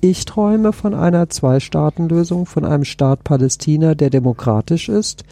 Ich 0.00 0.24
träume 0.24 0.72
von 0.72 0.94
einer 0.94 1.30
Zwei-Staaten-Lösung, 1.30 2.46
von 2.46 2.64
einem 2.64 2.84
Staat 2.84 3.24
Palästina, 3.24 3.94
der 3.94 4.10
demokratisch 4.10 4.88
ist 4.88 5.24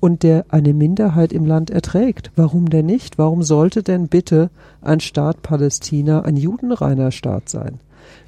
und 0.00 0.24
der 0.24 0.46
eine 0.48 0.74
Minderheit 0.74 1.32
im 1.32 1.46
Land 1.46 1.70
erträgt. 1.70 2.32
Warum 2.34 2.70
denn 2.70 2.86
nicht? 2.86 3.18
Warum 3.18 3.44
sollte 3.44 3.84
denn 3.84 4.08
bitte 4.08 4.50
ein 4.80 4.98
Staat 4.98 5.42
Palästina 5.42 6.22
ein 6.22 6.36
judenreiner 6.36 7.12
Staat 7.12 7.48
sein? 7.48 7.78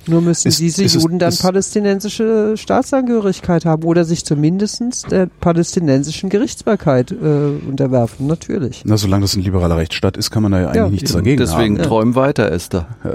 Nur 0.06 0.20
müssen 0.20 0.48
ist, 0.48 0.60
diese 0.60 0.84
ist 0.84 0.94
Juden 0.94 1.18
dann 1.18 1.34
palästinensische 1.34 2.56
Staatsangehörigkeit 2.56 3.64
haben 3.64 3.84
oder 3.84 4.04
sich 4.04 4.24
zumindest 4.24 5.10
der 5.10 5.26
palästinensischen 5.26 6.28
Gerichtsbarkeit 6.28 7.10
äh, 7.10 7.14
unterwerfen, 7.66 8.26
natürlich. 8.26 8.82
Na, 8.84 8.96
solange 8.96 9.22
das 9.22 9.36
ein 9.36 9.42
liberaler 9.42 9.78
Rechtsstaat 9.78 10.16
ist, 10.16 10.30
kann 10.30 10.42
man 10.42 10.52
da 10.52 10.60
ja 10.60 10.66
eigentlich 10.68 10.76
ja, 10.76 10.90
nichts 10.90 11.12
dagegen 11.12 11.38
deswegen 11.38 11.58
haben. 11.58 11.74
Deswegen 11.76 11.88
träum 11.88 12.14
weiter, 12.14 12.52
Esther. 12.52 12.86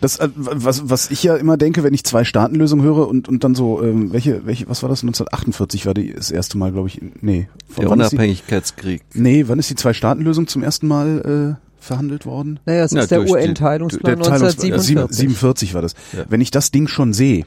das, 0.00 0.18
äh, 0.18 0.28
was, 0.34 0.88
was 0.88 1.10
ich 1.10 1.22
ja 1.22 1.36
immer 1.36 1.56
denke, 1.56 1.82
wenn 1.82 1.94
ich 1.94 2.04
zwei 2.04 2.24
Staatenlösungen 2.24 2.84
höre 2.84 3.08
und, 3.08 3.28
und 3.28 3.44
dann 3.44 3.54
so, 3.54 3.82
ähm, 3.82 4.12
welche, 4.12 4.46
welche, 4.46 4.68
was 4.68 4.82
war 4.82 4.88
das? 4.88 5.02
1948 5.02 5.86
war 5.86 5.94
die, 5.94 6.12
das 6.12 6.30
erste 6.30 6.58
Mal, 6.58 6.72
glaube 6.72 6.88
ich, 6.88 7.00
nee. 7.20 7.48
Der 7.78 7.90
Unabhängigkeitskrieg. 7.90 9.02
Die, 9.14 9.20
nee, 9.20 9.44
wann 9.46 9.58
ist 9.58 9.70
die 9.70 9.76
Zwei-Staaten-Lösung 9.76 10.46
zum 10.46 10.62
ersten 10.62 10.88
Mal 10.88 11.56
äh, 11.58 11.67
verhandelt 11.88 12.24
worden? 12.24 12.60
Naja, 12.64 12.84
es 12.84 12.92
ist 12.92 13.10
der 13.10 13.28
UN-Teilungsplan 13.28 14.14
1947. 14.14 15.16
47 15.16 15.74
war 15.74 15.82
das. 15.82 15.94
Ja. 16.16 16.24
Wenn 16.28 16.40
ich 16.40 16.50
das 16.50 16.70
Ding 16.70 16.86
schon 16.86 17.12
sehe, 17.12 17.44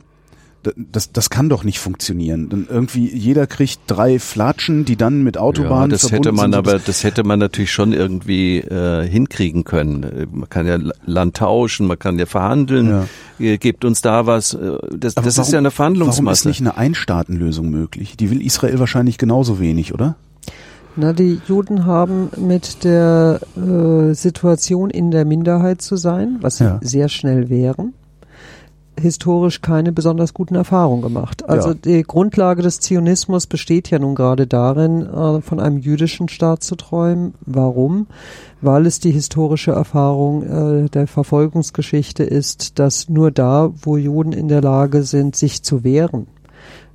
das, 0.91 1.12
das 1.12 1.30
kann 1.30 1.49
doch 1.49 1.63
nicht 1.63 1.80
funktionieren. 1.80 2.49
Denn 2.49 2.67
irgendwie 2.69 3.08
jeder 3.08 3.47
kriegt 3.47 3.80
drei 3.88 4.19
Flatschen, 4.19 4.86
die 4.86 4.95
dann 4.95 5.23
mit 5.23 5.38
Autobahnen 5.38 5.91
ja, 5.91 5.97
das 5.97 6.12
hätte 6.12 6.32
man 6.32 6.51
sind. 6.51 6.56
aber 6.56 6.80
das 6.80 7.04
hätte 7.04 7.23
man 7.23 7.39
natürlich 7.39 7.71
schon 7.71 7.93
irgendwie 7.93 8.60
äh, 8.60 9.08
hinkriegen 9.08 9.63
können. 9.63 10.27
Man 10.32 10.49
kann 10.49 10.67
ja 10.67 10.77
Land 11.06 11.38
tauschen, 11.38 11.88
man 11.88 11.97
kann 11.97 12.19
ja 12.19 12.25
verhandeln. 12.25 13.08
Ja. 13.39 13.58
Gebt 13.58 13.86
uns 13.86 14.01
da 14.01 14.27
was. 14.27 14.54
Äh, 14.54 14.77
das, 14.91 15.15
das 15.15 15.25
warum, 15.25 15.41
ist 15.41 15.51
ja 15.51 15.58
eine 15.58 15.71
Verhandlungsmasse. 15.71 16.23
Warum 16.23 16.34
ist 16.34 16.45
nicht 16.45 16.62
eine 16.62 16.77
Einstaatenlösung 16.77 17.69
möglich? 17.69 18.17
Die 18.17 18.30
will 18.30 18.41
Israel 18.45 18.80
wahrscheinlich 18.80 19.17
genauso 19.17 19.60
wenig, 19.60 19.93
oder? 19.93 20.15
Na, 20.95 21.13
die 21.13 21.39
Juden 21.47 21.86
haben 21.86 22.30
mit 22.38 22.84
der 22.84 23.39
äh, 23.56 24.13
Situation 24.13 24.89
in 24.89 25.12
der 25.12 25.25
Minderheit 25.25 25.82
zu 25.82 25.95
sein, 25.95 26.38
was 26.41 26.58
sie 26.58 26.65
ja. 26.65 26.80
sehr 26.82 27.08
schnell 27.08 27.49
wären, 27.49 27.93
historisch 28.99 29.62
keine 29.62 29.93
besonders 29.93 30.34
guten 30.34 30.56
Erfahrungen 30.56 31.01
gemacht. 31.01 31.47
Also 31.47 31.69
ja. 31.69 31.75
die 31.75 32.04
Grundlage 32.04 32.62
des 32.62 32.82
Zionismus 32.82 33.47
besteht 33.47 33.89
ja 33.89 33.99
nun 33.99 34.15
gerade 34.15 34.47
darin, 34.47 35.01
äh, 35.06 35.41
von 35.41 35.60
einem 35.62 35.77
jüdischen 35.77 36.27
Staat 36.27 36.63
zu 36.63 36.75
träumen. 36.75 37.36
Warum? 37.45 38.08
Weil 38.60 38.86
es 38.86 38.99
die 38.99 39.12
historische 39.12 39.71
Erfahrung 39.71 40.43
äh, 40.43 40.89
der 40.89 41.08
Verfolgungsgeschichte 41.08 42.23
ist, 42.23 42.80
dass 42.80 43.08
nur 43.08 43.32
da, 43.32 43.71
wo 43.82 43.95
Juden 43.95 44.34
in 44.34 44.49
der 44.49 44.62
Lage 44.62 45.04
sind, 45.04 45.38
sich 45.38 45.63
zu 45.63 45.86
wehren, 45.86 46.27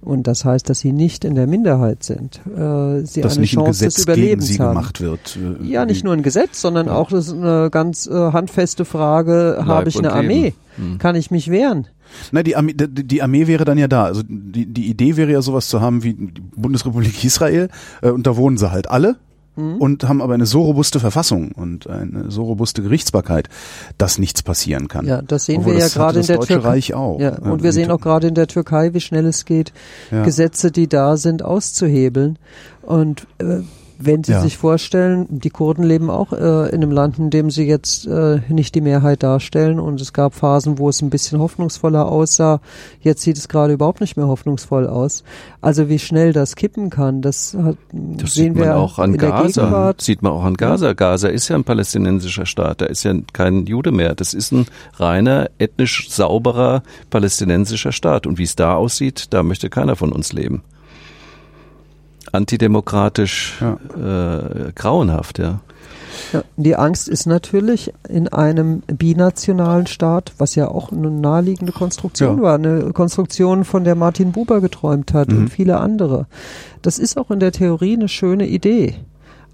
und 0.06 0.28
das 0.28 0.44
heißt, 0.44 0.70
dass 0.70 0.78
sie 0.78 0.92
nicht 0.92 1.24
in 1.24 1.34
der 1.34 1.48
Minderheit 1.48 2.04
sind. 2.04 2.40
Äh, 2.46 3.04
sie 3.04 3.22
dass 3.22 3.32
eine 3.32 3.40
nicht 3.40 3.54
Chance 3.54 3.66
ein 3.66 3.72
Gesetz 3.72 3.94
des 3.96 4.04
Überlebens 4.04 4.46
gegen 4.46 4.56
sie 4.56 4.62
haben. 4.62 4.74
gemacht 4.76 5.00
wird. 5.00 5.36
Äh, 5.36 5.66
ja, 5.66 5.84
nicht 5.84 6.04
nur 6.04 6.12
ein 6.12 6.22
Gesetz, 6.22 6.60
sondern 6.60 6.86
ja. 6.86 6.94
auch 6.94 7.08
das 7.08 7.26
ist 7.26 7.34
eine 7.34 7.70
ganz 7.70 8.06
äh, 8.06 8.12
handfeste 8.14 8.84
Frage, 8.84 9.64
habe 9.66 9.88
ich 9.88 9.98
eine 9.98 10.12
Armee? 10.12 10.54
Hm. 10.76 10.98
Kann 10.98 11.16
ich 11.16 11.32
mich 11.32 11.50
wehren? 11.50 11.88
Na, 12.30 12.44
die 12.44 12.54
Armee, 12.54 12.74
die 12.74 13.20
Armee 13.20 13.48
wäre 13.48 13.64
dann 13.64 13.78
ja 13.78 13.88
da. 13.88 14.04
Also 14.04 14.22
die, 14.28 14.66
die 14.66 14.88
Idee 14.88 15.16
wäre 15.16 15.32
ja 15.32 15.42
sowas 15.42 15.68
zu 15.68 15.80
haben 15.80 16.04
wie 16.04 16.14
die 16.14 16.40
Bundesrepublik 16.54 17.24
Israel 17.24 17.68
äh, 18.00 18.10
und 18.10 18.28
da 18.28 18.36
wohnen 18.36 18.58
sie 18.58 18.70
halt 18.70 18.88
alle 18.88 19.16
mhm. 19.56 19.76
und 19.76 20.08
haben 20.08 20.22
aber 20.22 20.34
eine 20.34 20.46
so 20.46 20.62
robuste 20.62 21.00
Verfassung 21.00 21.52
und 21.52 21.88
eine 21.88 22.30
so 22.30 22.44
robuste 22.44 22.82
Gerichtsbarkeit, 22.82 23.48
dass 23.98 24.18
nichts 24.18 24.42
passieren 24.42 24.88
kann. 24.88 25.06
Ja, 25.06 25.22
das 25.22 25.46
sehen 25.46 25.60
Obwohl 25.60 25.74
wir 25.74 25.80
ja 25.80 25.88
gerade 25.88 26.20
in 26.20 26.26
der 26.26 26.36
Deutsche 26.36 26.54
Türkei. 26.54 26.68
Reich 26.68 26.94
auch. 26.94 27.20
Ja, 27.20 27.38
und 27.38 27.62
wir 27.62 27.72
sehen 27.72 27.90
auch 27.90 28.00
gerade 28.00 28.28
in 28.28 28.34
der 28.34 28.46
Türkei, 28.46 28.94
wie 28.94 29.00
schnell 29.00 29.26
es 29.26 29.44
geht, 29.44 29.72
ja. 30.10 30.22
Gesetze, 30.22 30.70
die 30.70 30.88
da 30.88 31.16
sind, 31.16 31.42
auszuhebeln. 31.42 32.38
Und 32.82 33.26
äh, 33.38 33.62
wenn 33.98 34.24
Sie 34.24 34.32
ja. 34.32 34.40
sich 34.40 34.56
vorstellen, 34.59 35.26
die 35.30 35.50
Kurden 35.50 35.82
leben 35.82 36.11
auch 36.11 36.32
äh, 36.32 36.68
in 36.68 36.82
einem 36.82 36.90
Land, 36.90 37.18
in 37.18 37.30
dem 37.30 37.50
sie 37.50 37.64
jetzt 37.64 38.06
äh, 38.06 38.40
nicht 38.48 38.74
die 38.74 38.80
Mehrheit 38.80 39.22
darstellen 39.22 39.80
und 39.80 40.00
es 40.00 40.12
gab 40.12 40.35
Phasen, 40.35 40.78
wo 40.78 40.88
es 40.88 41.00
ein 41.00 41.11
bisschen 41.11 41.40
hoffnungsvoller 41.40 42.06
aussah. 42.06 42.61
Jetzt 43.00 43.22
sieht 43.22 43.38
es 43.38 43.48
gerade 43.48 43.72
überhaupt 43.72 44.00
nicht 44.00 44.16
mehr 44.16 44.26
hoffnungsvoll 44.26 44.87
aus. 44.87 45.24
Also 45.61 45.88
wie 45.88 45.98
schnell 45.98 46.32
das 46.32 46.56
kippen 46.56 46.90
kann, 46.90 47.22
das, 47.22 47.56
hat, 47.61 47.76
das 47.92 48.35
sehen 48.35 48.54
sieht 48.54 48.54
man 48.56 48.64
wir 48.64 48.76
auch 48.76 48.98
an 48.98 49.16
Gaza. 49.16 49.94
Sieht 49.98 50.22
man 50.22 50.32
auch 50.32 50.44
an 50.44 50.54
Gaza. 50.54 50.92
Gaza 50.92 51.28
ist 51.28 51.48
ja 51.48 51.56
ein 51.56 51.64
palästinensischer 51.64 52.46
Staat. 52.46 52.82
Da 52.82 52.87
ist 52.87 53.02
ja 53.04 53.14
kein 53.32 53.66
Jude 53.66 53.92
mehr. 53.92 54.14
Das 54.14 54.35
ist 54.35 54.52
ein 54.52 54.66
reiner 54.94 55.48
ethnisch 55.59 56.11
sauberer 56.11 56.82
palästinensischer 57.09 57.92
Staat. 57.92 58.26
Und 58.26 58.38
wie 58.38 58.44
es 58.44 58.56
da 58.56 58.74
aussieht, 58.74 59.28
da 59.30 59.42
möchte 59.42 59.70
keiner 59.70 59.96
von 59.96 60.12
uns 60.12 60.32
leben. 60.32 60.62
Antidemokratisch, 62.32 63.54
äh, 63.62 64.72
grauenhaft, 64.74 65.38
ja. 65.38 65.60
Ja, 66.32 66.42
die 66.56 66.76
Angst 66.76 67.08
ist 67.08 67.26
natürlich 67.26 67.92
in 68.08 68.28
einem 68.28 68.80
binationalen 68.86 69.86
Staat, 69.86 70.32
was 70.38 70.54
ja 70.54 70.68
auch 70.68 70.90
eine 70.90 71.10
naheliegende 71.10 71.72
Konstruktion 71.72 72.38
Ja. 72.38 72.42
war, 72.42 72.54
eine 72.54 72.92
Konstruktion, 72.94 73.64
von 73.64 73.84
der 73.84 73.94
Martin 73.96 74.32
Buber 74.32 74.60
geträumt 74.62 75.12
hat 75.12 75.28
Mhm. 75.30 75.38
und 75.38 75.48
viele 75.50 75.78
andere. 75.78 76.26
Das 76.82 76.98
ist 76.98 77.18
auch 77.18 77.30
in 77.30 77.38
der 77.40 77.52
Theorie 77.52 77.94
eine 77.94 78.08
schöne 78.08 78.46
Idee. 78.46 78.94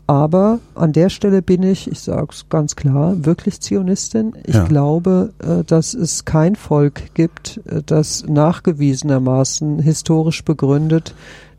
Aber 0.06 0.58
an 0.74 0.92
der 0.92 1.08
Stelle 1.10 1.42
bin 1.42 1.62
ich, 1.62 1.90
ich 1.90 2.00
sage 2.00 2.28
es 2.30 2.46
ganz 2.48 2.76
klar, 2.76 3.24
wirklich 3.24 3.60
Zionistin. 3.60 4.34
Ich 4.46 4.54
Ja. 4.54 4.64
glaube, 4.64 5.30
äh, 5.42 5.64
dass 5.64 5.94
es 5.94 6.24
kein 6.24 6.54
Volk 6.56 7.14
gibt, 7.14 7.60
äh, 7.66 7.82
das 7.84 8.24
nachgewiesenermaßen 8.28 9.78
historisch 9.80 10.44
begründet 10.44 11.14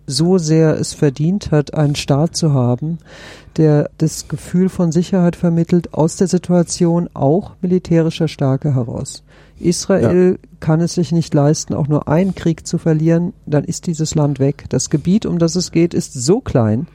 so 0.06 0.38
sehr 0.38 0.80
es 0.80 0.94
verdient 0.94 1.52
hat, 1.52 1.74
einen 1.74 1.96
Staat 1.96 2.36
zu 2.36 2.54
haben, 2.54 2.98
der 3.58 3.89
das 3.98 4.28
Gefühl 4.28 4.70
von 4.70 4.92
Sicherheit 4.92 5.36
vermittelt 5.36 5.94
aus 5.94 6.16
der 6.18 6.28
Situation 6.28 7.10
auch 7.13 7.52
militärischer 7.62 8.28
Stärke 8.28 8.76
heraus. 8.76 9.24
Israel 9.60 10.39
kann 10.60 10.82
es 10.82 10.94
sich 10.96 11.12
nicht 11.12 11.34
leisten, 11.34 11.74
auch 11.74 11.88
nur 11.88 12.08
einen 12.08 12.36
Krieg 12.36 12.68
zu 12.68 12.78
verlieren, 12.78 13.34
dann 13.46 13.63
ist 13.63 13.88
dieses 13.88 14.16
Land 14.16 14.39
weg. 14.39 14.66
Das 14.70 14.89
Gebiet, 14.89 15.26
um 15.26 15.39
das 15.39 15.56
es 15.56 15.72
geht, 15.72 15.94
ist 15.94 16.13
so 16.13 16.42
klein, 16.42 16.88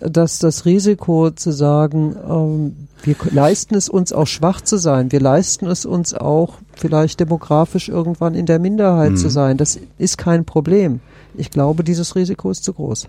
dass 0.00 0.38
das 0.38 0.64
Risiko 0.64 1.30
zu 1.30 1.50
sagen, 1.50 2.14
ähm, 2.28 2.76
wir 3.02 3.16
leisten 3.30 3.74
es 3.74 3.88
uns 3.88 4.12
auch 4.12 4.26
schwach 4.26 4.60
zu 4.60 4.76
sein, 4.76 5.12
wir 5.12 5.20
leisten 5.20 5.66
es 5.66 5.86
uns 5.86 6.14
auch 6.14 6.54
vielleicht 6.74 7.20
demografisch 7.20 7.88
irgendwann 7.88 8.34
in 8.34 8.46
der 8.46 8.58
Minderheit 8.58 9.12
Mhm. 9.12 9.16
zu 9.16 9.28
sein, 9.28 9.56
das 9.56 9.78
ist 9.98 10.18
kein 10.18 10.44
Problem. 10.44 11.00
Ich 11.36 11.50
glaube, 11.50 11.84
dieses 11.84 12.16
Risiko 12.16 12.50
ist 12.50 12.64
zu 12.64 12.72
groß. 12.72 13.08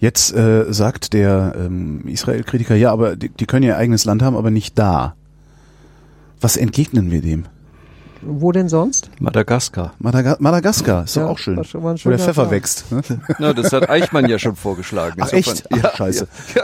Jetzt 0.00 0.32
äh, 0.32 0.66
sagt 0.72 1.12
der 1.12 1.54
ähm, 1.56 2.06
Israel-Kritiker, 2.06 2.76
ja, 2.76 2.92
aber 2.92 3.16
die, 3.16 3.30
die 3.30 3.46
können 3.46 3.64
ihr 3.64 3.76
eigenes 3.76 4.04
Land 4.04 4.22
haben, 4.22 4.36
aber 4.36 4.50
nicht 4.50 4.78
da. 4.78 5.16
Was 6.40 6.56
entgegnen 6.56 7.10
wir 7.10 7.20
dem? 7.20 7.46
Wo 8.22 8.50
denn 8.52 8.68
sonst? 8.68 9.10
Madagaskar. 9.20 9.94
Madaga 9.98 10.36
Madagaskar 10.40 11.04
ist 11.04 11.16
doch 11.16 11.22
Ja, 11.22 11.26
auch 11.28 11.38
schön. 11.38 11.56
Wo 11.56 11.94
der 12.10 12.18
Pfeffer 12.18 12.32
Plan. 12.46 12.50
wächst. 12.50 12.90
Ne? 12.90 13.02
Na, 13.38 13.52
das 13.52 13.72
hat 13.72 13.88
Eichmann 13.88 14.28
ja 14.28 14.38
schon 14.38 14.56
vorgeschlagen. 14.56 15.20
Ach, 15.20 15.32
echt? 15.32 15.64
Ach, 15.72 15.76
ja, 15.76 15.90
scheiße. 15.96 16.28
Ja, 16.54 16.62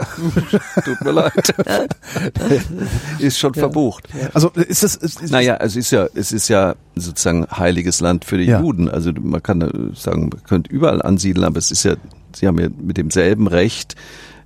ja. 0.51 0.81
Tut 0.81 1.01
mir 1.03 1.11
leid. 1.11 1.53
ist 3.19 3.39
schon 3.39 3.53
verbucht. 3.53 4.07
Also 4.33 4.49
ist 4.49 4.83
das 4.83 4.95
ist, 4.95 5.21
ist, 5.21 5.31
Naja, 5.31 5.57
es 5.61 5.75
ist 5.75 5.91
ja, 5.91 6.07
es 6.13 6.31
ist 6.31 6.47
ja 6.49 6.75
sozusagen 6.95 7.45
heiliges 7.51 8.01
Land 8.01 8.25
für 8.25 8.37
die 8.37 8.45
Ja. 8.45 8.59
Juden. 8.61 8.89
Also 8.89 9.11
man 9.19 9.41
kann 9.41 9.91
sagen, 9.95 10.29
man 10.29 10.43
könnte 10.43 10.71
überall 10.71 11.01
ansiedeln, 11.01 11.45
aber 11.45 11.57
es 11.57 11.71
ist 11.71 11.83
ja, 11.83 11.95
sie 12.35 12.47
haben 12.47 12.59
ja 12.59 12.67
mit 12.77 12.97
demselben 12.97 13.47
Recht 13.47 13.95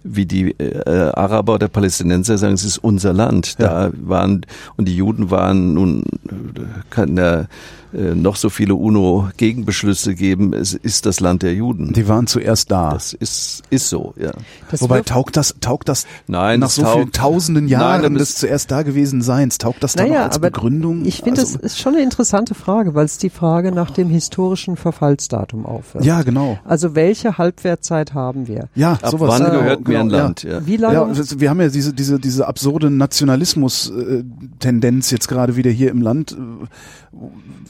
wie 0.04 0.26
die 0.26 0.52
äh, 0.60 1.12
Araber 1.14 1.56
oder 1.56 1.68
Palästinenser 1.68 2.38
sagen, 2.38 2.54
es 2.54 2.64
ist 2.64 2.78
unser 2.78 3.14
Land. 3.14 3.60
Da 3.60 3.92
waren 3.94 4.46
und 4.78 4.88
die 4.88 4.96
Juden 4.96 5.32
waren 5.32 5.74
nun 5.74 6.04
äh, 6.04 6.62
kann 6.90 7.18
ja 7.18 7.42
äh, 7.42 7.46
noch 7.92 8.36
so 8.36 8.50
viele 8.50 8.76
UNO-Gegenbeschlüsse 8.76 10.16
geben. 10.16 10.54
Es 10.54 10.74
ist 10.74 11.06
das 11.06 11.20
Land 11.20 11.44
der 11.44 11.54
Juden. 11.54 11.94
die 11.94 12.08
waren 12.08 12.28
zuerst 12.28 12.72
da. 12.72 12.94
Das 12.94 13.14
ist 13.14 13.64
ist 13.70 13.90
so, 13.90 14.14
ja. 14.18 14.32
Das 14.72 14.82
Wobei 14.82 15.02
taugt 15.02 15.36
das 15.38 15.56
taugt 15.60 15.90
das 15.90 16.06
Nein, 16.28 16.60
nach 16.60 16.70
so 16.70 16.84
vielen 16.86 17.12
taugt- 17.12 17.16
tausenden 17.16 17.66
Nein, 17.66 17.72
Jahren 17.72 18.06
aber 18.06 18.18
des 18.20 18.30
es- 18.30 18.36
zuerst 18.36 18.72
da 18.72 18.84
gewesen 18.84 19.22
Seins, 19.22 19.58
taugt 19.58 19.84
das 19.84 19.94
dann 19.94 20.08
Naja, 20.10 20.22
auch 20.22 20.26
als 20.26 20.36
aber 20.38 20.52
Begründung? 20.52 21.06
Ich 21.06 21.22
finde, 21.22 21.42
also, 21.42 21.58
das 21.58 21.74
ist 21.74 21.80
schon 21.80 21.96
eine 21.96 22.04
interessante 22.04 22.54
Frage, 22.56 22.94
weil 22.96 23.06
es 23.06 23.18
die 23.18 23.30
Frage 23.30 23.72
nach 23.72 23.92
dem 23.92 24.10
historischen 24.10 24.76
Verfallsdatum 24.78 25.66
aufwirft. 25.66 26.06
ja 26.06 26.22
genau. 26.22 26.60
Also 26.66 26.96
welche 26.96 27.38
Halbwertzeit 27.38 28.14
haben 28.14 28.48
wir? 28.48 28.70
Ja, 28.76 28.94
Ab 29.02 29.10
sowas. 29.10 29.30
wann 29.40 29.46
genau, 29.46 29.60
gehört 29.64 29.88
mir 29.88 30.00
ein 30.00 30.08
genau, 30.10 30.18
ja. 30.18 30.24
Land? 30.26 30.44
Ja. 30.44 30.66
Wie 30.68 30.78
lange? 30.78 30.94
Ja, 30.96 31.08
wir 31.40 31.50
haben 31.50 31.62
ja 31.62 31.70
diese 31.70 31.94
diese 31.94 32.20
diese 32.20 32.48
absurde 32.48 32.90
Nationalismus-Tendenz 32.92 35.12
jetzt 35.12 35.28
gerade 35.28 35.56
wieder 35.56 35.72
hier 35.72 35.90
im 35.92 36.02
Land, 36.02 36.34
äh, 36.34 36.36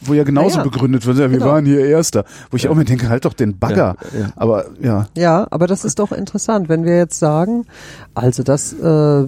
wo 0.10 0.14
ja 0.14 0.24
genauso 0.24 0.58
Naja, 0.58 0.70
begründet 0.70 1.06
wird, 1.06 1.18
ja, 1.18 1.30
wir 1.32 1.38
genau. 1.38 1.52
waren 1.52 1.66
hier 1.66 1.86
Erster. 1.86 2.26
Wo 2.52 2.58
ich 2.58 2.68
auch 2.68 2.76
mir 2.76 2.86
denke, 2.86 3.08
halt 3.10 3.26
doch 3.26 3.34
den 3.34 3.58
Bagger. 3.60 3.96
Ja, 4.14 4.20
ja. 4.20 4.30
Aber 4.36 4.66
ja, 4.82 5.06
Ja, 5.16 5.48
aber 5.52 5.68
das 5.68 5.86
ist 5.86 6.00
doch 6.00 6.12
interessant, 6.12 6.68
wenn 6.70 6.84
wir 6.86 6.98
jetzt 6.98 7.20
sagen, 7.20 7.66
also 8.16 8.44
das 8.44 8.74
äh, 8.74 9.28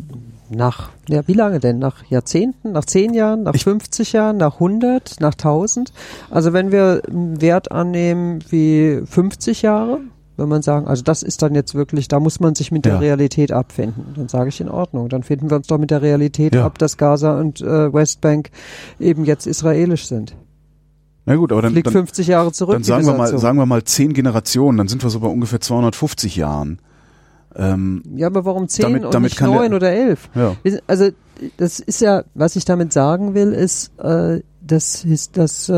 nach, 0.53 0.89
ja, 1.07 1.25
wie 1.27 1.33
lange 1.33 1.59
denn? 1.61 1.79
Nach 1.79 2.03
Jahrzehnten, 2.09 2.73
nach 2.73 2.83
zehn 2.83 3.13
Jahren, 3.13 3.43
nach 3.43 3.53
Ich- 3.53 3.63
50 3.63 4.11
Jahren, 4.11 4.35
nach 4.35 4.55
100, 4.55 5.21
nach 5.21 5.33
1000? 5.35 5.93
Also 6.29 6.51
wenn 6.51 6.73
wir 6.73 7.03
einen 7.09 7.39
Wert 7.41 7.71
annehmen 7.71 8.39
wie 8.49 9.01
50 9.05 9.61
Jahre, 9.61 9.99
wenn 10.35 10.49
man 10.49 10.61
sagen, 10.61 10.87
also 10.87 11.03
das 11.03 11.23
ist 11.23 11.41
dann 11.41 11.55
jetzt 11.55 11.75
wirklich, 11.75 12.07
da 12.07 12.19
muss 12.19 12.39
man 12.41 12.55
sich 12.55 12.71
mit 12.71 12.85
Ja. 12.85 12.93
der 12.93 13.01
Realität 13.01 13.51
abfinden, 13.51 14.05
dann 14.15 14.27
sage 14.27 14.49
ich 14.49 14.59
in 14.59 14.69
Ordnung. 14.69 15.07
Dann 15.07 15.23
finden 15.23 15.49
wir 15.49 15.55
uns 15.57 15.67
doch 15.67 15.77
mit 15.77 15.91
der 15.91 16.01
Realität 16.01 16.55
Ja. 16.55 16.65
ab, 16.65 16.77
dass 16.79 16.97
Gaza 16.97 17.39
und 17.39 17.61
äh, 17.61 17.93
Westbank 17.93 18.49
eben 18.99 19.23
jetzt 19.23 19.45
israelisch 19.47 20.07
sind. 20.07 20.35
Na 21.25 21.35
gut, 21.35 21.51
aber 21.51 21.61
dann, 21.61 21.73
Liegt 21.73 21.87
dann, 21.87 21.93
50 21.93 22.27
Jahre 22.27 22.51
zurück. 22.51 22.73
dann 22.73 22.83
sagen 22.83 23.05
wir 23.05 23.13
mal, 23.13 23.37
sagen 23.37 23.57
wir 23.57 23.65
mal 23.65 23.83
zehn 23.83 24.13
Generationen, 24.13 24.77
dann 24.77 24.87
sind 24.87 25.03
wir 25.03 25.09
so 25.09 25.19
bei 25.19 25.27
ungefähr 25.27 25.61
250 25.61 26.35
Jahren. 26.35 26.79
Ähm, 27.55 28.01
Ja, 28.15 28.27
aber 28.27 28.45
warum 28.45 28.67
zehn 28.69 28.83
Damit- 28.83 29.05
und 29.05 29.13
damit 29.13 29.31
nicht 29.31 29.41
neun 29.41 29.73
oder 29.73 29.91
elf? 29.91 30.29
ja. 30.35 30.55
Also 30.87 31.09
das 31.57 31.79
ist 31.79 32.01
ja, 32.01 32.23
was 32.33 32.55
ich 32.55 32.65
damit 32.65 32.93
sagen 32.93 33.33
will, 33.33 33.51
ist, 33.51 33.91
äh, 33.99 34.41
das 34.61 35.03
ist 35.03 35.37
das 35.37 35.67
äh, 35.69 35.73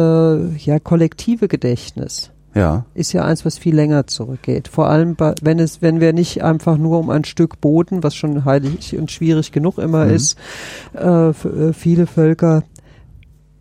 ja 0.58 0.78
kollektive 0.80 1.48
Gedächtnis 1.48 2.30
Ja. 2.54 2.86
ist 2.94 3.12
ja 3.14 3.24
eins, 3.26 3.44
was 3.46 3.58
viel 3.58 3.74
länger 3.76 4.06
zurückgeht. 4.08 4.68
Vor 4.68 4.88
allem, 4.90 5.16
bei, 5.16 5.34
wenn 5.42 5.58
es, 5.60 5.82
wenn 5.82 6.00
wir 6.00 6.14
nicht 6.14 6.44
einfach 6.44 6.78
nur 6.78 7.00
um 7.00 7.10
ein 7.10 7.24
Stück 7.24 7.60
Boden, 7.60 8.04
was 8.04 8.14
schon 8.14 8.46
heilig 8.46 8.96
und 8.98 9.10
schwierig 9.10 9.52
genug 9.52 9.78
immer 9.80 10.06
Mhm. 10.06 10.12
ist, 10.14 10.38
äh, 10.94 11.34
für 11.34 11.70
äh, 11.70 11.74
viele 11.74 12.06
Völker, 12.08 12.64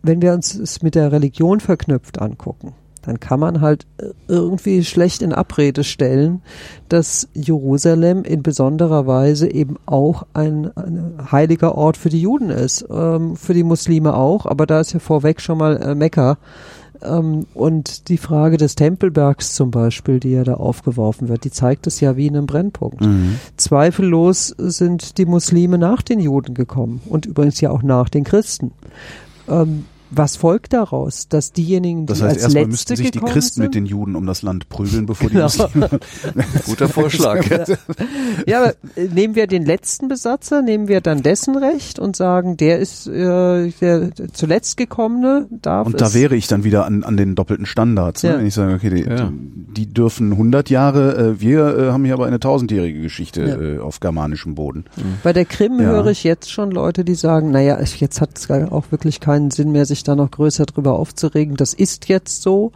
wenn 0.03 0.21
wir 0.21 0.33
uns 0.33 0.53
es 0.53 0.81
mit 0.81 0.95
der 0.95 1.11
Religion 1.11 1.59
verknüpft 1.59 2.21
angucken, 2.21 2.73
dann 3.03 3.19
kann 3.19 3.39
man 3.39 3.61
halt 3.61 3.85
äh, 3.97 4.07
irgendwie 4.27 4.83
schlecht 4.83 5.21
in 5.21 5.33
Abrede 5.33 5.83
stellen, 5.83 6.41
dass 6.89 7.27
Jerusalem 7.33 8.23
in 8.23 8.43
besonderer 8.43 9.07
Weise 9.07 9.51
eben 9.51 9.75
auch 9.85 10.25
ein, 10.33 10.75
ein 10.77 11.31
heiliger 11.31 11.75
Ort 11.75 11.97
für 11.97 12.09
die 12.09 12.21
Juden 12.21 12.49
ist, 12.49 12.85
ähm, 12.89 13.35
für 13.35 13.53
die 13.53 13.63
Muslime 13.63 14.15
auch, 14.15 14.45
aber 14.45 14.65
da 14.65 14.79
ist 14.79 14.93
ja 14.93 14.99
vorweg 14.99 15.41
schon 15.41 15.57
mal 15.57 15.81
äh, 15.81 15.95
Mekka. 15.95 16.37
Ähm, 17.01 17.45
und 17.53 18.07
die 18.07 18.17
Frage 18.17 18.57
des 18.57 18.75
Tempelbergs 18.75 19.53
zum 19.53 19.71
Beispiel, 19.71 20.19
die 20.19 20.31
ja 20.31 20.43
da 20.43 20.53
aufgeworfen 20.53 21.27
wird, 21.27 21.43
die 21.43 21.51
zeigt 21.51 21.87
es 21.87 21.99
ja 21.99 22.15
wie 22.15 22.27
in 22.27 22.37
einem 22.37 22.45
Brennpunkt. 22.45 23.01
Mhm. 23.01 23.35
Zweifellos 23.57 24.47
sind 24.57 25.17
die 25.17 25.25
Muslime 25.25 25.77
nach 25.77 26.01
den 26.01 26.19
Juden 26.19 26.53
gekommen 26.53 27.01
und 27.09 27.25
übrigens 27.25 27.59
ja 27.59 27.71
auch 27.71 27.83
nach 27.83 28.07
den 28.07 28.23
Christen. 28.23 28.71
Ähm, 29.49 29.85
was 30.15 30.35
folgt 30.35 30.73
daraus? 30.73 31.27
Dass 31.27 31.51
diejenigen, 31.53 32.01
die 32.05 32.13
Das 32.13 32.21
heißt, 32.21 32.33
als 32.35 32.43
erstmal 32.43 32.63
Letzte 32.63 32.71
müssten 32.71 32.95
sich 32.97 33.11
die 33.11 33.19
Christen 33.19 33.53
sind, 33.55 33.63
mit 33.63 33.75
den 33.75 33.85
Juden 33.85 34.15
um 34.15 34.25
das 34.25 34.41
Land 34.41 34.69
prügeln, 34.69 35.05
bevor 35.05 35.29
die 35.29 35.35
Genau. 35.35 35.45
Muslime. 35.45 35.89
Guter 36.65 36.89
Vorschlag. 36.89 37.45
Ja, 38.47 38.59
aber 38.63 38.73
äh, 38.95 39.07
nehmen 39.13 39.35
wir 39.35 39.47
den 39.47 39.65
letzten 39.65 40.07
Besatzer, 40.07 40.61
nehmen 40.61 40.87
wir 40.87 41.01
dann 41.01 41.21
dessen 41.23 41.55
Recht 41.57 41.99
und 41.99 42.15
sagen, 42.15 42.57
der 42.57 42.79
ist 42.79 43.07
äh, 43.07 43.69
der 43.69 44.09
zuletzt 44.33 44.77
gekommene, 44.77 45.47
darf 45.49 45.85
Und 45.87 45.95
es, 45.95 45.99
da 45.99 46.13
wäre 46.13 46.35
ich 46.35 46.47
dann 46.47 46.63
wieder 46.63 46.85
an, 46.85 47.03
an 47.03 47.15
den 47.17 47.35
doppelten 47.35 47.65
Standards. 47.65 48.23
Ne? 48.23 48.29
Ja. 48.31 48.37
Wenn 48.39 48.45
ich 48.47 48.53
sage, 48.53 48.73
okay, 48.73 48.89
die, 48.89 49.03
Ja. 49.03 49.31
die 49.31 49.85
dürfen 49.93 50.31
100 50.31 50.69
Jahre, 50.69 51.17
äh, 51.35 51.41
wir 51.41 51.77
äh, 51.77 51.91
haben 51.91 52.05
hier 52.05 52.13
aber 52.15 52.25
eine 52.25 52.39
tausendjährige 52.39 53.01
Geschichte 53.01 53.41
Ja. 53.45 53.61
äh, 53.61 53.79
auf 53.79 53.99
germanischem 53.99 54.55
Boden. 54.55 54.85
Bei 55.23 55.33
der 55.33 55.45
Krim 55.45 55.79
Ja. 55.79 55.85
höre 55.87 56.07
ich 56.07 56.23
jetzt 56.23 56.51
schon 56.51 56.71
Leute, 56.71 57.03
die 57.05 57.15
sagen, 57.15 57.51
naja, 57.51 57.79
jetzt 57.81 58.21
hat 58.21 58.37
es 58.37 58.49
auch 58.49 58.85
wirklich 58.91 59.19
keinen 59.19 59.51
Sinn 59.51 59.71
mehr, 59.71 59.85
sich 59.85 60.02
da 60.03 60.15
noch 60.15 60.31
größer 60.31 60.65
drüber 60.65 60.97
aufzuregen. 60.99 61.55
Das 61.55 61.73
ist 61.73 62.09
jetzt 62.09 62.41
so, 62.41 62.71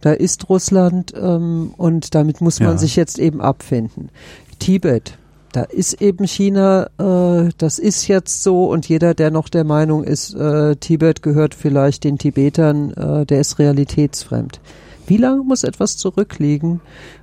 da 0.00 0.12
ist 0.12 0.48
Russland 0.48 1.12
ähm, 1.16 1.72
und 1.76 2.14
damit 2.14 2.40
muss 2.40 2.60
man 2.60 2.70
Ja. 2.72 2.78
sich 2.78 2.96
jetzt 2.96 3.18
eben 3.18 3.40
abfinden. 3.40 4.10
Tibet, 4.58 5.18
da 5.52 5.62
ist 5.62 6.00
eben 6.02 6.26
China, 6.26 6.88
äh, 6.98 7.50
das 7.58 7.78
ist 7.78 8.06
jetzt 8.08 8.42
so 8.42 8.66
und 8.70 8.88
jeder, 8.88 9.14
der 9.14 9.30
noch 9.30 9.48
der 9.48 9.64
Meinung 9.64 10.04
ist, 10.04 10.34
äh, 10.34 10.76
Tibet 10.76 11.22
gehört 11.22 11.54
vielleicht 11.54 12.04
den 12.04 12.18
Tibetern, 12.18 12.92
äh, 12.92 13.26
der 13.26 13.40
ist 13.40 13.58
realitätsfremd. 13.58 14.60
Wie 15.06 15.16
lange 15.16 15.42
muss 15.42 15.64
etwas 15.64 15.96
zurückliegen, 15.96 16.80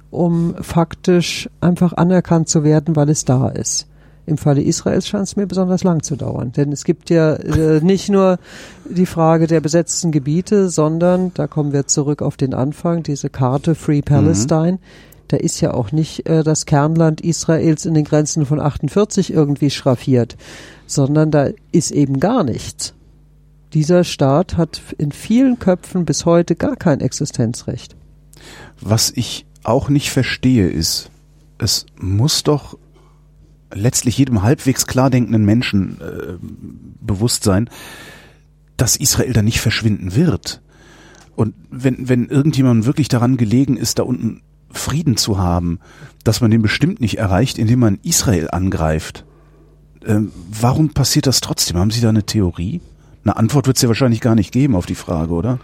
um 0.10 0.56
faktisch 0.62 1.50
einfach 1.62 1.94
anerkannt 1.94 2.50
zu 2.50 2.64
werden, 2.64 2.96
weil 2.96 3.10
es 3.10 3.26
da 3.26 3.50
ist? 3.50 3.88
Im 4.26 4.38
Falle 4.38 4.62
Israels 4.62 5.08
scheint 5.08 5.28
es 5.28 5.36
mir 5.36 5.46
besonders 5.46 5.84
lang 5.84 6.02
zu 6.02 6.16
dauern. 6.16 6.52
Denn 6.52 6.72
es 6.72 6.84
gibt 6.84 7.10
ja 7.10 7.34
äh, 7.34 7.80
nicht 7.82 8.10
nur 8.10 8.40
die 8.90 9.06
Frage 9.06 9.48
der 9.48 9.62
besetzten 9.62 10.12
Gebiete, 10.12 10.70
sondern, 10.70 11.32
da 11.34 11.48
kommen 11.48 11.74
wir 11.74 11.88
zurück 11.88 12.22
auf 12.22 12.38
den 12.38 12.54
Anfang, 12.54 13.04
diese 13.04 13.30
Karte 13.30 13.76
Free 13.76 14.02
Palestine, 14.02 14.80
da 15.28 15.38
ist 15.38 15.62
ja 15.62 15.74
auch 15.74 15.92
nicht 15.92 16.28
äh, 16.28 16.44
das 16.44 16.66
Kernland 16.66 17.22
Israels 17.22 17.86
in 17.86 17.94
den 17.94 18.06
Grenzen 18.06 18.46
von 18.46 18.60
48 18.60 19.34
irgendwie 19.34 19.70
schraffiert, 19.70 20.38
sondern 20.88 21.32
da 21.32 21.50
ist 21.72 21.92
eben 21.92 22.20
gar 22.20 22.44
nichts. 22.44 22.94
Dieser 23.74 24.04
Staat 24.04 24.58
hat 24.58 24.82
in 24.98 25.12
vielen 25.12 25.60
Köpfen 25.60 26.06
bis 26.06 26.26
heute 26.26 26.56
gar 26.56 26.76
kein 26.76 27.02
Existenzrecht. 27.02 27.96
Was 28.80 29.12
ich 29.16 29.46
auch 29.64 29.90
nicht 29.90 30.12
verstehe, 30.12 30.70
ist, 30.70 31.10
es 31.58 31.86
muss 31.98 32.44
doch 32.44 32.78
letztlich 33.74 34.18
jedem 34.18 34.42
halbwegs 34.42 34.88
klar 34.88 35.10
denkenden 35.10 35.46
Menschen 35.46 36.00
äh, 36.02 36.34
bewusst 37.02 37.44
sein, 37.44 37.70
dass 38.78 38.96
Israel 38.96 39.34
da 39.34 39.42
nicht 39.42 39.60
verschwinden 39.60 40.16
wird. 40.16 40.62
Und 41.36 41.54
wenn, 41.70 42.08
wenn 42.08 42.28
irgendjemand 42.28 42.86
wirklich 42.86 43.08
daran 43.08 43.38
gelegen 43.38 43.78
ist, 43.78 44.00
da 44.00 44.04
unten 44.04 44.42
Frieden 44.72 45.18
zu 45.18 45.38
haben, 45.38 45.80
dass 46.24 46.42
man 46.42 46.52
den 46.52 46.62
bestimmt 46.62 47.02
nicht 47.02 47.18
erreicht, 47.18 47.58
indem 47.58 47.80
man 47.80 48.00
Israel 48.04 48.50
angreift. 48.52 49.26
Ähm, 50.06 50.32
warum 50.50 50.90
passiert 50.90 51.28
das 51.28 51.42
trotzdem? 51.42 51.78
Haben 51.78 51.92
Sie 51.92 52.02
da 52.02 52.10
eine 52.10 52.26
Theorie? 52.26 52.82
Eine 53.24 53.38
Antwort 53.38 53.68
wird 53.68 53.78
es 53.78 53.82
ja 53.84 53.90
wahrscheinlich 53.90 54.22
gar 54.22 54.36
nicht 54.36 54.52
geben 54.52 54.76
auf 54.76 54.86
die 54.86 54.96
Frage, 54.96 55.34
oder? 55.34 55.60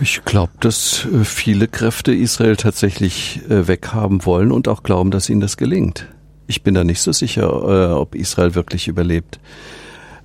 Ich 0.00 0.24
glaube, 0.24 0.52
dass 0.60 1.06
äh, 1.06 1.24
viele 1.24 1.68
Kräfte 1.68 2.14
Israel 2.14 2.56
tatsächlich 2.56 3.42
äh, 3.48 3.68
weghaben 3.68 4.24
wollen 4.24 4.52
und 4.52 4.68
auch 4.68 4.82
glauben, 4.82 5.10
dass 5.10 5.28
ihnen 5.28 5.40
das 5.40 5.56
gelingt. 5.56 6.06
Ich 6.46 6.62
bin 6.62 6.74
da 6.74 6.84
nicht 6.84 7.00
so 7.00 7.12
sicher, 7.12 7.44
äh, 7.44 7.92
ob 7.92 8.14
Israel 8.14 8.54
wirklich 8.54 8.88
überlebt. 8.88 9.38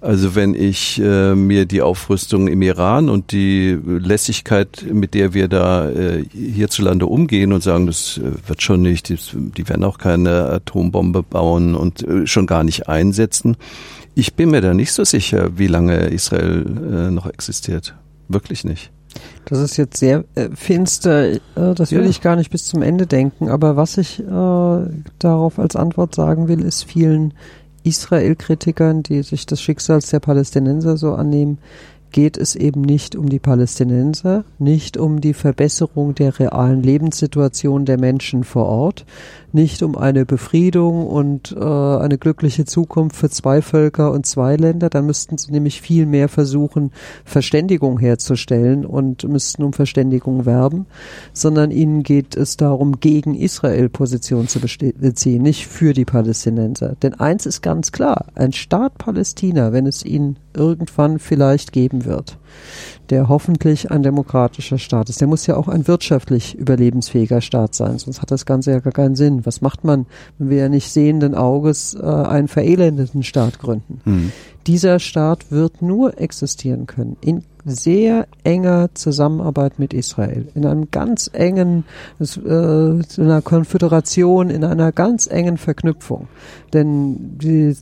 Also 0.02 0.34
wenn 0.34 0.56
ich 0.56 1.00
äh, 1.00 1.36
mir 1.36 1.68
die 1.68 1.84
Aufrüstung 1.84 2.48
im 2.48 2.64
Iran 2.64 3.08
und 3.08 3.32
die 3.32 3.78
Lässigkeit, 3.86 4.84
mit 4.92 5.14
der 5.14 5.36
wir 5.36 5.48
da 5.48 5.92
äh, 5.92 6.26
hierzulande 6.34 7.06
umgehen 7.06 7.54
und 7.54 7.62
sagen, 7.62 7.86
das 7.86 8.18
äh, 8.18 8.32
wird 8.48 8.64
schon 8.64 8.82
nicht, 8.82 9.10
die, 9.10 9.18
die 9.34 9.70
werden 9.70 9.84
auch 9.84 10.00
keine 10.00 10.50
Atombombe 10.50 11.22
bauen 11.22 11.76
und 11.76 12.02
äh, 12.02 12.26
schon 12.26 12.48
gar 12.48 12.64
nicht 12.64 12.90
einsetzen. 12.90 13.58
Ich 14.16 14.34
bin 14.34 14.50
mir 14.50 14.62
da 14.62 14.74
nicht 14.74 14.92
so 14.92 15.04
sicher, 15.04 15.52
wie 15.58 15.68
lange 15.68 16.08
Israel 16.08 16.66
äh, 16.66 17.12
noch 17.12 17.28
existiert. 17.28 17.94
Wirklich 18.28 18.64
nicht. 18.64 18.92
Das 19.46 19.60
ist 19.60 19.78
jetzt 19.78 19.98
sehr 19.98 20.24
äh, 20.36 20.50
finster, 20.54 21.34
äh, 21.34 21.40
das 21.56 21.92
will 21.92 22.04
ja. 22.04 22.10
ich 22.10 22.22
gar 22.22 22.36
nicht 22.36 22.52
bis 22.52 22.66
zum 22.66 22.82
Ende 22.82 23.08
denken, 23.08 23.50
aber 23.50 23.76
was 23.76 23.98
ich 23.98 24.20
äh, 24.20 24.24
darauf 25.20 25.60
als 25.60 25.76
Antwort 25.76 26.16
sagen 26.16 26.48
will, 26.48 26.62
ist 26.64 26.84
vielen 26.84 27.34
Israel-Kritikern, 27.84 29.04
die 29.04 29.24
sich 29.24 29.46
des 29.46 29.62
Schicksals 29.62 30.10
der 30.10 30.20
Palästinenser 30.20 30.98
so 30.98 31.14
annehmen, 31.14 31.58
geht 32.12 32.38
es 32.38 32.56
eben 32.56 32.82
nicht 32.82 33.16
um 33.16 33.30
die 33.30 33.40
Palästinenser, 33.40 34.44
nicht 34.60 34.98
um 34.98 35.22
die 35.22 35.34
Verbesserung 35.34 36.16
der 36.16 36.40
realen 36.40 36.84
Lebenssituation 36.84 37.86
der 37.86 38.00
Menschen 38.00 38.44
vor 38.44 38.66
Ort, 38.66 39.06
nicht 39.54 39.84
um 39.84 39.98
eine 39.98 40.26
Befriedung 40.26 41.08
und 41.08 41.56
äh, 41.58 41.64
eine 41.64 42.18
glückliche 42.18 42.66
Zukunft 42.66 43.16
für 43.16 43.30
zwei 43.30 43.62
Völker 43.62 44.12
und 44.12 44.26
zwei 44.26 44.56
Länder. 44.56 44.90
Dann 44.90 45.06
müssten 45.06 45.38
sie 45.38 45.52
nämlich 45.52 45.82
viel 45.82 46.06
mehr 46.06 46.30
versuchen, 46.30 46.92
Verständigung 47.26 48.00
herzustellen 48.00 48.86
und 48.86 49.28
müssten 49.28 49.64
um 49.64 49.74
Verständigung 49.74 50.46
werben, 50.46 50.86
sondern 51.34 51.72
ihnen 51.72 52.04
geht 52.04 52.36
es 52.36 52.58
darum, 52.58 53.00
gegen 53.00 53.36
Israel 53.36 53.90
Position 53.90 54.48
zu 54.48 54.60
beziehen, 54.60 55.42
nicht 55.42 55.68
für 55.68 55.94
die 55.94 56.06
Palästinenser. 56.06 56.96
Denn 57.02 57.14
eins 57.16 57.46
ist 57.46 57.62
ganz 57.62 57.92
klar, 57.92 58.28
ein 58.36 58.54
Staat 58.54 58.98
Palästina, 58.98 59.74
wenn 59.74 59.86
es 59.86 60.06
ihn 60.06 60.38
irgendwann 60.54 61.20
vielleicht 61.20 61.72
geben 61.72 62.01
wird, 62.06 62.38
der 63.10 63.30
hoffentlich 63.30 63.92
ein 63.92 64.04
demokratischer 64.04 64.78
Staat 64.78 65.10
ist. 65.10 65.22
Der 65.22 65.28
muss 65.28 65.48
ja 65.48 65.56
auch 65.58 65.68
ein 65.68 65.88
wirtschaftlich 65.88 66.56
überlebensfähiger 66.56 67.42
Staat 67.42 67.76
sein, 67.76 67.98
sonst 67.98 68.22
hat 68.22 68.32
das 68.32 68.46
Ganze 68.46 68.72
ja 68.72 68.80
gar 68.80 68.94
keinen 68.94 69.16
Sinn. 69.16 69.46
Was 69.46 69.62
macht 69.62 69.84
man, 69.84 70.06
wenn 70.38 70.50
wir 70.50 70.58
ja 70.58 70.70
nicht 70.70 70.92
sehenden 70.92 71.36
Auges 71.36 71.94
äh, 71.94 72.06
einen 72.06 72.48
verelendeten 72.48 73.24
Staat 73.24 73.60
gründen? 73.60 74.02
Mhm. 74.06 74.32
Dieser 74.68 75.00
Staat 75.00 75.52
wird 75.52 75.82
nur 75.82 76.20
existieren 76.20 76.86
können 76.86 77.18
in 77.22 77.44
sehr 77.66 78.28
enger 78.44 78.90
Zusammenarbeit 78.94 79.80
mit 79.80 79.94
Israel, 79.94 80.48
in 80.56 80.66
einem 80.66 80.90
ganz 80.92 81.30
engen, 81.34 81.86
äh, 82.20 82.24
in 82.26 83.04
einer 83.18 83.42
Konföderation, 83.42 84.50
in 84.50 84.64
einer 84.64 84.92
ganz 84.92 85.28
engen 85.28 85.58
Verknüpfung. 85.58 86.28
Denn 86.74 87.38
die, 87.38 87.76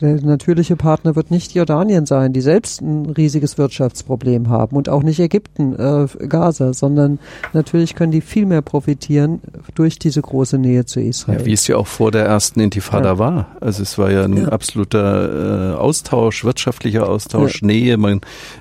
der 0.00 0.22
natürliche 0.22 0.76
Partner 0.76 1.16
wird 1.16 1.30
nicht 1.30 1.54
Jordanien 1.54 2.06
sein, 2.06 2.32
die 2.32 2.40
selbst 2.40 2.80
ein 2.80 3.06
riesiges 3.06 3.58
Wirtschaftsproblem 3.58 4.48
haben 4.48 4.76
und 4.76 4.88
auch 4.88 5.02
nicht 5.02 5.18
Ägypten, 5.18 5.74
äh, 5.74 6.06
Gaza, 6.28 6.72
sondern 6.72 7.18
natürlich 7.52 7.94
können 7.94 8.12
die 8.12 8.20
viel 8.20 8.46
mehr 8.46 8.62
profitieren 8.62 9.40
durch 9.74 9.98
diese 9.98 10.22
große 10.22 10.58
Nähe 10.58 10.84
zu 10.86 11.00
Israel. 11.00 11.40
Ja, 11.40 11.46
wie 11.46 11.52
es 11.52 11.66
ja 11.66 11.76
auch 11.76 11.86
vor 11.86 12.10
der 12.10 12.24
ersten 12.24 12.60
Intifada 12.60 13.12
ja. 13.12 13.18
war. 13.18 13.56
Also 13.60 13.82
es 13.82 13.98
war 13.98 14.10
ja 14.10 14.24
ein 14.24 14.36
ja. 14.36 14.48
absoluter 14.48 15.72
äh, 15.72 15.76
Austausch, 15.76 16.44
wirtschaftlicher 16.44 17.08
Austausch, 17.08 17.62
Nähe. 17.62 17.96
Man, 17.96 18.20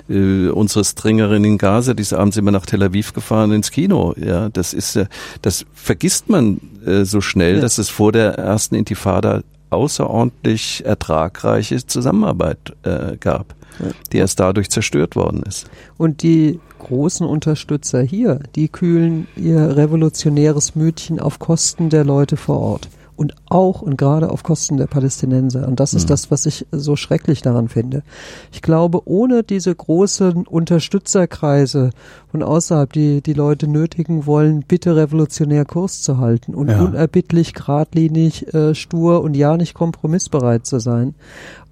äh, 0.10 0.50
unsere 0.66 0.84
Stringerin 0.84 1.44
in 1.44 1.60
Gaza, 1.60 1.94
die 1.94 2.02
ist 2.02 2.14
abends 2.14 2.38
immer 2.38 2.50
nach 2.50 2.66
Tel 2.66 2.82
Aviv 2.82 3.14
gefahren 3.14 3.52
ins 3.52 3.70
Kino. 3.70 4.16
Ja, 4.18 4.50
das 4.50 4.74
ist, 4.74 4.96
äh, 4.96 5.06
das 5.44 5.64
vergisst 5.74 6.28
man 6.28 6.60
äh, 6.84 7.06
so 7.06 7.22
schnell, 7.22 7.62
dass 7.62 7.78
es 7.78 7.90
vor 7.90 8.12
der 8.12 8.34
ersten 8.34 8.74
Intifada 8.74 9.44
außerordentlich 9.70 10.84
ertragreiche 10.84 11.86
Zusammenarbeit 11.86 12.74
äh, 12.82 13.16
gab, 13.18 13.54
ja. 13.80 13.92
die 14.12 14.18
erst 14.18 14.40
dadurch 14.40 14.72
zerstört 14.72 15.16
worden 15.16 15.44
ist. 15.44 15.70
Und 15.98 16.24
die 16.24 16.60
großen 16.80 17.28
Unterstützer 17.28 18.02
hier, 18.02 18.40
die 18.56 18.68
kühlen 18.68 19.28
ihr 19.36 19.78
revolutionäres 19.78 20.74
Mütchen 20.74 21.20
auf 21.20 21.38
Kosten 21.38 21.92
der 21.92 22.06
Leute 22.06 22.38
vor 22.38 22.60
Ort 22.60 22.90
und 23.16 23.34
auch 23.48 23.82
und 23.82 23.98
gerade 23.98 24.30
auf 24.30 24.44
Kosten 24.44 24.78
der 24.78 24.88
Palästinenser. 24.88 25.68
Und 25.68 25.80
das 25.80 25.94
ist 25.94 26.04
mhm. 26.04 26.10
das, 26.10 26.32
was 26.32 26.46
ich 26.46 26.66
so 26.72 26.96
schrecklich 26.96 27.42
daran 27.42 27.70
finde. 27.70 28.04
Ich 28.52 28.62
glaube, 28.62 29.02
ohne 29.06 29.44
diese 29.44 29.74
großen 29.74 30.46
Unterstützerkreise 30.48 31.92
von 32.32 32.44
außerhalb, 32.44 32.92
die 32.92 33.22
die 33.22 33.34
Leute 33.34 33.68
nötigen 33.68 34.26
wollen, 34.26 34.64
bitte 34.68 34.96
revolutionär 34.96 35.66
Kurs 35.66 36.02
zu 36.02 36.18
halten 36.18 36.54
und 36.54 36.70
ja. 36.70 36.82
unerbittlich, 36.82 37.54
geradlinig, 37.54 38.54
äh, 38.54 38.76
stur 38.76 39.22
und 39.22 39.36
ja 39.36 39.58
nicht 39.58 39.74
kompromissbereit 39.74 40.66
zu 40.66 40.80
sein 40.80 41.16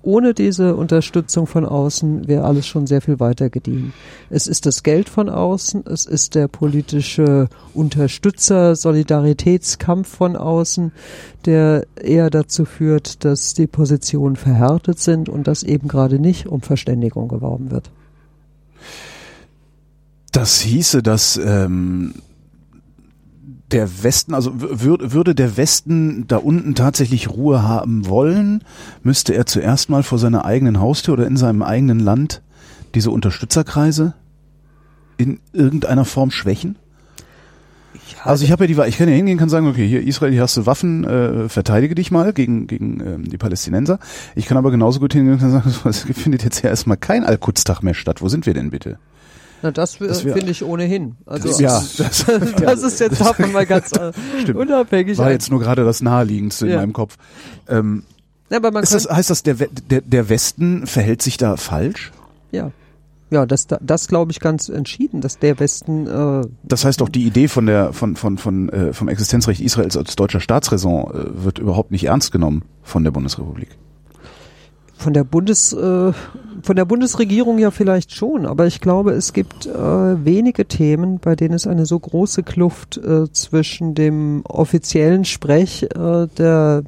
ohne 0.04 0.34
diese 0.34 0.76
Unterstützung 0.76 1.48
von 1.48 1.66
außen 1.66 2.28
wäre 2.28 2.44
alles 2.44 2.68
schon 2.68 2.88
sehr 2.88 3.02
viel 3.02 3.20
weiter 3.20 3.50
gediehen. 3.50 3.94
Es 4.30 4.48
ist 4.48 4.66
das 4.66 4.84
Geld 4.84 5.10
von 5.10 5.30
außen, 5.30 5.86
es 5.88 6.06
ist 6.06 6.36
der 6.36 6.48
politische 6.50 7.48
Unterstützer, 7.74 8.76
Solidaritätskampf 8.76 10.10
von 10.10 10.36
außen, 10.36 10.92
der 11.46 11.88
eher 11.96 12.30
dazu 12.30 12.66
führt, 12.66 13.24
dass 13.24 13.54
die 13.54 13.68
Positionen 13.68 14.36
verhärtet 14.36 15.00
sind 15.00 15.30
und 15.30 15.48
dass 15.48 15.64
eben 15.64 15.88
gerade 15.88 16.20
nicht 16.20 16.48
um 16.48 16.62
Verständigung 16.62 17.30
geworben 17.30 17.72
wird. 17.72 17.90
Das 20.34 20.60
hieße, 20.60 21.02
dass 21.02 21.38
ähm, 21.38 22.16
der 23.74 24.04
Westen, 24.04 24.34
also 24.34 24.52
würde 24.56 25.36
der 25.36 25.58
Westen 25.58 26.26
da 26.28 26.38
unten 26.38 26.76
tatsächlich 26.76 27.30
Ruhe 27.30 27.64
haben 27.64 28.08
wollen, 28.08 28.64
müsste 29.02 29.34
er 29.34 29.46
zuerst 29.46 29.90
mal 29.90 30.04
vor 30.04 30.20
seiner 30.20 30.46
eigenen 30.46 30.80
Haustür 30.80 31.16
oder 31.16 31.28
in 31.28 31.38
seinem 31.38 31.64
eigenen 31.64 32.00
Land 32.00 32.42
diese 32.94 33.10
Unterstützerkreise 33.10 34.14
in 35.18 35.40
irgendeiner 35.54 36.06
Form 36.06 36.32
schwächen? 36.32 36.78
Also 38.24 38.46
ich 38.46 38.52
habe 38.52 38.64
ja 38.64 38.68
die 38.68 38.78
Wahl, 38.78 38.88
ich 38.88 38.98
kann 38.98 39.10
ja 39.10 39.16
hingehen, 39.16 39.38
kann 39.38 39.50
sagen, 39.50 39.68
okay, 39.68 39.88
hier 39.88 40.02
Israel, 40.02 40.32
hier 40.32 40.42
hast 40.42 40.56
du 40.56 40.66
Waffen, 40.66 41.04
äh, 41.04 41.50
verteidige 41.50 41.96
dich 41.96 42.12
mal 42.12 42.32
gegen 42.32 42.68
gegen 42.68 43.00
ähm, 43.02 43.30
die 43.30 43.38
Palästinenser. 43.38 44.00
Ich 44.36 44.46
kann 44.46 44.58
aber 44.58 44.72
genauso 44.72 45.00
gut 45.00 45.14
hingehen 45.14 45.34
und 45.34 45.40
sagen, 45.40 45.74
es 45.90 46.00
findet 46.00 46.44
jetzt 46.44 46.62
ja 46.62 46.70
erstmal 46.70 46.98
kein 46.98 47.24
Al-Quds-Tag 47.24 47.82
mehr 47.84 47.94
statt. 47.94 48.22
Wo 48.22 48.30
sind 48.30 48.46
wir 48.46 48.54
denn 48.54 48.70
bitte? 48.70 48.98
Na, 49.64 49.72
das, 49.72 49.98
das 49.98 50.22
finde 50.22 50.52
ich 50.52 50.64
ohnehin. 50.64 51.16
Also 51.26 51.48
das, 51.48 51.60
ja, 51.60 51.82
das, 51.98 52.26
das 52.62 52.84
ist 52.84 53.00
jetzt 53.00 53.22
davon 53.22 53.54
mal 53.54 53.66
ganz 53.66 53.92
äh, 54.48 54.52
unabhängig. 54.52 55.18
War 55.18 55.32
jetzt 55.32 55.50
nur 55.50 55.62
gerade 55.62 55.86
das 55.86 56.02
naheliegendste 56.02 56.68
ja. 56.68 56.74
in 56.74 56.80
meinem 56.82 56.94
Kopf. 56.94 57.18
Ähm, 57.70 58.04
ja, 58.50 58.58
aber 58.58 58.72
man 58.72 58.84
ist 58.84 58.94
das, 58.94 59.10
heißt 59.10 59.30
das, 59.30 59.42
der, 59.42 59.56
der, 59.56 60.02
der 60.02 60.28
Westen 60.28 60.86
verhält 60.86 61.22
sich 61.22 61.38
da 61.38 61.56
falsch? 61.56 62.12
Ja. 62.52 62.72
Ja, 63.32 63.46
das, 63.48 63.66
das 63.82 64.08
glaube 64.10 64.32
ich 64.32 64.42
ganz 64.42 64.68
entschieden, 64.70 65.22
dass 65.22 65.40
der 65.40 65.60
Westen. 65.60 66.08
Äh, 66.08 66.46
das 66.64 66.84
heißt 66.84 67.02
auch 67.02 67.10
die 67.10 67.24
Idee 67.24 67.48
von 67.48 67.66
der 67.66 67.94
von 67.94 68.16
von 68.18 68.38
von 68.38 68.70
äh, 68.70 68.94
vom 68.94 69.08
Existenzrecht 69.08 69.62
Israels 69.62 69.98
als 69.98 70.16
deutscher 70.16 70.42
Staatsräson 70.42 71.06
äh, 71.06 71.44
wird 71.44 71.58
überhaupt 71.58 71.90
nicht 71.90 72.04
ernst 72.04 72.32
genommen 72.32 72.64
von 72.84 73.04
der 73.04 73.12
Bundesrepublik 73.12 73.70
von 75.04 75.14
der 75.14 75.26
Bundes 75.26 75.74
äh, 75.74 76.14
von 76.64 76.76
der 76.76 76.86
Bundesregierung 76.86 77.60
ja 77.60 77.72
vielleicht 77.72 78.16
schon, 78.16 78.46
aber 78.46 78.66
ich 78.66 78.82
glaube, 78.82 79.12
es 79.12 79.34
gibt 79.34 79.66
äh, 79.66 80.26
wenige 80.26 80.66
Themen, 80.66 81.20
bei 81.20 81.36
denen 81.36 81.54
es 81.54 81.68
eine 81.68 81.86
so 81.86 82.00
große 82.00 82.44
Kluft 82.44 82.98
äh, 82.98 83.32
zwischen 83.32 83.96
dem 83.96 84.42
offiziellen 84.46 85.26
Sprech 85.26 85.84
äh, 85.84 86.28
der 86.38 86.84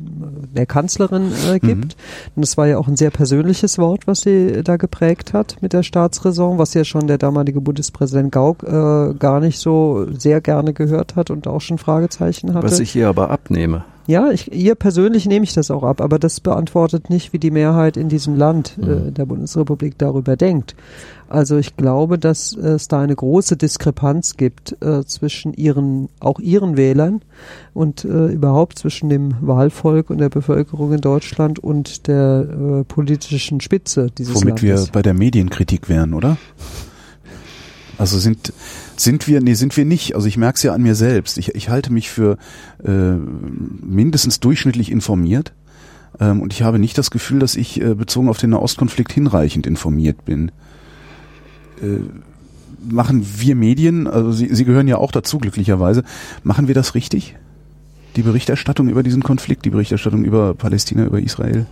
der 0.56 0.66
Kanzlerin 0.66 1.32
äh, 1.52 1.60
gibt. 1.60 1.98
Mhm. 1.98 2.36
Und 2.36 2.42
das 2.42 2.58
war 2.58 2.68
ja 2.68 2.78
auch 2.78 2.88
ein 2.88 2.96
sehr 2.96 3.12
persönliches 3.12 3.78
Wort, 3.78 4.08
was 4.08 4.22
sie 4.22 4.64
da 4.64 4.78
geprägt 4.78 5.34
hat 5.34 5.58
mit 5.62 5.74
der 5.74 5.84
Staatsräson, 5.84 6.58
was 6.58 6.74
ja 6.74 6.84
schon 6.86 7.08
der 7.08 7.18
damalige 7.18 7.62
Bundespräsident 7.62 8.32
Gauck 8.32 8.64
äh, 8.64 9.14
gar 9.20 9.40
nicht 9.40 9.60
so 9.60 10.08
sehr 10.12 10.42
gerne 10.42 10.74
gehört 10.74 11.16
hat 11.16 11.30
und 11.30 11.48
auch 11.48 11.62
schon 11.62 11.78
Fragezeichen 11.78 12.54
hatte. 12.54 12.66
Was 12.66 12.80
ich 12.80 12.92
hier 12.92 13.10
aber 13.10 13.30
abnehme. 13.30 13.84
Ja, 14.08 14.30
ich, 14.30 14.54
ihr 14.54 14.76
persönlich 14.76 15.26
nehme 15.26 15.46
ich 15.46 15.54
das 15.54 15.72
auch 15.72 15.82
ab, 15.82 16.00
aber 16.00 16.20
das 16.20 16.40
beantwortet 16.40 17.10
nicht, 17.10 17.34
wie 17.34 17.40
die 17.40 17.50
Mehrheit 17.50 17.98
in 17.98 18.08
diesem 18.08 18.36
Land 18.36 18.78
äh, 18.80 18.86
Mhm. 18.86 19.14
der 19.16 19.26
Bundesrepublik 19.26 19.64
darüber 19.97 20.36
denkt. 20.36 20.76
Also 21.28 21.57
ich 21.57 21.76
glaube, 21.76 22.20
dass 22.20 22.53
es 22.53 22.88
da 22.88 23.01
eine 23.01 23.16
große 23.16 23.57
Diskrepanz 23.57 24.38
gibt 24.38 24.78
äh, 24.82 25.03
zwischen 25.05 25.53
ihren, 25.53 26.09
auch 26.20 26.39
ihren 26.39 26.78
Wählern 26.78 27.22
und 27.74 28.05
äh, 28.05 28.28
überhaupt 28.28 28.78
zwischen 28.78 29.09
dem 29.09 29.36
Wahlvolk 29.41 30.11
und 30.11 30.20
der 30.20 30.30
Bevölkerung 30.30 30.93
in 30.93 31.01
Deutschland 31.01 31.57
und 31.59 32.07
der 32.07 32.47
äh, 32.47 32.84
politischen 32.84 33.59
Spitze 33.59 34.11
dieses 34.16 34.36
Womit 34.36 34.61
wir 34.61 34.76
Landes. 34.76 34.91
bei 34.91 35.01
der 35.01 35.13
Medienkritik 35.13 35.89
wären, 35.89 36.13
oder? 36.13 36.38
Also 37.97 38.20
sind 38.20 38.53
sind 38.97 39.28
wir, 39.28 39.41
nee, 39.41 39.53
sind 39.53 39.76
wir 39.78 39.86
nicht. 39.86 40.16
Also 40.16 40.28
ich 40.28 40.38
merke 40.38 40.57
es 40.57 40.63
ja 40.63 40.74
an 40.74 40.82
mir 40.82 40.95
selbst. 40.95 41.38
Ich, 41.38 41.55
ich 41.55 41.70
halte 41.70 41.91
mich 41.91 42.09
für 42.09 42.38
äh, 42.84 42.91
mindestens 42.91 44.39
durchschnittlich 44.39 44.91
informiert. 44.91 45.53
Ähm, 46.20 46.41
und 46.41 46.53
ich 46.53 46.61
habe 46.61 46.80
nicht 46.80 46.97
das 46.97 47.11
Gefühl, 47.11 47.39
dass 47.39 47.55
ich 47.55 47.82
äh, 47.82 47.93
bezogen 47.93 48.30
auf 48.30 48.38
den 48.38 48.51
Nahostkonflikt 48.51 49.11
hinreichend 49.11 49.68
informiert 49.68 50.26
bin. 50.26 50.51
Äh, 51.82 51.99
machen 52.88 53.26
wir 53.38 53.55
Medien, 53.55 54.07
also 54.07 54.32
Sie, 54.32 54.53
Sie 54.53 54.66
gehören 54.66 54.88
ja 54.88 54.97
auch 54.97 55.11
dazu 55.11 55.39
glücklicherweise, 55.39 56.03
machen 56.43 56.68
wir 56.68 56.76
das 56.76 56.95
richtig? 56.95 57.36
Die 58.16 58.22
Berichterstattung 58.22 58.88
über 58.88 59.03
diesen 59.03 59.24
Konflikt, 59.24 59.66
die 59.66 59.72
Berichterstattung 59.72 60.24
über 60.24 60.53
Palästina, 60.53 61.05
über 61.05 61.20
Israel? 61.20 61.66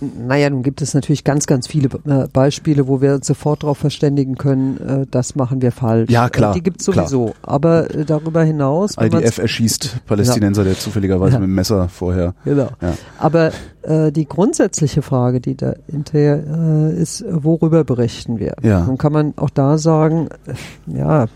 Naja, 0.00 0.50
nun 0.50 0.62
gibt 0.62 0.82
es 0.82 0.92
natürlich 0.94 1.24
ganz, 1.24 1.46
ganz 1.46 1.66
viele 1.66 1.88
äh, 2.06 2.26
Beispiele, 2.32 2.86
wo 2.86 3.00
wir 3.00 3.14
uns 3.14 3.26
sofort 3.26 3.62
darauf 3.62 3.78
verständigen 3.78 4.36
können, 4.36 4.76
äh, 4.78 5.06
das 5.10 5.34
machen 5.36 5.62
wir 5.62 5.72
falsch. 5.72 6.10
Ja, 6.10 6.28
klar, 6.28 6.50
Äh, 6.52 6.54
die 6.54 6.62
gibt 6.62 6.80
es 6.80 6.86
klar. 6.86 7.08
sowieso. 7.08 7.34
Aber 7.42 7.94
äh, 7.94 8.04
darüber 8.04 8.42
hinaus, 8.44 8.96
IDF 9.00 9.38
erschießt 9.38 10.04
Palästinenser, 10.06 10.64
der 10.64 10.78
zufälligerweise 10.78 11.34
Ja. 11.34 11.38
mit 11.40 11.48
dem 11.48 11.54
Messer 11.54 11.88
vorher. 11.88 12.34
Genau. 12.44 12.68
Ja. 12.82 12.92
Aber 13.18 13.52
äh, 13.82 14.12
die 14.12 14.26
grundsätzliche 14.26 15.02
Frage, 15.02 15.40
die 15.40 15.56
dahinter 15.56 16.18
äh, 16.18 16.92
ist, 17.00 17.24
worüber 17.30 17.84
berichten 17.84 18.38
wir? 18.38 18.54
Ja. 18.62 18.84
Nun 18.84 18.98
kann 18.98 19.12
man 19.12 19.32
auch 19.36 19.50
da 19.50 19.78
sagen, 19.78 20.28
ja, 20.86 21.26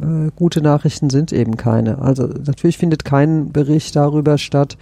äh, 0.00 0.30
gute 0.36 0.60
Nachrichten 0.60 1.10
sind 1.10 1.32
eben 1.32 1.56
keine. 1.56 1.98
Also 1.98 2.26
natürlich 2.26 2.78
findet 2.78 3.04
kein 3.04 3.52
Bericht 3.52 3.96
darüber 3.96 4.38
statt, 4.38 4.76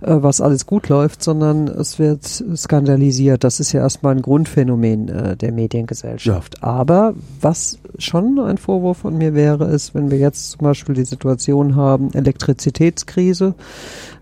äh, 0.00 0.16
was 0.18 0.40
alles 0.40 0.66
gut 0.66 0.88
läuft, 0.88 1.22
sondern 1.22 1.68
es 1.68 1.98
wird 1.98 2.24
skandalisiert. 2.24 3.44
Das 3.44 3.60
ist 3.60 3.72
ja 3.72 3.80
erstmal 3.80 4.14
ein 4.14 4.22
Grundphänomen 4.22 5.08
äh, 5.08 5.36
der 5.36 5.52
Mediengesellschaft. 5.52 6.62
Aber 6.62 7.14
was 7.40 7.78
schon 7.98 8.38
ein 8.38 8.58
Vorwurf 8.58 8.98
von 8.98 9.16
mir 9.16 9.34
wäre, 9.34 9.66
ist, 9.66 9.94
wenn 9.94 10.10
wir 10.10 10.18
jetzt 10.18 10.52
zum 10.52 10.60
Beispiel 10.60 10.94
die 10.94 11.04
Situation 11.04 11.76
haben, 11.76 12.12
Elektrizitätskrise, 12.12 13.54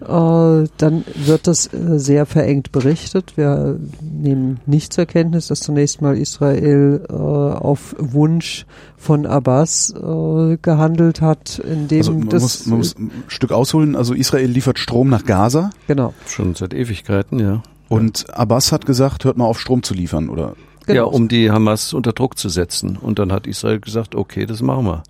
äh, 0.01 0.07
dann 0.07 1.05
wird 1.15 1.47
das 1.47 1.73
äh, 1.73 1.99
sehr 1.99 2.27
verengt 2.27 2.73
berichtet. 2.73 3.37
Wir 3.37 3.79
nehmen 4.01 4.61
nicht 4.67 4.93
zur 4.93 5.07
Kenntnis, 5.07 5.49
dass 5.49 5.61
zunächst 5.61 6.03
mal 6.03 6.17
Israel 6.17 7.05
äh, 7.09 7.13
auf 7.13 7.95
Wunsch 7.99 8.67
von 9.05 9.27
Abbas 9.27 9.93
äh, 9.97 10.57
gehandelt 10.61 11.21
hat, 11.21 11.59
indem 11.61 11.99
Also 11.99 12.13
man 12.13 12.29
das 12.31 12.43
muss, 12.43 12.67
man 12.67 12.79
muss 12.79 12.97
ein 12.99 13.11
Stück 13.29 13.53
ausholen. 13.53 13.95
Also 13.97 14.15
Israel 14.15 14.51
liefert 14.51 14.79
Strom 14.79 15.09
nach 15.11 15.25
Gaza 15.25 15.71
genau, 15.87 16.15
Schon 16.27 16.55
seit 16.55 16.75
Ewigkeiten, 16.75 17.39
ja. 17.39 17.63
und 17.89 18.25
Abbas 18.37 18.73
hat 18.73 18.87
gesagt, 18.87 19.25
hört 19.25 19.37
mal 19.37 19.45
auf 19.47 19.61
Strom 19.61 19.83
zu 19.83 19.95
liefern 19.95 20.29
oder 20.29 20.55
genau. 20.87 20.97
Ja, 20.97 21.05
um 21.05 21.29
die 21.29 21.51
Hamas 21.51 21.93
unter 21.93 22.13
Druck 22.13 22.39
zu 22.39 22.49
setzen. 22.49 22.97
Und 22.97 23.19
dann 23.19 23.31
hat 23.33 23.47
Israel 23.47 23.81
gesagt, 23.81 24.15
okay, 24.15 24.45
das 24.47 24.61
machen 24.63 24.85
wir. 24.87 25.03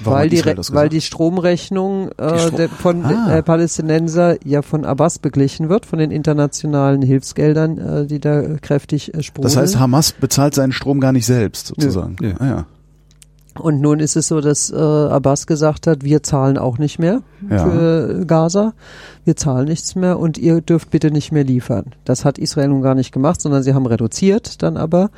warum 0.00 0.18
weil 0.20 0.28
die, 0.30 0.42
weil 0.44 0.88
die 0.88 1.00
Stromrechnung 1.00 2.10
äh, 2.16 2.32
Die 2.32 2.38
Stro- 2.38 2.56
der, 2.56 2.68
von 2.68 3.04
Ah. 3.04 3.36
äh, 3.38 3.42
Palästinenser 3.42 4.36
ja 4.46 4.62
von 4.62 4.84
Abbas 4.84 5.18
beglichen 5.18 5.68
wird, 5.68 5.86
von 5.86 5.98
den 5.98 6.10
internationalen 6.10 7.02
Hilfsgeldern, 7.02 7.78
äh, 7.78 8.06
die 8.06 8.20
da 8.20 8.42
kräftig 8.60 9.12
äh, 9.14 9.22
sprudeln. 9.22 9.52
das 9.52 9.56
heißt, 9.56 9.78
Hamas 9.78 10.12
bezahlt 10.12 10.54
seinen 10.54 10.72
Strom 10.72 11.00
gar 11.00 11.12
nicht 11.12 11.26
selbst 11.26 11.66
sozusagen. 11.68 12.16
Nö. 12.20 12.32
Ah, 12.38 12.46
ja. 12.46 12.66
Und 13.60 13.80
nun 13.80 14.00
ist 14.00 14.16
es 14.16 14.28
so, 14.28 14.40
dass 14.40 14.70
äh, 14.70 14.76
Abbas 14.76 15.46
gesagt 15.46 15.86
hat, 15.86 16.04
wir 16.04 16.22
zahlen 16.22 16.58
auch 16.58 16.78
nicht 16.78 16.98
mehr 16.98 17.22
Ja. 17.50 17.58
für 17.58 18.24
Gaza. 18.26 18.72
Wir 19.24 19.36
zahlen 19.36 19.66
nichts 19.68 19.94
mehr 19.94 20.18
und 20.18 20.38
ihr 20.38 20.60
dürft 20.60 20.90
bitte 20.90 21.10
nicht 21.10 21.32
mehr 21.32 21.44
liefern. 21.44 21.86
Das 22.04 22.24
hat 22.24 22.38
Israel 22.38 22.68
nun 22.68 22.82
gar 22.82 22.94
nicht 22.94 23.12
gemacht, 23.12 23.40
sondern 23.40 23.62
sie 23.62 23.74
haben 23.74 23.86
reduziert 23.86 24.62
dann 24.62 24.76
aber, 24.76 25.10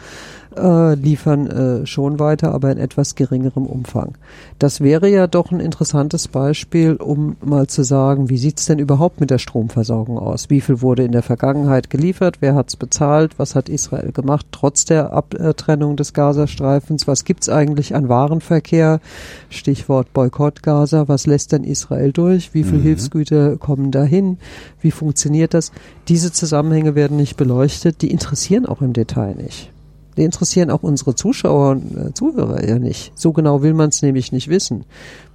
äh, 0.56 0.94
liefern 0.94 1.46
äh, 1.46 1.86
schon 1.86 2.18
weiter, 2.18 2.52
aber 2.52 2.70
in 2.72 2.78
etwas 2.78 3.14
geringerem 3.14 3.66
Umfang. 3.66 4.14
Das 4.58 4.80
wäre 4.80 5.08
ja 5.08 5.26
doch 5.26 5.50
ein 5.52 5.60
interessantes 5.60 6.28
Beispiel, 6.28 6.96
um 6.96 7.36
mal 7.44 7.66
zu 7.66 7.82
sagen, 7.82 8.28
wie 8.28 8.38
sieht's 8.38 8.66
denn 8.66 8.78
überhaupt 8.78 9.20
mit 9.20 9.30
der 9.30 9.38
Stromversorgung 9.38 10.18
aus? 10.18 10.50
Wie 10.50 10.60
viel 10.60 10.80
wurde 10.82 11.04
in 11.04 11.12
der 11.12 11.22
Vergangenheit 11.22 11.90
geliefert? 11.90 12.38
Wer 12.40 12.54
hat's 12.54 12.76
bezahlt? 12.76 13.38
Was 13.38 13.54
hat 13.54 13.68
Israel 13.68 14.12
gemacht 14.12 14.46
trotz 14.52 14.84
der 14.84 15.12
Abtrennung 15.12 15.96
des 15.96 16.12
Gazastreifens? 16.12 17.06
Was 17.06 17.24
gibt's 17.24 17.48
eigentlich 17.48 17.94
an 17.94 18.08
Warenverkehr? 18.08 19.00
Stichwort 19.48 20.12
Boykott 20.12 20.62
Gaza. 20.62 21.08
Was 21.08 21.26
lässt 21.26 21.52
denn 21.52 21.64
Israel 21.64 22.12
durch? 22.12 22.54
Wie 22.54 22.64
viel 22.64 22.78
Mhm. 22.78 22.82
Hilfsgüter 22.82 23.56
kommen 23.56 23.90
dahin? 23.90 24.38
Wie 24.80 24.90
funktioniert 24.90 25.54
das? 25.54 25.72
Diese 26.08 26.32
Zusammenhänge 26.32 26.94
werden 26.94 27.16
nicht 27.16 27.36
beleuchtet. 27.36 28.02
Die 28.02 28.10
interessieren 28.10 28.66
auch 28.66 28.80
im 28.82 28.92
Detail 28.92 29.34
nicht. 29.34 29.70
Die 30.16 30.24
interessieren 30.24 30.70
auch 30.70 30.82
unsere 30.82 31.14
Zuschauer 31.14 31.70
und 31.70 31.96
äh, 31.96 32.14
Zuhörer 32.14 32.66
ja 32.66 32.78
nicht. 32.78 33.12
So 33.14 33.32
genau 33.32 33.62
will 33.62 33.74
man 33.74 33.90
es 33.90 34.02
nämlich 34.02 34.32
nicht 34.32 34.48
wissen. 34.48 34.84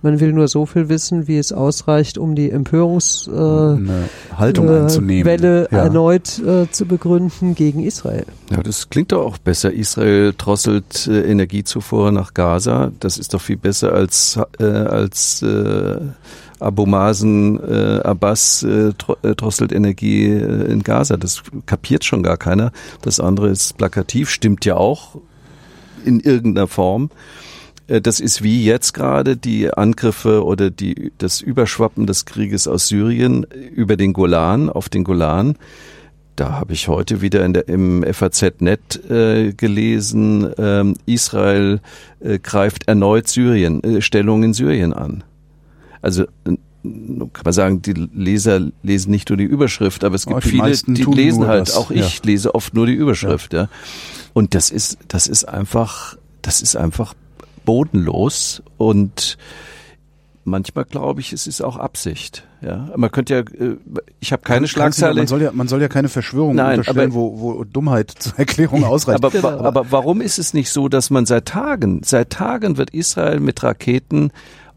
Man 0.01 0.19
will 0.19 0.33
nur 0.33 0.47
so 0.47 0.65
viel 0.65 0.89
wissen, 0.89 1.27
wie 1.27 1.37
es 1.37 1.51
ausreicht, 1.51 2.17
um 2.17 2.35
die 2.35 2.51
Empörungs 2.51 3.27
äh, 3.27 4.35
Haltung 4.37 4.69
äh, 4.69 4.81
einzunehmen. 4.81 5.25
Welle 5.25 5.67
ja. 5.71 5.79
erneut 5.79 6.39
äh, 6.39 6.69
zu 6.69 6.85
begründen 6.85 7.55
gegen 7.55 7.81
Israel. 7.81 8.25
Ja, 8.51 8.61
das 8.61 8.89
klingt 8.89 9.11
doch 9.11 9.25
auch 9.25 9.37
besser. 9.37 9.73
Israel 9.73 10.33
drosselt 10.37 11.07
äh, 11.07 11.21
Energiezufuhr 11.21 12.11
nach 12.11 12.33
Gaza. 12.33 12.91
Das 12.99 13.17
ist 13.17 13.33
doch 13.33 13.41
viel 13.41 13.57
besser 13.57 13.93
als 13.93 14.39
äh, 14.59 14.63
als 14.63 15.41
äh, 15.41 15.97
Abu 16.59 16.85
Mazen 16.85 17.59
äh, 17.61 17.99
Abbas 18.03 18.63
äh, 18.63 18.89
äh, 19.23 19.35
drosselt 19.35 19.71
Energie 19.71 20.25
äh, 20.25 20.71
in 20.71 20.83
Gaza. 20.83 21.17
Das 21.17 21.43
kapiert 21.65 22.05
schon 22.05 22.23
gar 22.23 22.37
keiner. 22.37 22.71
Das 23.01 23.19
andere 23.19 23.49
ist 23.49 23.77
plakativ, 23.77 24.29
stimmt 24.29 24.65
ja 24.65 24.77
auch 24.77 25.17
in 26.05 26.19
irgendeiner 26.19 26.67
Form. 26.67 27.09
Äh, 27.87 28.01
Das 28.01 28.19
ist 28.19 28.41
wie 28.41 28.63
jetzt 28.63 28.93
gerade 28.93 29.37
die 29.37 29.71
Angriffe 29.73 30.43
oder 30.43 30.69
die, 30.69 31.11
das 31.17 31.41
Überschwappen 31.41 32.07
des 32.07 32.25
Krieges 32.25 32.67
aus 32.67 32.87
Syrien 32.87 33.45
über 33.73 33.97
den 33.97 34.13
Golan, 34.13 34.69
auf 34.69 34.89
den 34.89 35.03
Golan. 35.03 35.57
Da 36.35 36.51
habe 36.51 36.73
ich 36.73 36.89
heute 36.89 37.21
wieder 37.21 37.45
in 37.45 37.53
der, 37.53 37.69
im 37.69 38.03
FAZ-Net 38.03 39.09
äh, 39.09 39.53
gelesen, 39.53 40.51
ähm, 40.57 40.95
Israel 41.05 41.79
äh, 42.19 42.39
greift 42.39 42.89
erneut 42.89 43.27
Syrien, 43.29 43.81
äh, 43.83 44.01
Stellung 44.01 44.43
in 44.43 44.53
Syrien 44.53 44.91
an. 44.93 45.23
Also 46.05 46.25
kann 46.45 47.31
man 47.43 47.53
sagen, 47.53 47.81
die 47.81 47.93
Leser 47.93 48.61
lesen 48.83 49.09
nicht 49.09 49.29
nur 49.29 49.37
die 49.37 49.43
Überschrift, 49.43 50.03
aber 50.03 50.13
es 50.15 50.27
gibt 50.27 50.43
die 50.45 50.49
viele, 50.49 50.71
die 50.71 51.03
lesen 51.03 51.47
halt, 51.47 51.69
das, 51.69 51.75
auch 51.75 51.89
ich 51.89 52.23
lese 52.23 52.53
oft 52.53 52.75
nur 52.75 52.85
die 52.85 52.93
Überschrift, 52.93 53.53
ja. 53.53 53.69
Und 54.33 54.53
das 54.53 54.69
ist, 54.69 54.99
das 55.07 55.25
ist 55.27 55.45
einfach, 55.45 56.15
das 56.43 56.61
ist 56.61 56.75
einfach 56.75 57.15
bodenlos 57.65 58.61
und 58.77 59.37
manchmal 60.43 60.85
glaube 60.85 61.21
ich, 61.21 61.33
es 61.33 61.47
ist 61.47 61.61
auch 61.61 61.77
Absicht. 61.77 62.43
Ja, 62.61 62.89
man 62.95 63.11
könnte 63.11 63.33
ja, 63.33 63.39
äh, 63.39 63.77
ich 64.19 64.31
habe 64.31 64.43
keine 64.43 64.57
Man 64.61 64.63
ja- 64.65 64.69
Schlagzeile. 64.69 65.15
Man 65.21 65.27
soll 65.27 65.41
ja, 65.41 65.51
man 65.51 65.67
soll 65.67 65.81
ja 65.81 65.87
keine 65.87 66.09
Verschwörung 66.09 66.55
Nein, 66.55 66.79
unterstellen, 66.79 67.11
aber- 67.11 67.15
wo, 67.19 67.39
wo 67.57 67.63
Dummheit 67.63 68.11
zur 68.11 68.37
Erklärung 68.37 68.83
ausreicht. 68.85 69.17
Aber, 69.23 69.31
Genau. 69.31 69.43
wa- 69.43 69.59
aber 69.65 69.91
warum 69.91 70.21
ist 70.21 70.37
es 70.37 70.53
nicht 70.53 70.69
so, 70.69 70.87
dass 70.87 71.09
man 71.09 71.25
seit 71.25 71.45
Tagen, 71.47 72.01
seit 72.03 72.29
Tagen 72.29 72.77
wird 72.77 72.91
Israel 72.91 73.39
mit 73.39 73.63
Raketen, 73.63 74.31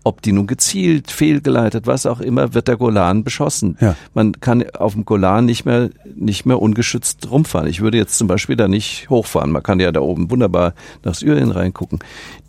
ob 0.05 0.23
die 0.23 0.33
nun 0.33 0.47
gezielt, 0.47 1.11
fehlgeleitet, 1.11 1.87
was 1.87 2.07
auch 2.07 2.21
immer, 2.21 2.55
wird 2.55 2.69
der 2.69 2.77
Golan 2.77 3.25
beschossen. 3.25 3.77
Ja. 3.81 3.97
Man 4.15 4.41
kann 4.41 4.65
auf 4.71 4.95
dem 4.95 5.05
Golan 5.05 5.45
nicht 5.45 5.65
mehr, 5.65 5.91
nicht 6.15 6.47
mehr 6.47 6.61
ungeschützt 6.61 7.31
rumfahren. 7.31 7.69
Ich 7.69 7.81
würde 7.81 7.99
jetzt 7.99 8.17
zum 8.17 8.27
Beispiel 8.27 8.57
da 8.57 8.69
nicht 8.69 9.11
hochfahren. 9.11 9.51
Man 9.51 9.63
kann 9.63 9.81
ja 9.81 9.93
da 9.93 10.01
oben 10.01 10.31
wunderbar 10.31 10.75
nach 11.05 11.15
Syrien 11.15 11.51
reingucken. 11.51 11.99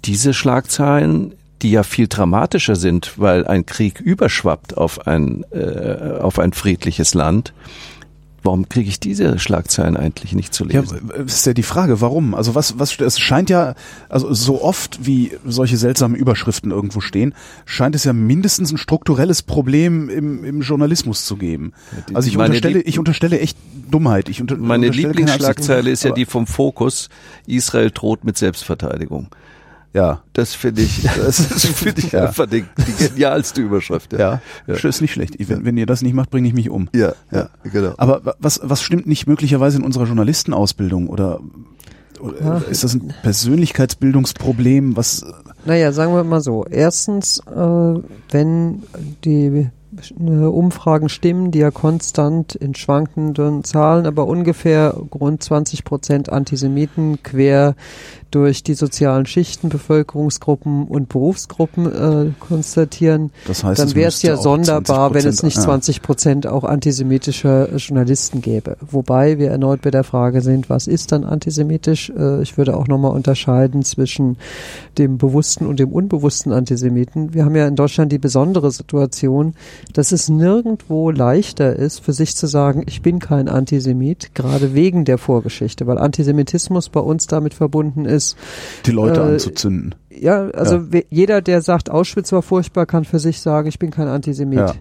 Diese 0.06 0.34
Schlagzeilen, 0.34 1.34
die 1.62 1.72
ja 1.72 1.84
viel 1.84 2.08
dramatischer 2.08 2.76
sind, 2.76 3.14
weil 3.18 3.45
ein 3.45 3.66
Krieg 3.66 4.00
überschwappt 4.00 4.78
auf 4.78 5.08
ein, 5.08 5.43
äh, 5.52 6.20
auf 6.22 6.39
ein 6.39 6.54
friedliches 6.54 7.14
Land. 7.14 7.54
Warum 8.44 8.70
kriege 8.70 8.88
ich 8.90 9.00
diese 9.00 9.38
Schlagzeilen 9.40 9.98
eigentlich 9.98 10.34
nicht 10.34 10.54
zu 10.54 10.66
Ja, 10.66 10.82
lesen? 10.82 11.10
w- 11.14 11.24
ist 11.24 11.46
ja 11.46 11.54
die 11.54 11.64
Frage, 11.64 12.02
warum? 12.02 12.34
Also 12.36 12.56
was, 12.56 12.80
was, 12.80 13.00
es 13.00 13.20
scheint 13.20 13.50
ja, 13.50 13.76
also 14.08 14.34
so 14.34 14.62
oft 14.64 15.00
wie 15.06 15.32
solche 15.46 15.78
seltsamen 15.78 16.16
Überschriften 16.16 16.72
irgendwo 16.72 17.02
stehen, 17.02 17.34
scheint 17.66 17.96
es 17.96 18.04
ja 18.06 18.14
mindestens 18.14 18.72
ein 18.72 18.78
strukturelles 18.78 19.44
Problem 19.44 20.10
im, 20.10 20.44
im 20.44 20.62
Journalismus 20.62 21.26
zu 21.26 21.36
geben. 21.38 21.74
die- 22.10 22.16
Also 22.16 22.30
ich 22.30 22.38
unterstelle, 22.38 22.78
Lieb- 22.80 22.88
ich 22.88 23.00
unterstelle 23.00 23.40
echt 23.40 23.58
Dummheit. 23.92 24.30
Ich 24.30 24.40
unter, 24.42 24.56
Meine. 24.58 24.90
Lieblingsschlagzeile 24.90 25.90
ist 25.90 26.04
ja 26.04 26.12
die 26.12 26.26
vom 26.26 26.48
Fokus. 26.48 27.10
Israel 27.48 27.92
droht 27.92 28.24
mit 28.24 28.38
Selbstverteidigung. 28.38 29.28
Ja. 29.94 30.22
Das 30.34 30.54
finde 30.54 30.82
ich, 30.84 31.02
das 31.26 31.42
finde 31.66 32.02
ich 32.02 32.12
Ja. 32.12 32.26
einfach 32.28 32.46
die, 32.46 32.64
die 32.88 33.08
genialste 33.08 33.62
Überschrift. 33.62 34.14
Ja, 34.14 34.20
Ja. 34.20 34.42
das 34.68 34.84
ist 34.84 35.02
nicht 35.02 35.14
schlecht. 35.14 35.36
Ich, 35.40 35.50
wenn, 35.50 35.66
wenn 35.66 35.78
ihr 35.78 35.86
das 35.88 36.02
nicht 36.02 36.14
macht, 36.14 36.30
bringe 36.30 36.48
ich 36.48 36.54
mich 36.54 36.70
um. 36.70 36.90
ja, 36.94 37.14
Ja. 37.32 37.50
genau. 37.64 37.94
Aber 37.98 38.24
wa- 38.26 38.36
was, 38.40 38.60
was 38.64 38.82
stimmt 38.82 39.08
nicht 39.08 39.26
möglicherweise 39.28 39.78
in 39.80 39.84
unserer 39.84 40.06
Journalistenausbildung 40.06 41.08
oder, 41.08 41.40
oder 42.20 42.40
Ja. 42.44 42.58
ist 42.70 42.84
das 42.84 42.94
ein 42.94 43.14
Persönlichkeitsbildungsproblem? 43.24 44.96
Was 44.96 45.26
Naja, 45.66 45.92
sagen 45.92 46.14
wir 46.14 46.24
mal 46.24 46.42
so. 46.42 46.66
Erstens, 46.66 47.40
äh, 47.48 47.54
wenn 48.32 48.84
die 49.26 49.70
äh, 50.20 50.24
Umfragen 50.24 51.10
stimmen, 51.10 51.52
die 51.52 51.60
ja 51.60 51.72
konstant 51.72 52.56
in 52.56 52.76
schwankenden 52.76 53.64
Zahlen, 53.64 54.06
aber 54.06 54.28
ungefähr 54.28 54.92
rund 55.14 55.44
20 55.44 55.84
Prozent 55.84 56.30
Antisemiten 56.30 57.22
quer 57.24 57.76
durch 58.32 58.64
die 58.64 58.74
sozialen 58.74 59.26
Schichten, 59.26 59.70
Bevölkerungsgruppen 59.70 60.86
und 60.86 61.10
Berufsgruppen 61.10 61.86
äh, 61.86 62.32
konstatieren, 62.40 63.32
das 63.48 63.64
heißt, 63.64 63.80
dann 63.80 63.96
wäre 63.96 64.10
es 64.10 64.22
ja 64.22 64.38
sonderbar, 64.38 65.14
wenn 65.14 65.24
20%, 65.24 65.28
es 65.28 65.44
nicht 65.44 65.58
ah, 65.58 65.62
20 65.62 66.02
Prozent 66.02 66.48
auch 66.48 66.64
antisemitischer 66.64 67.76
Journalisten 67.76 68.42
gäbe. 68.42 68.78
Wobei 68.82 69.40
wir 69.40 69.50
erneut 69.50 69.82
bei 69.82 69.92
der 69.92 70.04
Frage 70.04 70.42
sind, 70.42 70.70
was 70.70 70.88
ist 70.88 71.12
dann 71.12 71.24
antisemitisch? 71.24 72.10
Äh, 72.10 72.42
Ich 72.42 72.58
würde 72.58 72.76
auch 72.78 72.88
nochmal 72.88 73.12
unterscheiden 73.12 73.84
zwischen 73.84 74.38
dem 74.98 75.18
bewussten 75.18 75.66
und 75.66 75.80
dem 75.80 75.92
unbewussten 75.92 76.52
Antisemiten. 76.52 77.34
Wir 77.34 77.46
haben 77.46 77.56
ja 77.56 77.68
in 77.68 77.76
Deutschland 77.76 78.12
die 78.12 78.20
besondere 78.20 78.72
Situation, 78.72 79.54
dass 79.94 80.12
es 80.12 80.30
nirgendwo 80.30 81.12
leichter 81.12 81.76
ist, 81.76 82.00
für 82.00 82.14
sich 82.14 82.36
zu 82.36 82.48
sagen, 82.48 82.84
ich 82.86 83.02
bin 83.02 83.20
kein 83.20 83.48
Antisemit, 83.48 84.36
gerade 84.36 84.74
wegen 84.74 85.06
der 85.06 85.18
Vorgeschichte, 85.18 85.88
weil 85.88 85.98
Antisemitismus 85.98 86.90
bei 86.90 87.00
uns 87.00 87.28
damit 87.28 87.54
verbunden 87.54 88.06
ist, 88.06 88.19
die 88.86 88.92
Leute 88.92 89.20
äh, 89.22 89.24
anzuzünden. 89.24 89.96
ja, 90.10 90.50
also 90.50 90.78
Ja. 90.92 91.02
jeder, 91.10 91.42
der 91.42 91.62
sagt, 91.62 91.90
Auschwitz 91.90 92.32
war 92.32 92.42
furchtbar, 92.42 92.86
kann 92.86 93.06
für 93.06 93.20
sich 93.20 93.42
sagen, 93.42 93.68
ich 93.68 93.80
bin 93.80 93.92
kein 93.92 94.08
Antisemit. 94.08 94.60
Ja. 94.60 94.74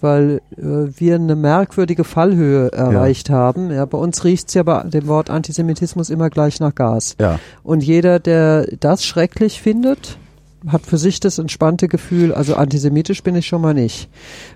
Weil 0.00 0.42
äh, 0.58 0.62
wir 0.62 1.14
eine 1.14 1.36
merkwürdige 1.36 2.04
Fallhöhe 2.04 2.70
erreicht 2.70 3.30
haben. 3.30 3.70
Ja, 3.70 3.86
bei 3.86 3.96
uns 3.96 4.24
riecht's 4.24 4.52
ja 4.52 4.62
bei 4.62 4.82
dem 4.82 5.06
Wort 5.06 5.30
Antisemitismus 5.30 6.10
immer 6.10 6.28
gleich 6.28 6.60
nach 6.60 6.74
Gas. 6.74 7.16
Ja, 7.18 7.38
Und 7.62 7.82
jeder, 7.82 8.18
der 8.20 8.66
das 8.78 9.04
schrecklich 9.06 9.60
findet, 9.62 10.18
hat 10.66 10.86
für 10.86 10.98
sich 10.98 11.20
das 11.20 11.38
entspannte 11.38 11.88
Gefühl, 11.88 12.32
also 12.32 12.56
antisemitisch 12.56 13.22
bin 13.22 13.36
ich 13.36 13.46
schon 13.46 13.60
mal 13.60 13.74
nicht. 13.74 14.08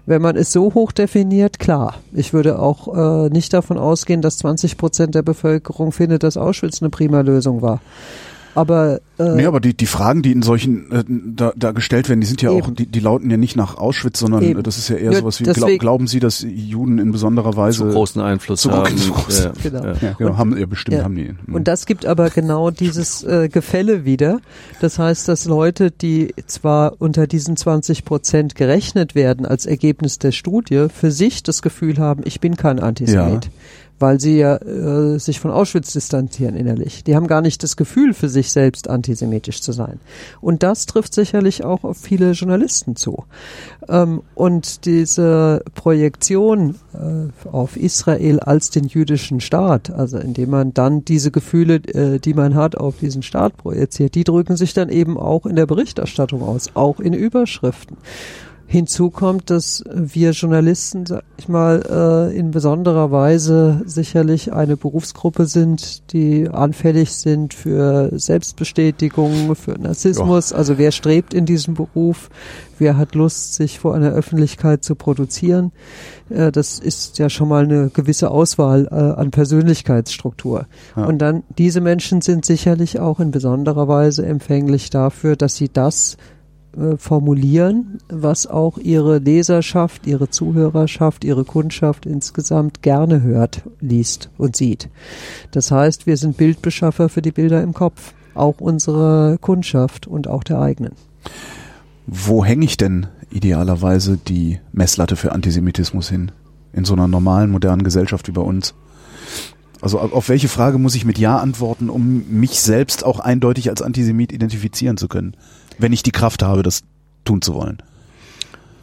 Wenn 0.07 0.23
man 0.23 0.37
es 0.37 0.53
so 0.53 0.75
hoch 0.75 0.93
definiert, 0.93 1.59
klar. 1.59 1.97
Ich 2.13 2.33
würde 2.33 2.59
auch 2.59 3.27
äh, 3.27 3.29
nicht 3.31 3.53
davon 3.53 3.79
ausgehen, 3.79 4.23
dass 4.23 4.39
20 4.39 4.77
Prozent 4.77 5.15
der 5.15 5.23
Bevölkerung 5.23 5.93
findet, 5.93 6.23
dass 6.23 6.37
Auschwitz 6.37 6.83
eine 6.83 6.91
prima 6.91 7.21
Lösung 7.21 7.63
war. 7.63 7.81
Aber 8.55 9.01
äh, 9.19 9.35
nee, 9.37 9.47
aber 9.47 9.61
die, 9.61 9.77
die 9.77 9.87
Fragen, 9.87 10.23
die 10.23 10.33
in 10.33 10.43
solchen 10.43 10.91
äh, 10.91 11.05
da, 11.09 11.53
da 11.57 11.71
gestellt 11.73 12.09
werden, 12.09 12.21
die 12.21 12.27
sind 12.27 12.43
ja 12.43 12.51
auch, 12.51 12.67
Eben. 12.67 12.75
die, 12.75 12.87
die 12.87 13.01
lauten 13.01 13.31
ja 13.31 13.37
nicht 13.37 13.57
nach 13.57 13.77
Auschwitz, 13.77 14.19
sondern 14.19 14.43
Eben. 14.43 14.61
äh, 14.61 14.63
das 14.63 14.77
ist 14.79 14.89
ja 14.89 14.97
eher 14.97 15.13
Ja, 15.13 15.19
sowas 15.21 15.41
wie, 15.41 15.45
glaub, 15.45 15.79
glauben 15.79 16.07
Sie, 16.07 16.19
dass 16.21 16.41
Juden 16.49 16.99
in 16.99 17.13
besonderer 17.13 17.57
Weise 17.57 17.79
zu 17.87 17.91
großen 17.91 18.21
Einfluss 18.21 18.63
zu 18.63 18.73
haben. 18.73 18.95
groß- 18.95 19.45
Ja, 19.45 19.53
Genau. 19.63 19.85
ja. 19.85 19.93
Ja, 20.01 20.13
genau, 20.19 20.37
haben 20.37 20.57
ja 20.59 20.67
bestimmt 20.67 20.97
Ja. 20.99 21.05
haben 21.05 21.15
die. 21.15 21.29
hm. 21.29 21.55
Und 21.55 21.69
das 21.69 21.87
gibt 21.87 22.07
aber 22.07 22.31
genau 22.31 22.71
dieses 22.71 23.23
äh, 23.23 23.49
Gefälle 23.49 24.05
wieder. 24.05 24.41
Das 24.81 24.99
heißt, 24.99 25.29
dass 25.29 25.45
Leute, 25.45 25.91
die 25.91 26.35
zwar 26.47 26.95
unter 26.99 27.27
diesen 27.27 27.57
20 27.57 28.05
Prozent 28.05 28.55
gerechnet 28.55 29.15
werden 29.15 29.47
als 29.47 29.67
Ergebnis 29.67 30.19
der 30.19 30.33
Studie, 30.33 30.87
für 30.93 31.11
sich 31.13 31.43
das 31.43 31.63
Gefühl 31.63 31.99
haben, 31.99 32.23
ich 32.25 32.41
bin 32.41 32.57
kein 32.57 32.81
Antisemit. 32.81 33.51
Weil 34.01 34.19
sie 34.19 34.39
ja 34.39 34.57
äh, 34.57 35.19
sich 35.19 35.39
von 35.39 35.53
Auschwitz 35.53 35.93
distanzieren 35.93 36.57
innerlich. 36.57 37.05
Die 37.05 37.15
haben 37.15 37.29
gar 37.29 37.43
nicht 37.43 37.63
das 37.63 37.77
Gefühl, 37.77 38.15
für 38.15 38.29
sich 38.29 38.51
selbst 38.51 38.91
antisemitisch 38.91 39.61
zu 39.61 39.73
sein. 39.73 40.01
Und 40.41 40.63
das 40.65 40.87
trifft 40.87 41.15
sicherlich 41.15 41.65
auch 41.65 41.85
auf 41.85 41.99
viele 41.99 42.33
Journalisten 42.33 42.97
zu. 42.97 43.25
Ähm, 43.89 44.23
und 44.35 44.85
diese 44.87 45.63
Projektion 45.75 46.77
äh, 46.93 47.49
auf 47.49 47.77
Israel 47.77 48.41
als 48.41 48.71
den 48.71 48.85
jüdischen 48.85 49.41
Staat, 49.41 49.91
also 49.91 50.19
indem 50.19 50.51
man 50.51 50.75
dann 50.75 51.05
diese 51.05 51.31
Gefühle, 51.31 51.77
äh, 51.77 52.19
die 52.19 52.35
man 52.35 52.55
hat, 52.55 52.77
auf 52.77 52.99
diesen 52.99 53.23
Staat 53.23 53.57
projiziert, 53.57 54.15
die 54.15 54.25
drücken 54.25 54.57
sich 54.57 54.75
dann 54.75 54.89
eben 54.89 55.19
auch 55.19 55.47
in 55.47 55.57
der 55.57 55.67
Berichterstattung 55.67 56.43
aus, 56.43 56.71
auch 56.75 57.01
in 57.01 57.13
Überschriften. 57.13 57.97
Hinzu 58.73 59.11
kommt, 59.11 59.51
dass 59.51 59.83
wir 59.93 60.31
Journalisten, 60.31 61.05
sag 61.05 61.25
ich 61.39 61.49
mal, 61.49 62.31
äh, 62.31 62.39
in 62.39 62.53
besonderer 62.53 63.11
Weise 63.11 63.83
sicherlich 63.85 64.53
eine 64.53 64.77
Berufsgruppe 64.77 65.47
sind, 65.47 66.13
die 66.13 66.49
anfällig 66.49 67.11
sind 67.11 67.53
für 67.53 68.17
Selbstbestätigung, 68.17 69.57
für 69.57 69.73
Narzissmus. 69.73 70.53
Also 70.53 70.79
wer 70.79 70.93
strebt 70.93 71.35
in 71.35 71.47
diesem 71.47 71.75
Beruf? 71.75 72.31
Wer 72.79 72.97
hat 72.97 73.17
Lust, 73.17 73.57
sich 73.57 73.81
vor 73.81 73.97
einer 73.97 74.13
Öffentlichkeit 74.13 74.85
zu 74.85 74.95
produzieren? 74.95 75.73
Äh, 76.29 76.53
das 76.53 76.79
ist 76.79 77.19
ja 77.19 77.29
schon 77.29 77.49
mal 77.49 77.65
eine 77.65 77.91
gewisse 77.91 78.31
Auswahl 78.31 78.87
äh, 78.93 78.95
an 78.95 79.33
Persönlichkeitsstruktur. 79.33 80.67
Ja. 80.97 81.07
Und 81.07 81.19
dann, 81.19 81.43
diese 81.59 81.81
Menschen 81.81 82.21
sind 82.21 82.45
sicherlich 82.45 83.01
auch 83.01 83.19
in 83.19 83.33
besonderer 83.33 83.89
Weise 83.89 84.25
empfänglich 84.25 84.91
dafür, 84.91 85.35
dass 85.35 85.57
sie 85.57 85.71
das 85.73 86.17
äh, 86.77 86.97
formulieren, 86.97 87.99
was 88.09 88.47
auch 88.47 88.79
ihre 88.79 89.19
Leserschaft, 89.19 90.07
ihre 90.07 90.31
Zuhörerschaft, 90.31 91.25
ihre 91.25 91.45
Kundschaft 91.45 92.07
insgesamt 92.07 92.83
gerne 92.83 93.23
hört, 93.23 93.63
liest 93.81 94.31
und 94.39 94.57
sieht. 94.57 94.89
Das 95.51 95.71
heißt, 95.71 96.07
wir 96.07 96.17
sind 96.17 96.37
Bildbeschaffer 96.37 97.09
für 97.09 97.23
die 97.23 97.33
Bilder 97.33 97.63
im 97.63 97.75
Kopf, 97.75 98.15
auch 98.35 98.61
unsere 98.61 99.39
Kundschaft 99.41 100.07
und 100.07 100.29
auch 100.29 100.45
der 100.45 100.61
eigenen. 100.61 100.93
Wo 102.07 102.45
hänge 102.45 102.65
ich 102.65 102.77
denn 102.77 103.07
idealerweise 103.31 104.17
die 104.17 104.61
Messlatte 104.73 105.17
für 105.17 105.33
Antisemitismus 105.33 106.09
hin? 106.09 106.33
In 106.73 106.85
so 106.85 106.95
einer 106.95 107.09
normalen, 107.09 107.51
modernen 107.51 107.83
Gesellschaft 107.83 108.29
wie 108.29 108.33
bei 108.33 108.43
uns? 108.43 108.75
Also 109.81 109.99
auf 109.99 110.13
auf 110.13 110.29
welche 110.29 110.49
Frage 110.49 110.79
muss 110.79 110.95
ich 110.95 111.05
mit 111.05 111.19
Ja 111.19 111.39
antworten, 111.39 111.89
um 111.89 112.25
mich 112.29 112.61
selbst 112.61 113.05
auch 113.05 113.19
eindeutig 113.19 113.71
als 113.71 113.83
Antisemit 113.83 114.33
identifizieren 114.33 114.97
zu 114.97 115.09
können? 115.09 115.35
Wenn 115.81 115.93
ich 115.93 116.03
die 116.03 116.13
Kraft 116.13 116.43
habe, 116.43 116.63
das 116.63 116.83
tun 117.25 117.41
zu 117.41 117.55
wollen. 117.55 117.83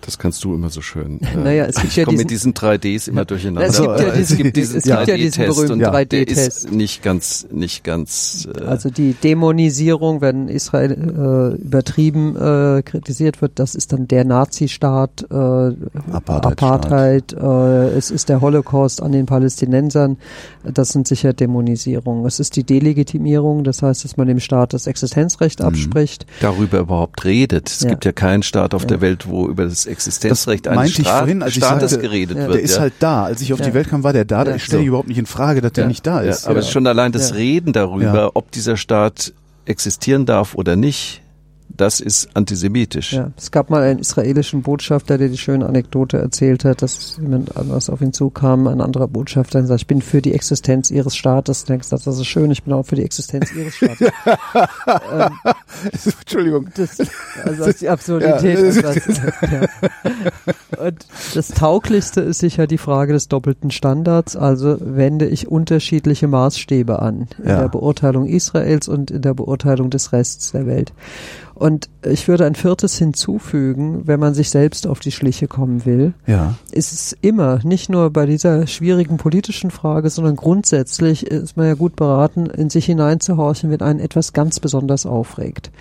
Das 0.08 0.18
kannst 0.18 0.42
du 0.46 0.56
immer 0.56 0.70
so 0.70 0.82
schön. 0.82 1.20
äh, 1.34 1.36
Naja, 1.38 1.66
es 1.66 1.76
gibt 1.76 1.88
ich 1.90 1.96
ja 1.98 2.06
komme 2.06 2.18
mit 2.18 2.30
diesen 2.32 2.54
3Ds 2.54 3.10
immer 3.10 3.26
durcheinander. 3.26 3.68
Es 3.68 3.76
gibt 3.80 3.88
ja 4.00 4.08
Aber 4.08 4.16
diesen- 4.18 4.22
es 4.22 4.38
gibt 4.38 4.56
diesen 4.56 4.78
es 4.78 4.84
gibt 4.86 4.96
ja 5.08 5.16
diesen 5.18 5.44
3D-Test 5.44 5.56
berühmten 5.56 5.72
und 5.74 5.80
der 5.80 5.92
3D-Test. 5.94 6.38
ist 6.66 6.72
nicht 6.72 7.04
ganz, 7.04 7.46
nicht 7.52 7.84
ganz. 7.84 8.48
Äh, 8.58 8.62
Also 8.64 8.90
die 8.90 9.14
Dämonisierung, 9.14 10.22
wenn 10.22 10.48
Israel 10.48 10.92
äh, 11.60 11.62
übertrieben 11.62 12.36
äh, 12.38 12.82
kritisiert 12.84 13.42
wird, 13.42 13.60
das 13.60 13.76
ist 13.76 13.92
dann 13.92 14.08
der 14.08 14.24
Nazistaat, 14.24 15.26
äh, 15.30 15.34
Apartheidstaat. 15.34 16.46
Apartheid, 16.46 17.34
äh, 17.34 17.90
es 17.98 18.10
ist 18.10 18.30
der 18.30 18.40
Holocaust 18.42 19.02
an 19.04 19.12
den 19.12 19.26
Palästinensern, 19.26 20.18
das 20.64 20.90
sind 20.90 21.08
sicher 21.08 21.34
Dämonisierungen. 21.34 22.26
Es 22.26 22.40
ist 22.40 22.56
die 22.56 22.64
Delegitimierung, 22.64 23.64
das 23.66 23.82
heißt, 23.82 24.04
dass 24.06 24.16
man 24.18 24.28
dem 24.28 24.40
Staat 24.40 24.74
das 24.74 24.88
Existenzrecht 24.88 25.62
abspricht. 25.62 26.26
darüber 26.40 26.80
überhaupt 26.80 27.26
redet. 27.26 27.70
Es 27.70 27.82
Ja. 27.82 27.90
gibt 27.90 28.06
ja 28.06 28.14
keinen 28.14 28.44
Staat 28.44 28.74
auf 28.74 28.84
Ja. 28.84 28.88
der 28.88 29.02
Welt, 29.02 29.28
wo 29.28 29.48
über 29.48 29.66
das 29.66 29.86
Existenzrecht 29.98 30.66
Das 30.68 30.72
eines 30.72 30.78
meinte 30.80 31.02
ich 31.02 31.08
Staat, 31.08 31.18
vorhin, 31.20 31.42
als 31.44 31.52
ich 31.52 31.58
Staates 31.58 31.92
sagte, 31.92 32.06
geredet 32.08 32.38
Ja. 32.38 32.44
wird. 32.44 32.54
Der 32.56 32.62
ist 32.62 32.76
ja. 32.76 32.82
halt 32.82 32.94
da. 33.00 33.24
Als 33.26 33.42
ich 33.42 33.52
auf 33.54 33.60
Ja. 33.60 33.66
die 33.66 33.74
Welt 33.74 33.90
kam, 33.90 34.04
war 34.04 34.14
der 34.14 34.26
da. 34.26 34.44
Ja. 34.46 34.56
Ich 34.56 34.64
stelle 34.64 34.84
So. 34.84 34.88
überhaupt 34.88 35.08
nicht 35.08 35.18
in 35.18 35.26
Frage, 35.26 35.62
dass 35.62 35.74
der 35.74 35.88
nicht 35.88 36.06
da 36.06 36.24
ja, 36.24 36.30
ist. 36.32 36.48
aber 36.48 36.62
schon 36.62 36.86
allein 36.88 37.12
das 37.12 37.32
Ja. 37.32 37.36
Reden 37.36 37.74
darüber, 37.74 38.14
Ja. 38.16 38.32
ob 38.34 38.52
dieser 38.52 38.78
Staat 38.78 39.34
existieren 39.66 40.26
darf 40.26 40.56
oder 40.56 40.76
nicht, 40.76 41.22
das 41.78 42.00
ist 42.00 42.30
antisemitisch. 42.34 43.14
Ja, 43.14 43.32
es 43.38 43.52
gab 43.52 43.70
mal 43.70 43.84
einen 43.84 44.00
israelischen 44.00 44.64
Botschafter, 44.64 45.18
der 45.18 45.30
die 45.30 45.38
schöne 45.38 45.66
Anekdote 45.68 46.18
erzählt 46.18 46.66
hat, 46.66 46.82
dass 46.82 47.18
jemand 47.22 47.56
anders 47.56 47.90
auf 47.90 48.02
ihn 48.02 48.14
zukam, 48.14 48.68
ein 48.68 48.82
anderer 48.82 49.08
Botschafter, 49.08 49.60
und 49.60 49.68
sagt, 49.68 49.82
ich 49.82 49.88
bin 49.88 50.02
für 50.02 50.22
die 50.22 50.34
Existenz 50.34 50.92
ihres 50.92 51.16
Staates. 51.16 51.64
Und 51.64 51.70
er 51.70 51.78
gesagt, 51.78 52.06
das 52.06 52.18
ist 52.18 52.26
schön, 52.26 52.52
ich 52.52 52.64
bin 52.64 52.74
auch 52.74 52.86
für 52.86 52.96
die 52.96 53.04
Existenz 53.04 53.54
ihres 53.54 53.76
Staates. 53.76 54.00
ähm, 55.12 55.30
Entschuldigung. 56.20 56.68
das, 56.76 57.00
also 57.44 57.58
das 57.60 57.68
ist 57.68 57.82
die 57.82 57.90
Absurdität. 57.90 58.60
Ja. 58.60 58.66
und 58.66 58.84
das, 58.84 59.22
ja. 59.52 60.84
Und 60.84 61.06
das 61.34 61.48
Tauglichste 61.50 62.22
ist 62.22 62.40
sicher 62.40 62.68
die 62.68 62.78
Frage 62.78 63.14
des 63.14 63.28
doppelten 63.28 63.72
Standards. 63.72 64.36
Also 64.36 64.78
wende 64.82 65.28
ich 65.28 65.48
unterschiedliche 65.48 66.28
Maßstäbe 66.28 67.00
an 67.02 67.28
in 67.42 67.50
Ja. 67.50 67.62
der 67.62 67.70
Beurteilung 67.70 68.26
Israels 68.26 68.88
und 68.88 69.12
in 69.12 69.22
der 69.22 69.34
Beurteilung 69.34 69.90
des 69.90 70.12
Rests 70.14 70.52
der 70.52 70.66
Welt. 70.68 70.94
Und 71.58 71.90
ich 72.06 72.28
würde 72.28 72.46
ein 72.46 72.54
viertes 72.54 72.98
hinzufügen, 72.98 74.04
wenn 74.06 74.20
man 74.20 74.36
sich 74.36 74.52
selbst 74.52 74.86
auf 74.86 75.00
die 75.00 75.12
Schliche 75.12 75.48
kommen 75.48 75.86
will. 75.86 76.14
Ja. 76.28 76.54
Ist 76.72 76.94
es 76.94 77.18
immer, 77.22 77.60
nicht 77.64 77.90
nur 77.90 78.12
bei 78.12 78.28
dieser 78.28 78.68
schwierigen 78.68 79.18
politischen 79.18 79.72
Frage, 79.72 80.12
sondern 80.12 80.36
grundsätzlich 80.36 81.26
ist 81.26 81.58
man 81.58 81.66
ja 81.66 81.74
gut 81.74 81.96
beraten, 81.96 82.46
in 82.46 82.70
sich 82.70 82.86
hineinzuhorchen, 82.86 83.72
wenn 83.72 83.82
einen 83.82 84.00
etwas 84.00 84.34
ganz 84.34 84.60
besonders 84.60 85.08
aufregt. 85.08 85.72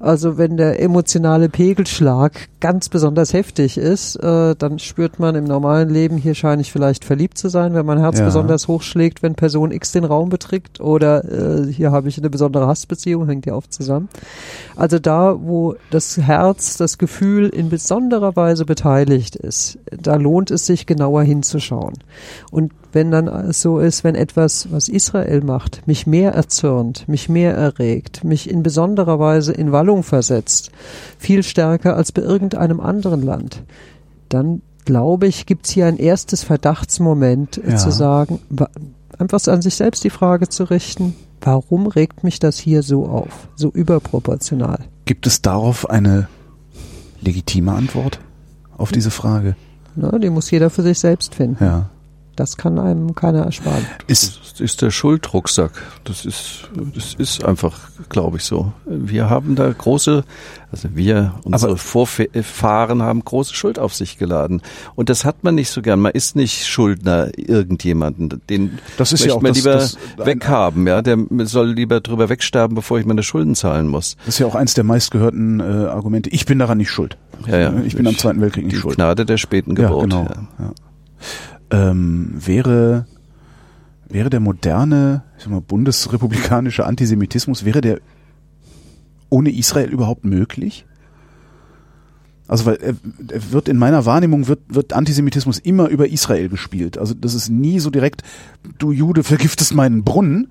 Also 0.00 0.36
wenn 0.36 0.56
der 0.56 0.82
emotionale 0.82 1.48
Pegelschlag 1.48 2.48
ganz 2.58 2.88
besonders 2.88 3.32
heftig 3.32 3.78
ist, 3.78 4.16
äh, 4.16 4.56
dann 4.56 4.80
spürt 4.80 5.20
man 5.20 5.36
im 5.36 5.44
normalen 5.44 5.90
Leben, 5.90 6.16
hier 6.16 6.34
scheine 6.34 6.62
ich 6.62 6.72
vielleicht 6.72 7.04
verliebt 7.04 7.38
zu 7.38 7.48
sein, 7.48 7.74
wenn 7.74 7.86
mein 7.86 7.98
Herz 8.00 8.18
Ja. 8.18 8.24
besonders 8.24 8.66
hochschlägt, 8.66 9.22
wenn 9.22 9.36
Person 9.36 9.70
X 9.70 9.92
den 9.92 10.04
Raum 10.04 10.28
betritt 10.28 10.80
oder 10.80 11.24
äh, 11.24 11.72
hier 11.72 11.92
habe 11.92 12.08
ich 12.08 12.18
eine 12.18 12.30
besondere 12.30 12.66
Hassbeziehung, 12.66 13.26
hängt 13.28 13.46
ja 13.46 13.54
oft 13.54 13.72
zusammen. 13.72 14.08
Also 14.74 14.98
da, 14.98 15.19
wo 15.40 15.74
das 15.90 16.16
Herz, 16.16 16.76
das 16.76 16.98
Gefühl 16.98 17.48
in 17.48 17.68
besonderer 17.68 18.34
Weise 18.36 18.64
beteiligt 18.64 19.36
ist, 19.36 19.78
da 19.90 20.16
lohnt 20.16 20.50
es 20.50 20.66
sich 20.66 20.86
genauer 20.86 21.22
hinzuschauen. 21.22 21.94
Und 22.50 22.72
wenn 22.92 23.10
dann 23.10 23.52
so 23.52 23.78
ist, 23.78 24.02
wenn 24.04 24.14
etwas, 24.14 24.72
was 24.72 24.88
Israel 24.88 25.42
macht, 25.42 25.86
mich 25.86 26.06
mehr 26.06 26.32
erzürnt, 26.32 27.08
mich 27.08 27.28
mehr 27.28 27.54
erregt, 27.54 28.24
mich 28.24 28.50
in 28.50 28.62
besonderer 28.62 29.18
Weise 29.18 29.52
in 29.52 29.72
Wallung 29.72 30.02
versetzt, 30.02 30.70
viel 31.18 31.42
stärker 31.42 31.96
als 31.96 32.12
bei 32.12 32.22
irgendeinem 32.22 32.80
anderen 32.80 33.22
Land, 33.22 33.62
dann 34.28 34.62
glaube 34.84 35.26
ich, 35.26 35.46
gibt 35.46 35.66
es 35.66 35.72
hier 35.72 35.86
ein 35.86 35.98
erstes 35.98 36.42
Verdachtsmoment 36.42 37.60
Ja. 37.64 37.76
zu 37.76 37.90
sagen, 37.90 38.40
einfach 39.18 39.46
an 39.46 39.62
sich 39.62 39.74
selbst 39.76 40.02
die 40.02 40.10
Frage 40.10 40.48
zu 40.48 40.64
richten, 40.64 41.14
warum 41.40 41.86
regt 41.86 42.24
mich 42.24 42.38
das 42.38 42.58
hier 42.58 42.82
so 42.82 43.06
auf, 43.06 43.48
so 43.56 43.70
überproportional? 43.70 44.84
Gibt 45.04 45.26
es 45.26 45.42
darauf 45.42 45.88
eine 45.88 46.28
legitime 47.20 47.72
Antwort 47.72 48.20
auf 48.76 48.92
diese 48.92 49.10
Frage? 49.10 49.56
Ne, 49.96 50.18
die 50.20 50.30
muss 50.30 50.50
jeder 50.50 50.70
für 50.70 50.82
sich 50.82 50.98
selbst 50.98 51.34
finden. 51.34 51.62
Ja. 51.62 51.90
Das 52.36 52.56
kann 52.56 52.78
einem 52.78 53.14
keiner 53.14 53.40
ersparen. 53.44 53.84
Ist, 54.06 54.40
Das 54.52 54.60
ist 54.60 54.80
der 54.82 54.90
Schuldrucksack. 54.90 55.72
Das 56.04 56.24
ist, 56.24 56.70
das 56.94 57.14
ist 57.14 57.44
einfach, 57.44 57.78
glaube 58.08 58.38
ich, 58.38 58.44
so. 58.44 58.72
Wir 58.86 59.28
haben 59.28 59.56
da 59.56 59.70
große, 59.70 60.24
also 60.72 60.88
wir, 60.94 61.34
unsere 61.44 61.72
Aber- 61.72 61.78
Vorfahren 61.78 63.02
haben 63.02 63.22
große 63.24 63.54
Schuld 63.54 63.78
auf 63.78 63.94
sich 63.94 64.16
geladen. 64.16 64.62
Und 64.94 65.08
das 65.10 65.24
hat 65.24 65.44
man 65.44 65.54
nicht 65.54 65.70
so 65.70 65.82
gern. 65.82 66.00
Man 66.00 66.12
ist 66.12 66.34
nicht 66.36 66.66
Schuldner 66.66 67.30
irgendjemanden. 67.36 68.40
Den 68.48 68.78
Das 68.96 69.12
ist 69.12 69.20
möchte 69.20 69.28
ja 69.28 69.34
auch 69.34 69.42
man 69.42 69.50
das- 69.52 69.56
lieber 69.58 69.72
das- 69.74 69.96
weghaben. 70.26 70.86
Ja, 70.86 71.02
der 71.02 71.18
soll 71.44 71.70
lieber 71.72 72.00
drüber 72.00 72.28
wegsterben, 72.28 72.74
bevor 72.74 72.98
ich 72.98 73.06
meine 73.06 73.22
Schulden 73.22 73.54
zahlen 73.54 73.86
muss. 73.88 74.16
das 74.24 74.34
ist 74.36 74.38
ja 74.38 74.46
auch 74.46 74.54
eins 74.54 74.74
der 74.74 74.84
meistgehörten 74.84 75.60
äh, 75.60 75.62
Argumente. 75.64 76.30
Ich 76.30 76.46
bin 76.46 76.58
daran 76.58 76.78
nicht 76.78 76.90
schuld. 76.90 77.16
Ja, 77.46 77.58
ja. 77.58 77.72
Ich 77.84 77.96
bin 77.96 78.06
am 78.06 78.16
Zweiten 78.16 78.40
Weltkrieg 78.40 78.64
nicht 78.64 78.76
Die 78.76 78.80
schuld. 78.80 78.96
Gnade 78.96 79.26
der 79.26 79.36
späten 79.36 79.74
Ja, 79.76 79.88
Geburt. 79.88 80.02
genau. 80.04 80.24
ja. 80.58 80.72
Ähm, 81.70 82.32
wäre, 82.34 83.06
wäre 84.08 84.30
der 84.30 84.40
moderne, 84.40 85.22
ich 85.36 85.44
sag 85.44 85.52
mal, 85.52 85.60
bundesrepublikanische 85.60 86.84
Antisemitismus, 86.84 87.64
wäre 87.64 87.80
der 87.80 88.00
ohne 89.28 89.50
Israel 89.50 89.90
überhaupt 89.90 90.24
möglich? 90.24 90.84
Also 92.48 92.66
weil 92.66 92.76
er, 92.76 92.94
er 93.28 93.52
wird 93.52 93.68
in 93.68 93.76
meiner 93.76 94.04
Wahrnehmung 94.06 94.48
wird, 94.48 94.60
wird 94.68 94.92
Antisemitismus 94.92 95.60
immer 95.60 95.88
über 95.88 96.08
Israel 96.08 96.48
gespielt. 96.48 96.98
Also 96.98 97.14
das 97.14 97.34
ist 97.34 97.48
nie 97.48 97.78
so 97.78 97.90
direkt, 97.90 98.24
du 98.78 98.90
Jude 98.90 99.22
vergiftest 99.22 99.72
meinen 99.72 100.02
Brunnen, 100.02 100.50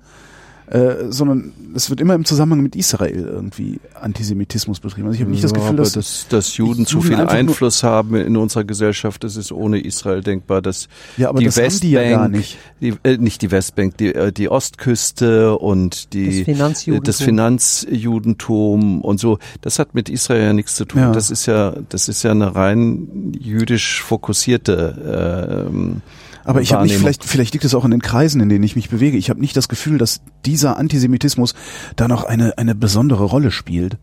äh, 0.70 1.10
sondern 1.10 1.52
es 1.74 1.90
wird 1.90 2.00
immer 2.00 2.14
im 2.14 2.24
Zusammenhang 2.24 2.62
mit 2.62 2.76
Israel 2.76 3.26
irgendwie 3.26 3.80
Antisemitismus 4.00 4.78
betrieben. 4.80 5.08
Also 5.08 5.16
ich 5.16 5.20
habe 5.22 5.30
nicht 5.32 5.42
das 5.42 5.50
Ja, 5.50 5.56
Gefühl, 5.58 5.70
aber 5.70 5.82
dass 5.82 5.92
dass, 5.94 6.26
dass 6.28 6.56
Juden 6.56 6.86
zu 6.86 7.00
viel 7.00 7.16
Einfluss 7.16 7.82
haben 7.82 8.14
in 8.14 8.36
unserer 8.36 8.62
Gesellschaft, 8.64 9.24
das 9.24 9.36
ist 9.36 9.50
ohne 9.50 9.80
Israel 9.80 10.22
denkbar. 10.22 10.62
Dass 10.62 10.88
Ja, 11.16 11.28
aber 11.28 11.40
die 11.40 11.46
das 11.46 11.56
haben 11.56 11.64
Westbank, 11.64 11.80
die 11.82 11.90
ja 11.90 12.10
gar 12.10 12.28
nicht. 12.28 12.56
Die, 12.80 12.94
äh, 13.02 13.16
nicht 13.18 13.42
die 13.42 13.50
Westbank, 13.50 13.96
die, 13.96 14.14
äh, 14.14 14.32
die 14.32 14.48
Ostküste 14.48 15.58
und 15.58 16.12
die 16.12 16.38
Das 16.38 16.44
Finanzjudentum. 16.44 17.04
das 17.04 17.20
Finanzjudentum 17.22 19.00
und 19.02 19.20
so, 19.20 19.38
das 19.60 19.78
hat 19.78 19.94
mit 19.94 20.08
Israel 20.08 20.42
ja 20.44 20.52
nichts 20.52 20.76
zu 20.76 20.84
tun. 20.84 21.00
Ja. 21.00 21.12
Das 21.12 21.30
ist 21.30 21.46
ja, 21.46 21.74
das 21.88 22.08
ist 22.08 22.22
ja 22.22 22.30
eine 22.30 22.54
rein 22.54 23.32
jüdisch 23.38 24.02
fokussierte 24.02 25.66
ähm, 25.68 26.02
Aber 26.44 26.60
ich 26.60 26.72
habe 26.72 26.84
nicht, 26.84 26.96
vielleicht, 26.96 27.24
vielleicht 27.24 27.52
liegt 27.54 27.64
es 27.64 27.74
auch 27.74 27.84
in 27.84 27.90
den 27.90 28.02
Kreisen, 28.02 28.40
in 28.40 28.48
denen 28.48 28.64
ich 28.64 28.76
mich 28.76 28.88
bewege. 28.90 29.16
Ich 29.18 29.30
habe 29.30 29.40
nicht 29.40 29.56
das 29.56 29.68
Gefühl, 29.68 29.98
dass 29.98 30.20
dieser 30.46 30.76
Antisemitismus 30.78 31.54
da 31.96 32.08
noch 32.08 32.24
eine, 32.24 32.56
eine 32.58 32.74
besondere 32.74 33.24
Rolle 33.24 33.50
spielt. 33.50 33.98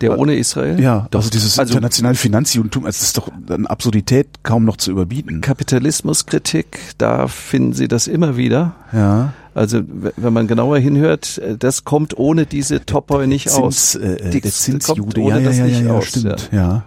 der 0.00 0.18
ohne 0.18 0.34
Israel. 0.36 0.80
Ja, 0.80 1.06
Doch. 1.10 1.18
also 1.20 1.28
dieses 1.30 1.58
Also- 1.58 1.72
internationale 1.74 2.14
Finanzjudentum, 2.16 2.86
es 2.86 3.02
ist 3.02 3.18
doch 3.18 3.28
eine 3.50 3.68
Absurdität 3.68 4.42
kaum 4.42 4.64
noch 4.64 4.78
zu 4.78 4.90
überbieten. 4.90 5.42
Kapitalismuskritik, 5.42 6.78
da 6.96 7.28
finden 7.28 7.74
Sie 7.74 7.86
das 7.88 8.06
immer 8.06 8.36
wieder. 8.38 8.74
Ja, 8.92 9.34
Also 9.54 9.82
wenn 10.16 10.32
man 10.32 10.46
genauer 10.46 10.78
hinhört, 10.78 11.36
äh, 11.38 11.58
das 11.58 11.84
kommt 11.84 12.16
ohne 12.16 12.46
diese 12.46 12.86
Topoi 12.86 13.26
nicht 13.26 13.50
aus. 13.50 13.90
Zins, 13.90 13.94
äh, 14.02 14.16
Die- 14.30 14.30
der 14.30 14.40
kommt 14.40 14.52
Zinsjude, 14.54 15.20
ohne 15.20 15.34
ja, 15.34 15.38
ja, 15.40 15.44
das 15.48 15.58
ja, 15.58 15.64
nicht 15.66 15.80
ja, 15.80 15.86
ja, 15.88 15.92
aus, 15.92 16.04
stimmt, 16.06 16.48
ja. 16.52 16.84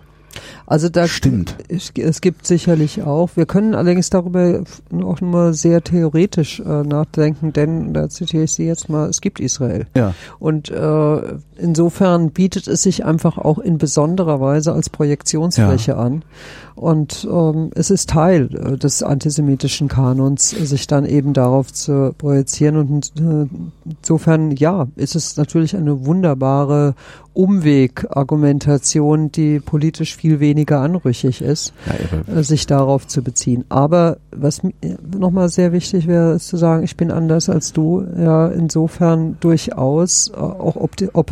Also 0.65 0.89
da 0.89 1.07
Stimmt. 1.07 1.57
Es, 1.67 1.91
es 1.95 2.21
gibt 2.21 2.47
sicherlich 2.47 3.03
auch. 3.03 3.31
Wir 3.35 3.45
können 3.45 3.75
allerdings 3.75 4.09
darüber 4.09 4.63
auch 5.03 5.21
nur 5.21 5.53
sehr 5.53 5.83
theoretisch 5.83 6.59
äh, 6.59 6.83
nachdenken, 6.83 7.53
denn 7.53 7.93
da 7.93 8.09
zitiere 8.09 8.43
ich 8.43 8.53
Sie 8.53 8.65
jetzt 8.65 8.89
mal: 8.89 9.09
Es 9.09 9.21
gibt 9.21 9.39
Israel. 9.39 9.87
Ja, 9.95 10.13
Und 10.39 10.71
äh, 10.71 11.21
insofern 11.57 12.31
bietet 12.31 12.67
es 12.67 12.83
sich 12.83 13.05
einfach 13.05 13.37
auch 13.37 13.59
in 13.59 13.77
besonderer 13.77 14.39
Weise 14.39 14.73
als 14.73 14.89
Projektionsfläche 14.89 15.97
an. 15.97 16.23
Und 16.75 17.27
ähm, 17.31 17.69
es 17.75 17.91
ist 17.91 18.09
Teil 18.09 18.49
äh, 18.55 18.77
des 18.77 19.03
antisemitischen 19.03 19.87
Kanons, 19.89 20.49
sich 20.49 20.87
dann 20.87 21.05
eben 21.05 21.33
darauf 21.33 21.71
zu 21.71 22.15
projizieren. 22.17 22.77
Und 22.77 23.13
äh, 23.19 23.47
insofern, 23.99 24.51
ja, 24.51 24.87
ist 24.95 25.15
es 25.15 25.37
natürlich 25.37 25.75
eine 25.75 26.05
wunderbare 26.05 26.95
Umwegargumentation, 27.33 29.31
die 29.31 29.59
politisch 29.59 30.15
viel 30.15 30.39
weniger 30.39 30.52
anrüchig 30.69 31.41
ist 31.41 31.73
Ja, 31.85 32.33
äh, 32.33 32.43
sich 32.43 32.65
darauf 32.67 33.07
zu 33.07 33.23
beziehen. 33.23 33.65
Aber 33.69 34.17
was 34.31 34.61
nochmal 35.17 35.49
sehr 35.49 35.71
wichtig 35.71 36.07
wäre, 36.07 36.33
ist 36.33 36.47
zu 36.47 36.57
sagen, 36.57 36.83
ich 36.83 36.97
bin 36.97 37.11
anders 37.11 37.49
als 37.49 37.73
du. 37.73 38.05
Ja, 38.17 38.47
insofern 38.47 39.37
durchaus 39.39 40.29
äh, 40.29 40.37
auch 40.37 40.75
opti 40.75 41.09
op 41.13 41.31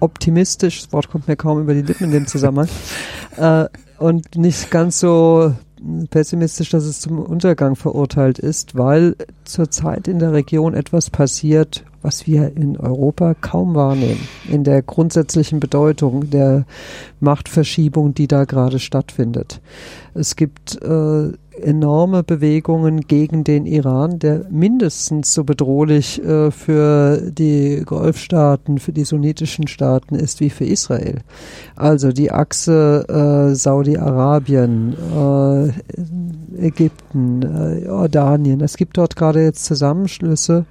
optimistisch, 0.00 0.82
das 0.82 0.92
Wort 0.92 1.10
kommt 1.10 1.28
mir 1.28 1.36
kaum 1.36 1.60
über 1.60 1.74
die 1.74 1.82
Lippen 1.82 2.04
in 2.04 2.10
dem 2.12 2.26
Zusammenhang, 2.26 2.68
äh, 3.36 3.66
und 3.98 4.36
nicht 4.36 4.70
ganz 4.70 5.00
so 5.00 5.54
pessimistisch, 6.10 6.70
dass 6.70 6.84
es 6.84 7.00
zum 7.00 7.18
Untergang 7.18 7.76
verurteilt 7.76 8.38
ist, 8.38 8.76
weil 8.76 9.16
zurzeit 9.44 10.08
in 10.08 10.18
der 10.18 10.32
Region 10.32 10.74
etwas 10.74 11.10
passiert, 11.10 11.84
was 12.06 12.24
wir 12.24 12.56
in 12.56 12.76
Europa 12.76 13.34
kaum 13.34 13.74
wahrnehmen, 13.74 14.28
in 14.48 14.62
der 14.62 14.80
grundsätzlichen 14.80 15.58
Bedeutung 15.58 16.30
der 16.30 16.64
Machtverschiebung, 17.18 18.14
die 18.14 18.28
da 18.28 18.44
gerade 18.44 18.78
stattfindet. 18.78 19.60
Es 20.14 20.36
gibt 20.36 20.80
äh, 20.82 21.32
enorme 21.60 22.22
Bewegungen 22.22 23.00
gegen 23.00 23.42
den 23.42 23.66
Iran, 23.66 24.20
der 24.20 24.46
mindestens 24.50 25.34
so 25.34 25.42
bedrohlich 25.42 26.22
äh, 26.22 26.52
für 26.52 27.20
die 27.30 27.82
Golfstaaten, 27.84 28.78
für 28.78 28.92
die 28.92 29.04
sunnitischen 29.04 29.66
Staaten 29.66 30.14
ist 30.14 30.38
wie 30.40 30.50
für 30.50 30.64
Israel. 30.64 31.18
Also 31.74 32.12
die 32.12 32.30
Achse 32.30 33.04
äh, 33.08 33.54
Saudi-Arabien, 33.54 34.94
äh, 34.94 36.66
Ägypten, 36.66 37.42
äh, 37.42 37.84
Jordanien. 37.86 38.60
Es 38.60 38.76
gibt 38.76 38.96
dort 38.96 39.16
gerade 39.16 39.42
jetzt 39.42 39.64
Zusammenschlüsse, 39.64 40.66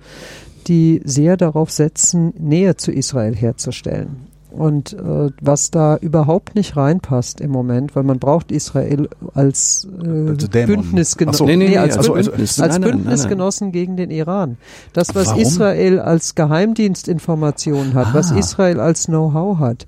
die 0.67 1.01
sehr 1.03 1.37
darauf 1.37 1.71
setzen, 1.71 2.33
Nähe 2.37 2.75
zu 2.75 2.91
Israel 2.91 3.35
herzustellen. 3.35 4.34
Und 4.57 4.93
äh, 4.93 5.31
was 5.41 5.69
da 5.69 5.97
überhaupt 5.97 6.55
nicht 6.55 6.77
reinpasst 6.77 7.41
im 7.41 7.51
Moment, 7.51 7.93
weil 7.93 8.03
man 8.03 8.19
braucht 8.19 8.53
Israel 8.53 9.09
als 9.33 9.85
äh, 10.01 10.07
Also. 10.29 10.47
Bündnisgenossen, 10.47 11.37
so. 11.37 11.45
Nee, 11.45 11.57
nee, 11.57 11.67
nee, 11.69 11.77
als, 11.77 11.97
also- 11.97 12.13
Bündnis, 12.13 12.59
also- 12.59 12.63
als 12.63 12.71
nein, 12.73 12.81
nein, 12.81 12.89
nein, 12.91 12.97
Bündnisgenossen 12.99 13.71
gegen 13.73 13.97
den 13.97 14.11
Iran. 14.11 14.55
Das, 14.93 15.13
was 15.13 15.27
Warum? 15.27 15.41
Israel 15.41 15.99
als 15.99 16.35
Geheimdienstinformation 16.35 17.93
hat, 17.95 18.13
was 18.13 18.31
Ah. 18.31 18.37
Israel 18.37 18.79
als 18.79 19.05
Know-how 19.07 19.59
hat, 19.59 19.85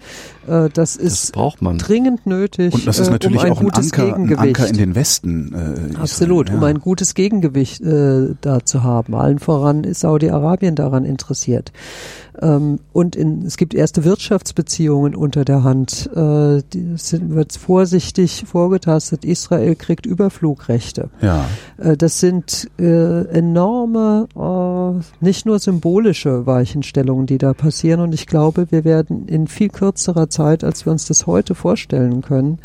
äh, 0.47 0.69
das 0.69 0.71
das 0.73 0.95
ist 0.97 1.33
braucht 1.33 1.61
man. 1.61 1.77
dringend 1.77 2.25
nötig, 2.25 2.73
und 2.73 2.87
das 2.87 2.99
ist 2.99 3.07
äh, 3.07 3.11
natürlich 3.11 3.39
um 3.39 3.45
ein 3.45 3.51
auch 3.53 3.59
ein 3.59 3.65
gutes 3.65 3.93
Anker, 3.93 4.03
ein 4.15 4.27
Gegengewicht. 4.27 4.59
Anker 4.59 4.67
in 4.69 4.77
den 4.77 4.95
Westen. 4.95 5.53
Äh, 5.93 5.97
Absolut, 5.97 6.47
Israel, 6.47 6.57
um 6.57 6.61
ja. 6.63 6.67
ein 6.69 6.79
gutes 6.79 7.13
Gegengewicht 7.13 7.81
äh, 7.81 8.35
da 8.41 8.65
zu 8.65 8.83
haben. 8.83 9.15
Allen 9.15 9.39
voran 9.39 9.83
ist 9.83 10.01
Saudi-Arabien 10.01 10.75
daran 10.75 11.05
interessiert. 11.05 11.71
Ähm, 12.39 12.79
und 12.93 13.15
in, 13.15 13.43
es 13.45 13.57
gibt 13.57 13.73
erste 13.73 14.03
Handelsbeziehungen 14.57 15.15
unter 15.15 15.45
der 15.45 15.63
Hand. 15.63 16.09
Äh, 16.15 16.61
sind, 16.95 17.35
wird 17.35 17.53
vorsichtig 17.53 18.43
vorgetastet. 18.47 19.23
Israel 19.23 19.75
kriegt 19.75 20.05
Überflugrechte. 20.05 21.09
Ja. 21.21 21.45
Äh, 21.77 21.95
das 21.97 22.19
sind 22.19 22.69
äh, 22.79 23.25
enorme, 23.27 24.27
äh, 24.35 25.23
nicht 25.23 25.45
nur 25.45 25.59
symbolische 25.59 26.45
Weichenstellungen, 26.45 27.27
die 27.27 27.37
da 27.37 27.53
passieren. 27.53 28.01
Und 28.01 28.13
ich 28.13 28.25
glaube, 28.25 28.67
wir 28.71 28.83
werden 28.83 29.27
in 29.27 29.47
viel 29.47 29.69
kürzerer 29.69 30.29
Zeit, 30.29 30.63
als 30.63 30.85
wir 30.85 30.91
uns 30.91 31.05
das 31.05 31.27
heute 31.27 31.55
vorstellen 31.55 32.21
können, 32.21 32.59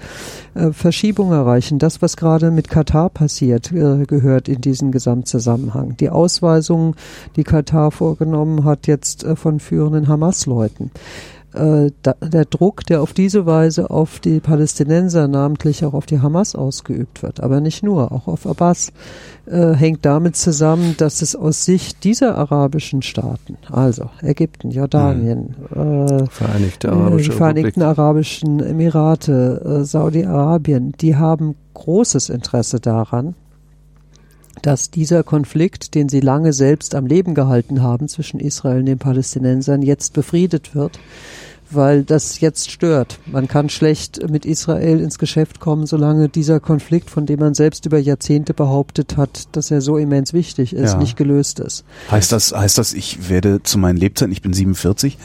äh, 0.55 0.73
Verschiebung 0.73 1.33
erreichen. 1.33 1.79
Das, 1.79 2.01
was 2.01 2.17
gerade 2.17 2.51
mit 2.51 2.69
Katar 2.69 3.11
passiert, 3.11 3.73
äh, 3.73 4.05
gehört 4.07 4.49
in 4.49 4.61
diesen 4.61 4.93
Gesamtzusammenhang. 4.93 5.97
Die 5.99 6.11
Ausweisungen, 6.11 6.95
die 7.37 7.45
Katar 7.45 7.91
vorgenommen 7.91 8.65
hat, 8.65 8.87
jetzt 8.87 9.25
äh, 9.25 9.37
von 9.37 9.61
führenden 9.61 10.09
Hamas-Leuten. 10.09 10.91
Äh, 11.55 11.91
der 12.03 12.45
Druck, 12.47 12.87
der 12.87 13.03
auf 13.03 13.13
diese 13.13 13.45
Weise 13.45 13.91
auf 13.91 14.21
die 14.21 14.41
Palästinenser, 14.41 15.29
namentlich 15.29 15.85
auch 15.85 15.93
auf 15.93 16.07
die 16.07 16.21
Hamas 16.21 16.55
ausgeübt 16.55 17.23
wird, 17.23 17.41
aber 17.41 17.61
nicht 17.61 17.83
nur, 17.83 18.11
auch 18.11 18.27
auf 18.27 18.47
Abbas, 18.47 18.93
äh, 19.47 19.75
hängt 19.75 20.07
damit 20.07 20.37
zusammen, 20.37 20.95
dass 20.97 21.21
es 21.21 21.37
aus 21.37 21.65
Sicht 21.65 22.05
dieser 22.05 22.39
arabischen 22.39 23.03
Staaten, 23.03 23.59
also 23.71 24.09
Ägypten, 24.23 24.71
Jordanien, 24.71 25.55
mhm. 25.75 26.27
Vereinigte 26.29 26.91
Arabische 26.91 27.31
die 27.31 27.37
Vereinigten 27.37 27.83
Arabischen 27.83 28.61
Emirate, 28.61 29.85
Saudi-Arabien, 29.85 30.93
die 31.01 31.17
haben 31.17 31.55
großes 31.75 32.31
Interesse 32.31 32.81
daran, 32.81 33.35
dass 34.61 34.91
dieser 34.91 35.23
Konflikt, 35.23 35.95
den 35.95 36.09
sie 36.09 36.21
lange 36.21 36.53
selbst 36.53 36.95
am 36.95 37.07
Leben 37.07 37.35
gehalten 37.35 37.83
haben 37.83 38.09
zwischen 38.09 38.41
Israel 38.41 38.81
und 38.81 38.87
den 38.87 38.99
Palästinensern, 38.99 39.83
jetzt 39.83 40.13
befriedet 40.13 40.75
wird, 40.75 40.99
weil 41.71 42.05
das 42.05 42.41
jetzt 42.41 42.71
stört. 42.71 43.19
Man 43.27 43.49
kann 43.49 43.69
schlecht 43.69 44.29
mit 44.29 44.45
Israel 44.45 45.01
ins 45.01 45.19
Geschäft 45.19 45.61
kommen, 45.61 45.87
solange 45.87 46.29
dieser 46.29 46.61
Konflikt, 46.61 47.11
von 47.11 47.27
dem 47.27 47.41
man 47.41 47.55
selbst 47.55 47.87
über 47.87 47.99
Jahrzehnte 47.99 48.55
behauptet 48.55 49.17
hat, 49.17 49.49
dass 49.53 49.71
er 49.71 49.81
so 49.81 49.97
immens 49.97 50.33
wichtig 50.33 50.75
ist, 50.75 50.93
ja. 50.93 50.99
nicht 50.99 51.17
gelöst 51.17 51.61
ist. 51.61 51.85
Heißt 52.11 52.33
das, 52.33 52.53
heißt 52.53 52.79
das, 52.79 52.93
ich 52.93 53.29
werde 53.31 53.63
zu 53.63 53.79
meinen 53.79 53.97
Lebzeiten, 53.97 54.33
ich 54.33 54.43
bin 54.43 54.53
47, 54.53 55.19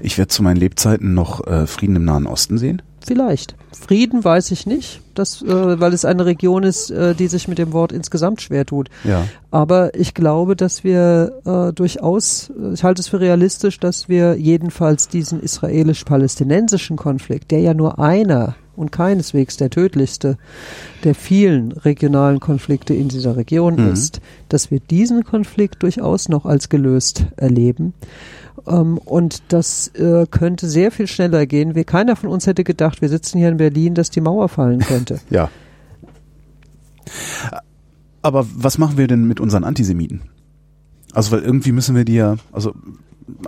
ich 0.00 0.18
werde 0.18 0.28
zu 0.28 0.42
meinen 0.42 0.56
Lebzeiten 0.56 1.14
noch 1.14 1.46
äh, 1.46 1.66
Frieden 1.66 1.96
im 1.96 2.04
Nahen 2.04 2.26
Osten 2.26 2.58
sehen? 2.58 2.82
Vielleicht. 3.04 3.54
Frieden 3.72 4.22
weiß 4.24 4.50
ich 4.52 4.66
nicht, 4.66 5.00
das, 5.14 5.42
äh, 5.42 5.80
weil 5.80 5.92
es 5.92 6.04
eine 6.04 6.24
Region 6.26 6.62
ist, 6.62 6.90
äh, 6.90 7.14
die 7.14 7.26
sich 7.26 7.48
mit 7.48 7.58
dem 7.58 7.72
Wort 7.72 7.92
insgesamt 7.92 8.40
schwer 8.40 8.64
tut. 8.64 8.88
Ja. 9.04 9.26
Aber 9.50 9.94
ich 9.94 10.14
glaube, 10.14 10.56
dass 10.56 10.84
wir 10.84 11.40
äh, 11.44 11.72
durchaus, 11.72 12.50
äh, 12.50 12.74
ich 12.74 12.84
halte 12.84 13.00
es 13.00 13.08
für 13.08 13.20
realistisch, 13.20 13.80
dass 13.80 14.08
wir 14.08 14.36
jedenfalls 14.36 15.08
diesen 15.08 15.40
israelisch-palästinensischen 15.40 16.96
Konflikt, 16.96 17.50
der 17.50 17.60
ja 17.60 17.74
nur 17.74 17.98
einer 17.98 18.54
und 18.76 18.92
keineswegs 18.92 19.56
der 19.56 19.70
tödlichste 19.70 20.38
der 21.04 21.14
vielen 21.14 21.72
regionalen 21.72 22.40
Konflikte 22.40 22.94
in 22.94 23.08
dieser 23.08 23.36
Region 23.36 23.76
mhm. 23.76 23.92
ist, 23.92 24.20
dass 24.48 24.70
wir 24.70 24.80
diesen 24.80 25.24
Konflikt 25.24 25.82
durchaus 25.82 26.28
noch 26.28 26.46
als 26.46 26.68
gelöst 26.68 27.26
erleben. 27.36 27.92
Ähm, 28.66 28.98
und 28.98 29.42
das 29.48 29.88
äh, 29.88 30.26
könnte 30.30 30.68
sehr 30.68 30.90
viel 30.90 31.06
schneller 31.06 31.46
gehen. 31.46 31.74
Wir, 31.74 31.84
keiner 31.84 32.16
von 32.16 32.28
uns 32.28 32.46
hätte 32.46 32.64
gedacht, 32.64 33.02
wir 33.02 33.08
sitzen 33.08 33.38
hier 33.38 33.48
in 33.48 33.56
Berlin, 33.56 33.94
dass 33.94 34.10
die 34.10 34.20
Mauer 34.20 34.48
fallen 34.48 34.80
könnte. 34.80 35.20
ja. 35.30 35.50
Aber 38.22 38.46
was 38.54 38.78
machen 38.78 38.96
wir 38.96 39.08
denn 39.08 39.26
mit 39.26 39.40
unseren 39.40 39.64
Antisemiten? 39.64 40.22
Also, 41.12 41.32
weil 41.32 41.42
irgendwie 41.42 41.72
müssen 41.72 41.96
wir 41.96 42.04
die 42.04 42.14
ja, 42.14 42.36
also 42.52 42.72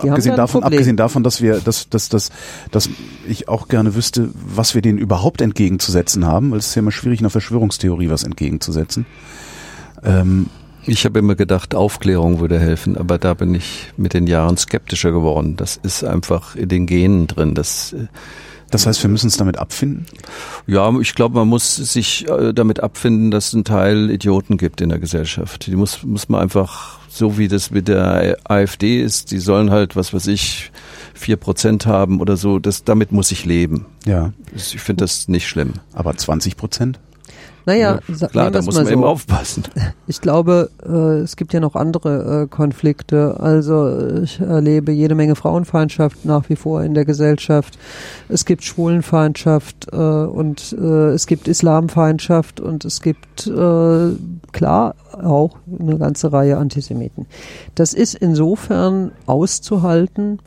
die 0.03 0.09
abgesehen 0.09 0.35
davon, 0.35 0.63
abgesehen 0.63 0.97
davon, 0.97 1.23
dass 1.23 1.41
wir, 1.41 1.59
dass, 1.59 1.89
dass, 1.89 2.09
dass, 2.09 2.31
dass 2.71 2.89
ich 3.27 3.47
auch 3.49 3.67
gerne 3.67 3.95
wüsste, 3.95 4.29
was 4.33 4.75
wir 4.75 4.81
denen 4.81 4.97
überhaupt 4.97 5.41
entgegenzusetzen 5.41 6.25
haben, 6.25 6.51
weil 6.51 6.59
es 6.59 6.67
ist 6.67 6.75
ja 6.75 6.81
immer 6.81 6.91
schwierig, 6.91 7.19
einer 7.19 7.29
Verschwörungstheorie 7.29 8.09
was 8.09 8.23
entgegenzusetzen. 8.23 9.05
Ähm, 10.03 10.47
ich 10.87 11.05
habe 11.05 11.19
immer 11.19 11.35
gedacht, 11.35 11.75
Aufklärung 11.75 12.39
würde 12.39 12.59
helfen, 12.59 12.97
aber 12.97 13.17
da 13.17 13.33
bin 13.33 13.53
ich 13.55 13.91
mit 13.97 14.13
den 14.13 14.27
Jahren 14.27 14.57
skeptischer 14.57 15.11
geworden. 15.11 15.55
Das 15.55 15.77
ist 15.77 16.03
einfach 16.03 16.55
in 16.55 16.69
den 16.69 16.85
Genen 16.85 17.27
drin. 17.27 17.55
Das, 17.55 17.93
äh, 17.93 18.07
das 18.71 18.85
heißt, 18.85 19.01
wir 19.03 19.09
müssen 19.09 19.27
uns 19.27 19.37
damit 19.37 19.57
abfinden? 19.57 20.05
Ja, 20.67 20.91
ich 20.99 21.15
glaube, 21.15 21.35
man 21.35 21.47
muss 21.47 21.75
sich 21.75 22.27
äh, 22.27 22.53
damit 22.53 22.81
abfinden, 22.81 23.31
dass 23.31 23.47
es 23.47 23.53
einen 23.53 23.63
Teil 23.63 24.09
Idioten 24.09 24.57
gibt 24.57 24.81
in 24.81 24.89
der 24.89 24.99
Gesellschaft. 24.99 25.67
Die 25.67 25.75
muss, 25.75 26.03
muss 26.03 26.29
man 26.29 26.41
einfach, 26.41 26.99
so 27.07 27.37
wie 27.37 27.47
das 27.47 27.71
mit 27.71 27.87
der 27.87 28.37
AfD 28.43 29.01
ist, 29.01 29.31
die 29.31 29.39
sollen 29.39 29.71
halt, 29.71 29.95
was 29.95 30.13
weiß 30.13 30.27
ich, 30.27 30.71
vier 31.13 31.37
Prozent 31.37 31.85
haben 31.85 32.19
oder 32.19 32.37
so. 32.37 32.59
Das, 32.59 32.83
damit 32.83 33.11
muss 33.11 33.31
ich 33.31 33.45
leben. 33.45 33.85
Ja. 34.05 34.33
Ich 34.55 34.81
finde 34.81 35.03
das 35.03 35.27
nicht 35.27 35.47
schlimm. 35.47 35.73
Aber 35.93 36.15
20 36.15 36.57
Prozent? 36.57 36.99
Naja, 37.65 37.99
ja, 38.07 38.27
klar, 38.27 38.51
da 38.51 38.61
muss 38.61 38.75
man 38.75 38.85
so. 38.85 38.91
eben 38.91 39.03
aufpassen. 39.03 39.63
Ich 40.07 40.21
glaube, 40.21 40.69
äh, 40.87 41.23
es 41.23 41.35
gibt 41.35 41.51
ja 41.51 41.59
noch 41.59 41.73
andere 41.73 42.43
äh, 42.43 42.47
Konflikte. 42.47 43.39
Also 43.39 44.21
ich 44.21 44.39
erlebe 44.39 44.91
jede 44.91 45.15
Menge 45.15 45.35
Frauenfeindschaft 45.35 46.25
nach 46.25 46.47
wie 46.47 46.55
vor 46.55 46.83
in 46.83 46.93
der 46.93 47.05
Gesellschaft. 47.05 47.79
Es 48.29 48.45
gibt 48.45 48.63
Schwulenfeindschaft 48.63 49.87
äh, 49.91 49.95
und 49.95 50.75
äh, 50.79 51.09
es 51.09 51.25
gibt 51.25 51.47
Islamfeindschaft 51.47 52.59
und 52.59 52.85
es 52.85 53.01
gibt 53.01 53.47
äh, 53.47 54.11
klar 54.51 54.93
auch 55.11 55.57
eine 55.79 55.97
ganze 55.97 56.31
Reihe 56.31 56.57
Antisemiten. 56.57 57.25
Das 57.73 57.95
ist 57.95 58.13
insofern 58.13 59.11
auszuhalten, 59.25 60.39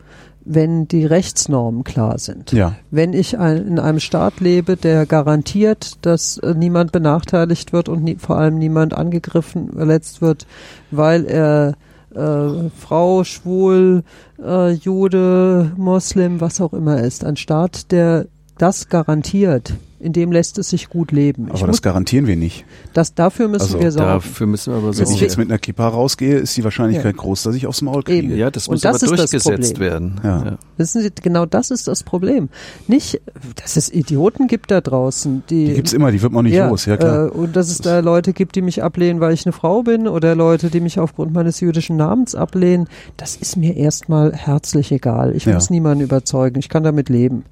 wenn 0.49 0.89
die 0.89 1.05
Rechtsnormen 1.05 1.85
klar 1.85 2.19
sind. 2.19 2.53
Ja. 2.53 2.75
Wenn 2.91 3.13
ich 3.13 3.39
ein, 3.39 3.67
in 3.67 3.79
einem 3.79 4.01
Staat 4.01 4.41
lebe, 4.41 4.77
der 4.77 5.05
garantiert, 5.07 5.99
dass 6.03 6.39
äh, 6.39 6.55
niemand 6.55 6.91
benachteiligt 6.91 7.73
wird 7.73 7.89
und 7.89 8.03
nie, 8.03 8.17
vor 8.17 8.39
allem 8.39 8.59
niemand 8.59 8.95
angegriffen, 8.95 9.73
verletzt 9.73 10.23
wird, 10.23 10.47
weil 10.91 11.27
er 11.27 11.75
äh, 12.15 12.71
Frau, 12.77 13.25
schwul, 13.25 14.03
äh, 14.43 14.73
Jude, 14.73 15.73
Moslem, 15.77 16.41
was 16.41 16.61
auch 16.61 16.73
immer 16.73 17.01
ist. 17.03 17.25
Ein 17.25 17.37
Staat, 17.37 17.93
der 17.93 18.27
das 18.57 18.89
garantiert, 18.89 19.75
in 20.01 20.13
dem 20.13 20.31
lässt 20.31 20.59
es 20.59 20.71
sich 20.71 20.89
gut 20.89 21.11
leben. 21.11 21.47
Aber 21.49 21.61
ich 21.61 21.67
das 21.67 21.83
garantieren 21.83 22.27
wir 22.27 22.37
nicht. 22.37 22.65
Das, 22.93 23.15
dafür 23.15 23.49
müssen 23.49 23.63
also 23.63 23.81
wir 23.81 23.91
sorgen. 23.91 24.09
Dafür 24.09 24.47
müssen 24.47 24.73
wir 24.73 24.79
aber 24.79 24.93
sorgen. 24.93 25.09
Wenn 25.09 25.17
ich 25.17 25.21
jetzt 25.21 25.39
mit 25.39 25.49
einer 25.49 25.59
Kippa 25.59 25.89
rausgehe, 25.89 26.37
ist 26.37 26.57
die 26.57 26.65
Wahrscheinlichkeit 26.65 27.17
ja. 27.17 27.23
groß, 27.23 27.43
dass 27.43 27.55
ich 27.55 27.67
aufs 27.67 27.83
Maul 27.83 28.03
kriege. 28.03 28.29
Eben. 28.29 28.37
Ja, 28.37 28.51
das 28.51 28.69
muss 28.69 28.81
das 28.81 29.03
aber 29.03 29.17
durchgesetzt 29.17 29.81
werden. 29.81 30.21
Ja. 30.23 30.45
ja. 30.45 30.59
Wissen 30.77 31.03
Sie, 31.03 31.11
genau 31.21 31.47
das 31.47 31.71
ist 31.71 31.89
das 31.89 32.05
Problem. 32.05 32.49
Nicht, 32.87 33.21
dass 33.57 33.77
es 33.77 33.93
Idioten 33.93 34.47
gibt 34.47 34.71
da 34.71 34.81
draußen. 34.81 35.43
Die, 35.51 35.67
die 35.67 35.75
gibt's 35.75 35.93
immer, 35.93 36.13
die 36.13 36.23
wird 36.23 36.33
man 36.33 36.45
nicht 36.45 36.55
ja, 36.55 36.69
los, 36.69 36.85
ja 36.85 36.97
klar. 36.97 37.27
Äh, 37.27 37.31
und 37.31 37.57
dass 37.57 37.69
es 37.69 37.79
da 37.79 37.99
Leute 37.99 38.33
gibt, 38.33 38.55
die 38.55 38.63
mich 38.63 38.83
ablehnen, 38.83 39.21
weil 39.21 39.33
ich 39.33 39.47
eine 39.47 39.53
Frau 39.53 39.83
bin 39.83 40.07
oder 40.07 40.37
Leute, 40.37 40.71
die 40.71 40.81
mich 40.81 41.01
aufgrund 41.01 41.33
meines 41.33 41.59
jüdischen 41.61 41.97
Namens 41.97 42.35
ablehnen, 42.37 42.89
das 43.17 43.35
ist 43.35 43.57
mir 43.57 43.77
erstmal 43.77 44.33
herzlich 44.33 44.93
egal. 44.93 45.35
Ich 45.35 45.47
muss 45.47 45.71
niemanden 45.71 46.05
überzeugen. 46.05 46.59
Ich 46.61 46.69
kann 46.69 46.85
damit 46.85 47.09
leben. 47.09 47.45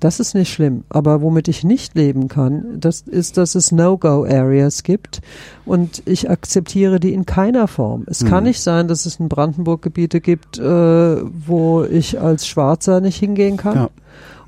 Das 0.00 0.20
ist 0.20 0.34
nicht 0.34 0.52
schlimm. 0.52 0.84
Aber 0.88 1.20
womit 1.20 1.48
ich 1.48 1.64
nicht 1.64 1.81
leben 1.94 2.28
kann, 2.28 2.80
das 2.80 3.02
ist, 3.02 3.36
dass 3.36 3.54
es 3.54 3.72
No-Go-Areas 3.72 4.82
gibt 4.82 5.20
und 5.64 6.02
ich 6.06 6.30
akzeptiere 6.30 7.00
die 7.00 7.12
in 7.12 7.26
keiner 7.26 7.68
Form. 7.68 8.04
Es 8.06 8.22
mhm. 8.22 8.28
kann 8.28 8.44
nicht 8.44 8.60
sein, 8.60 8.88
dass 8.88 9.06
es 9.06 9.16
in 9.16 9.28
Brandenburg 9.28 9.82
Gebiete 9.82 10.20
gibt, 10.20 10.58
äh, 10.58 10.62
wo 10.62 11.84
ich 11.84 12.20
als 12.20 12.46
Schwarzer 12.46 13.00
nicht 13.00 13.18
hingehen 13.18 13.56
kann. 13.56 13.76
Ja. 13.76 13.90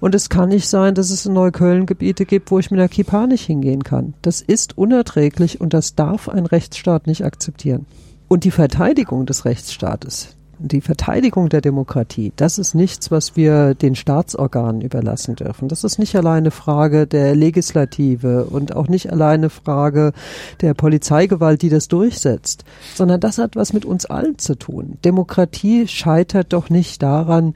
Und 0.01 0.15
es 0.15 0.29
kann 0.29 0.51
nicht 0.51 0.69
sein, 0.69 0.95
dass 0.95 1.11
es 1.11 1.25
in 1.25 1.33
Neukölln 1.33 1.87
Gebiete 1.87 2.27
gibt, 2.27 2.51
wo 2.51 2.59
ich 2.59 2.71
mit 2.71 2.79
der 2.79 2.89
Kippa 2.89 3.27
nicht 3.27 3.47
hingehen 3.47 3.85
kann. 3.85 4.15
Das 4.23 4.43
ist 4.43 4.77
unerträglich 4.77 5.61
und 5.61 5.73
das 5.73 5.95
darf 5.95 6.29
ein 6.29 6.47
Rechtsstaat 6.47 7.07
nicht 7.07 7.25
akzeptieren. 7.25 7.87
Und 8.29 8.45
die 8.45 8.51
Verteidigung 8.51 9.27
des 9.27 9.45
Rechtsstaates, 9.45 10.37
die 10.69 10.81
Verteidigung 10.81 11.49
der 11.49 11.61
Demokratie, 11.61 12.33
das 12.37 12.59
ist 12.59 12.75
nichts, 12.75 13.11
was 13.11 13.37
wir 13.37 13.75
den 13.75 13.95
Staatsorganen 13.95 14.81
überlassen 14.81 15.37
dürfen. 15.37 15.69
Das 15.69 15.85
ist 15.85 15.99
nicht 15.99 16.17
alleine 16.17 16.51
Frage 16.51 17.07
der 17.07 17.35
Legislative 17.35 18.45
und 18.45 18.75
auch 18.75 18.89
nicht 18.89 19.13
alleine 19.13 19.51
Frage 19.51 20.13
der 20.61 20.75
Polizeigewalt, 20.75 21.63
die 21.63 21.69
das 21.69 21.89
durchsetzt, 21.89 22.65
sondern 22.95 23.21
das 23.21 23.39
hat 23.39 23.57
was 23.57 23.73
mit 23.73 23.85
uns 23.85 24.07
allen 24.07 24.39
zu 24.39 24.57
tun. 24.57 24.99
Demokratie 25.05 25.87
scheitert 25.87 26.53
doch 26.53 26.71
nicht 26.71 27.03
daran, 27.03 27.55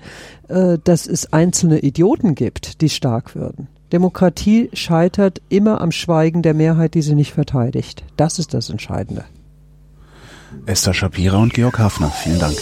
äh, 0.49 0.79
dass 0.83 1.07
es 1.07 1.33
einzelne 1.33 1.81
Idioten 1.81 2.35
gibt, 2.35 2.81
die 2.81 2.89
stark 2.89 3.35
würden. 3.35 3.69
Demokratie 3.93 4.69
scheitert 4.75 5.41
immer 5.49 5.81
am 5.81 5.93
Schweigen 5.93 6.43
der 6.43 6.53
Mehrheit, 6.53 6.95
die 6.95 7.03
sie 7.03 7.15
nicht 7.15 7.33
verteidigt. 7.33 8.05
Das 8.17 8.39
ist 8.39 8.53
das 8.53 8.69
Entscheidende. 8.69 9.25
Esther 10.66 10.94
Shapira 10.94 11.38
und 11.38 11.55
Georg 11.55 11.78
Hafner, 11.78 12.11
vielen 12.11 12.38
Dank. 12.38 12.57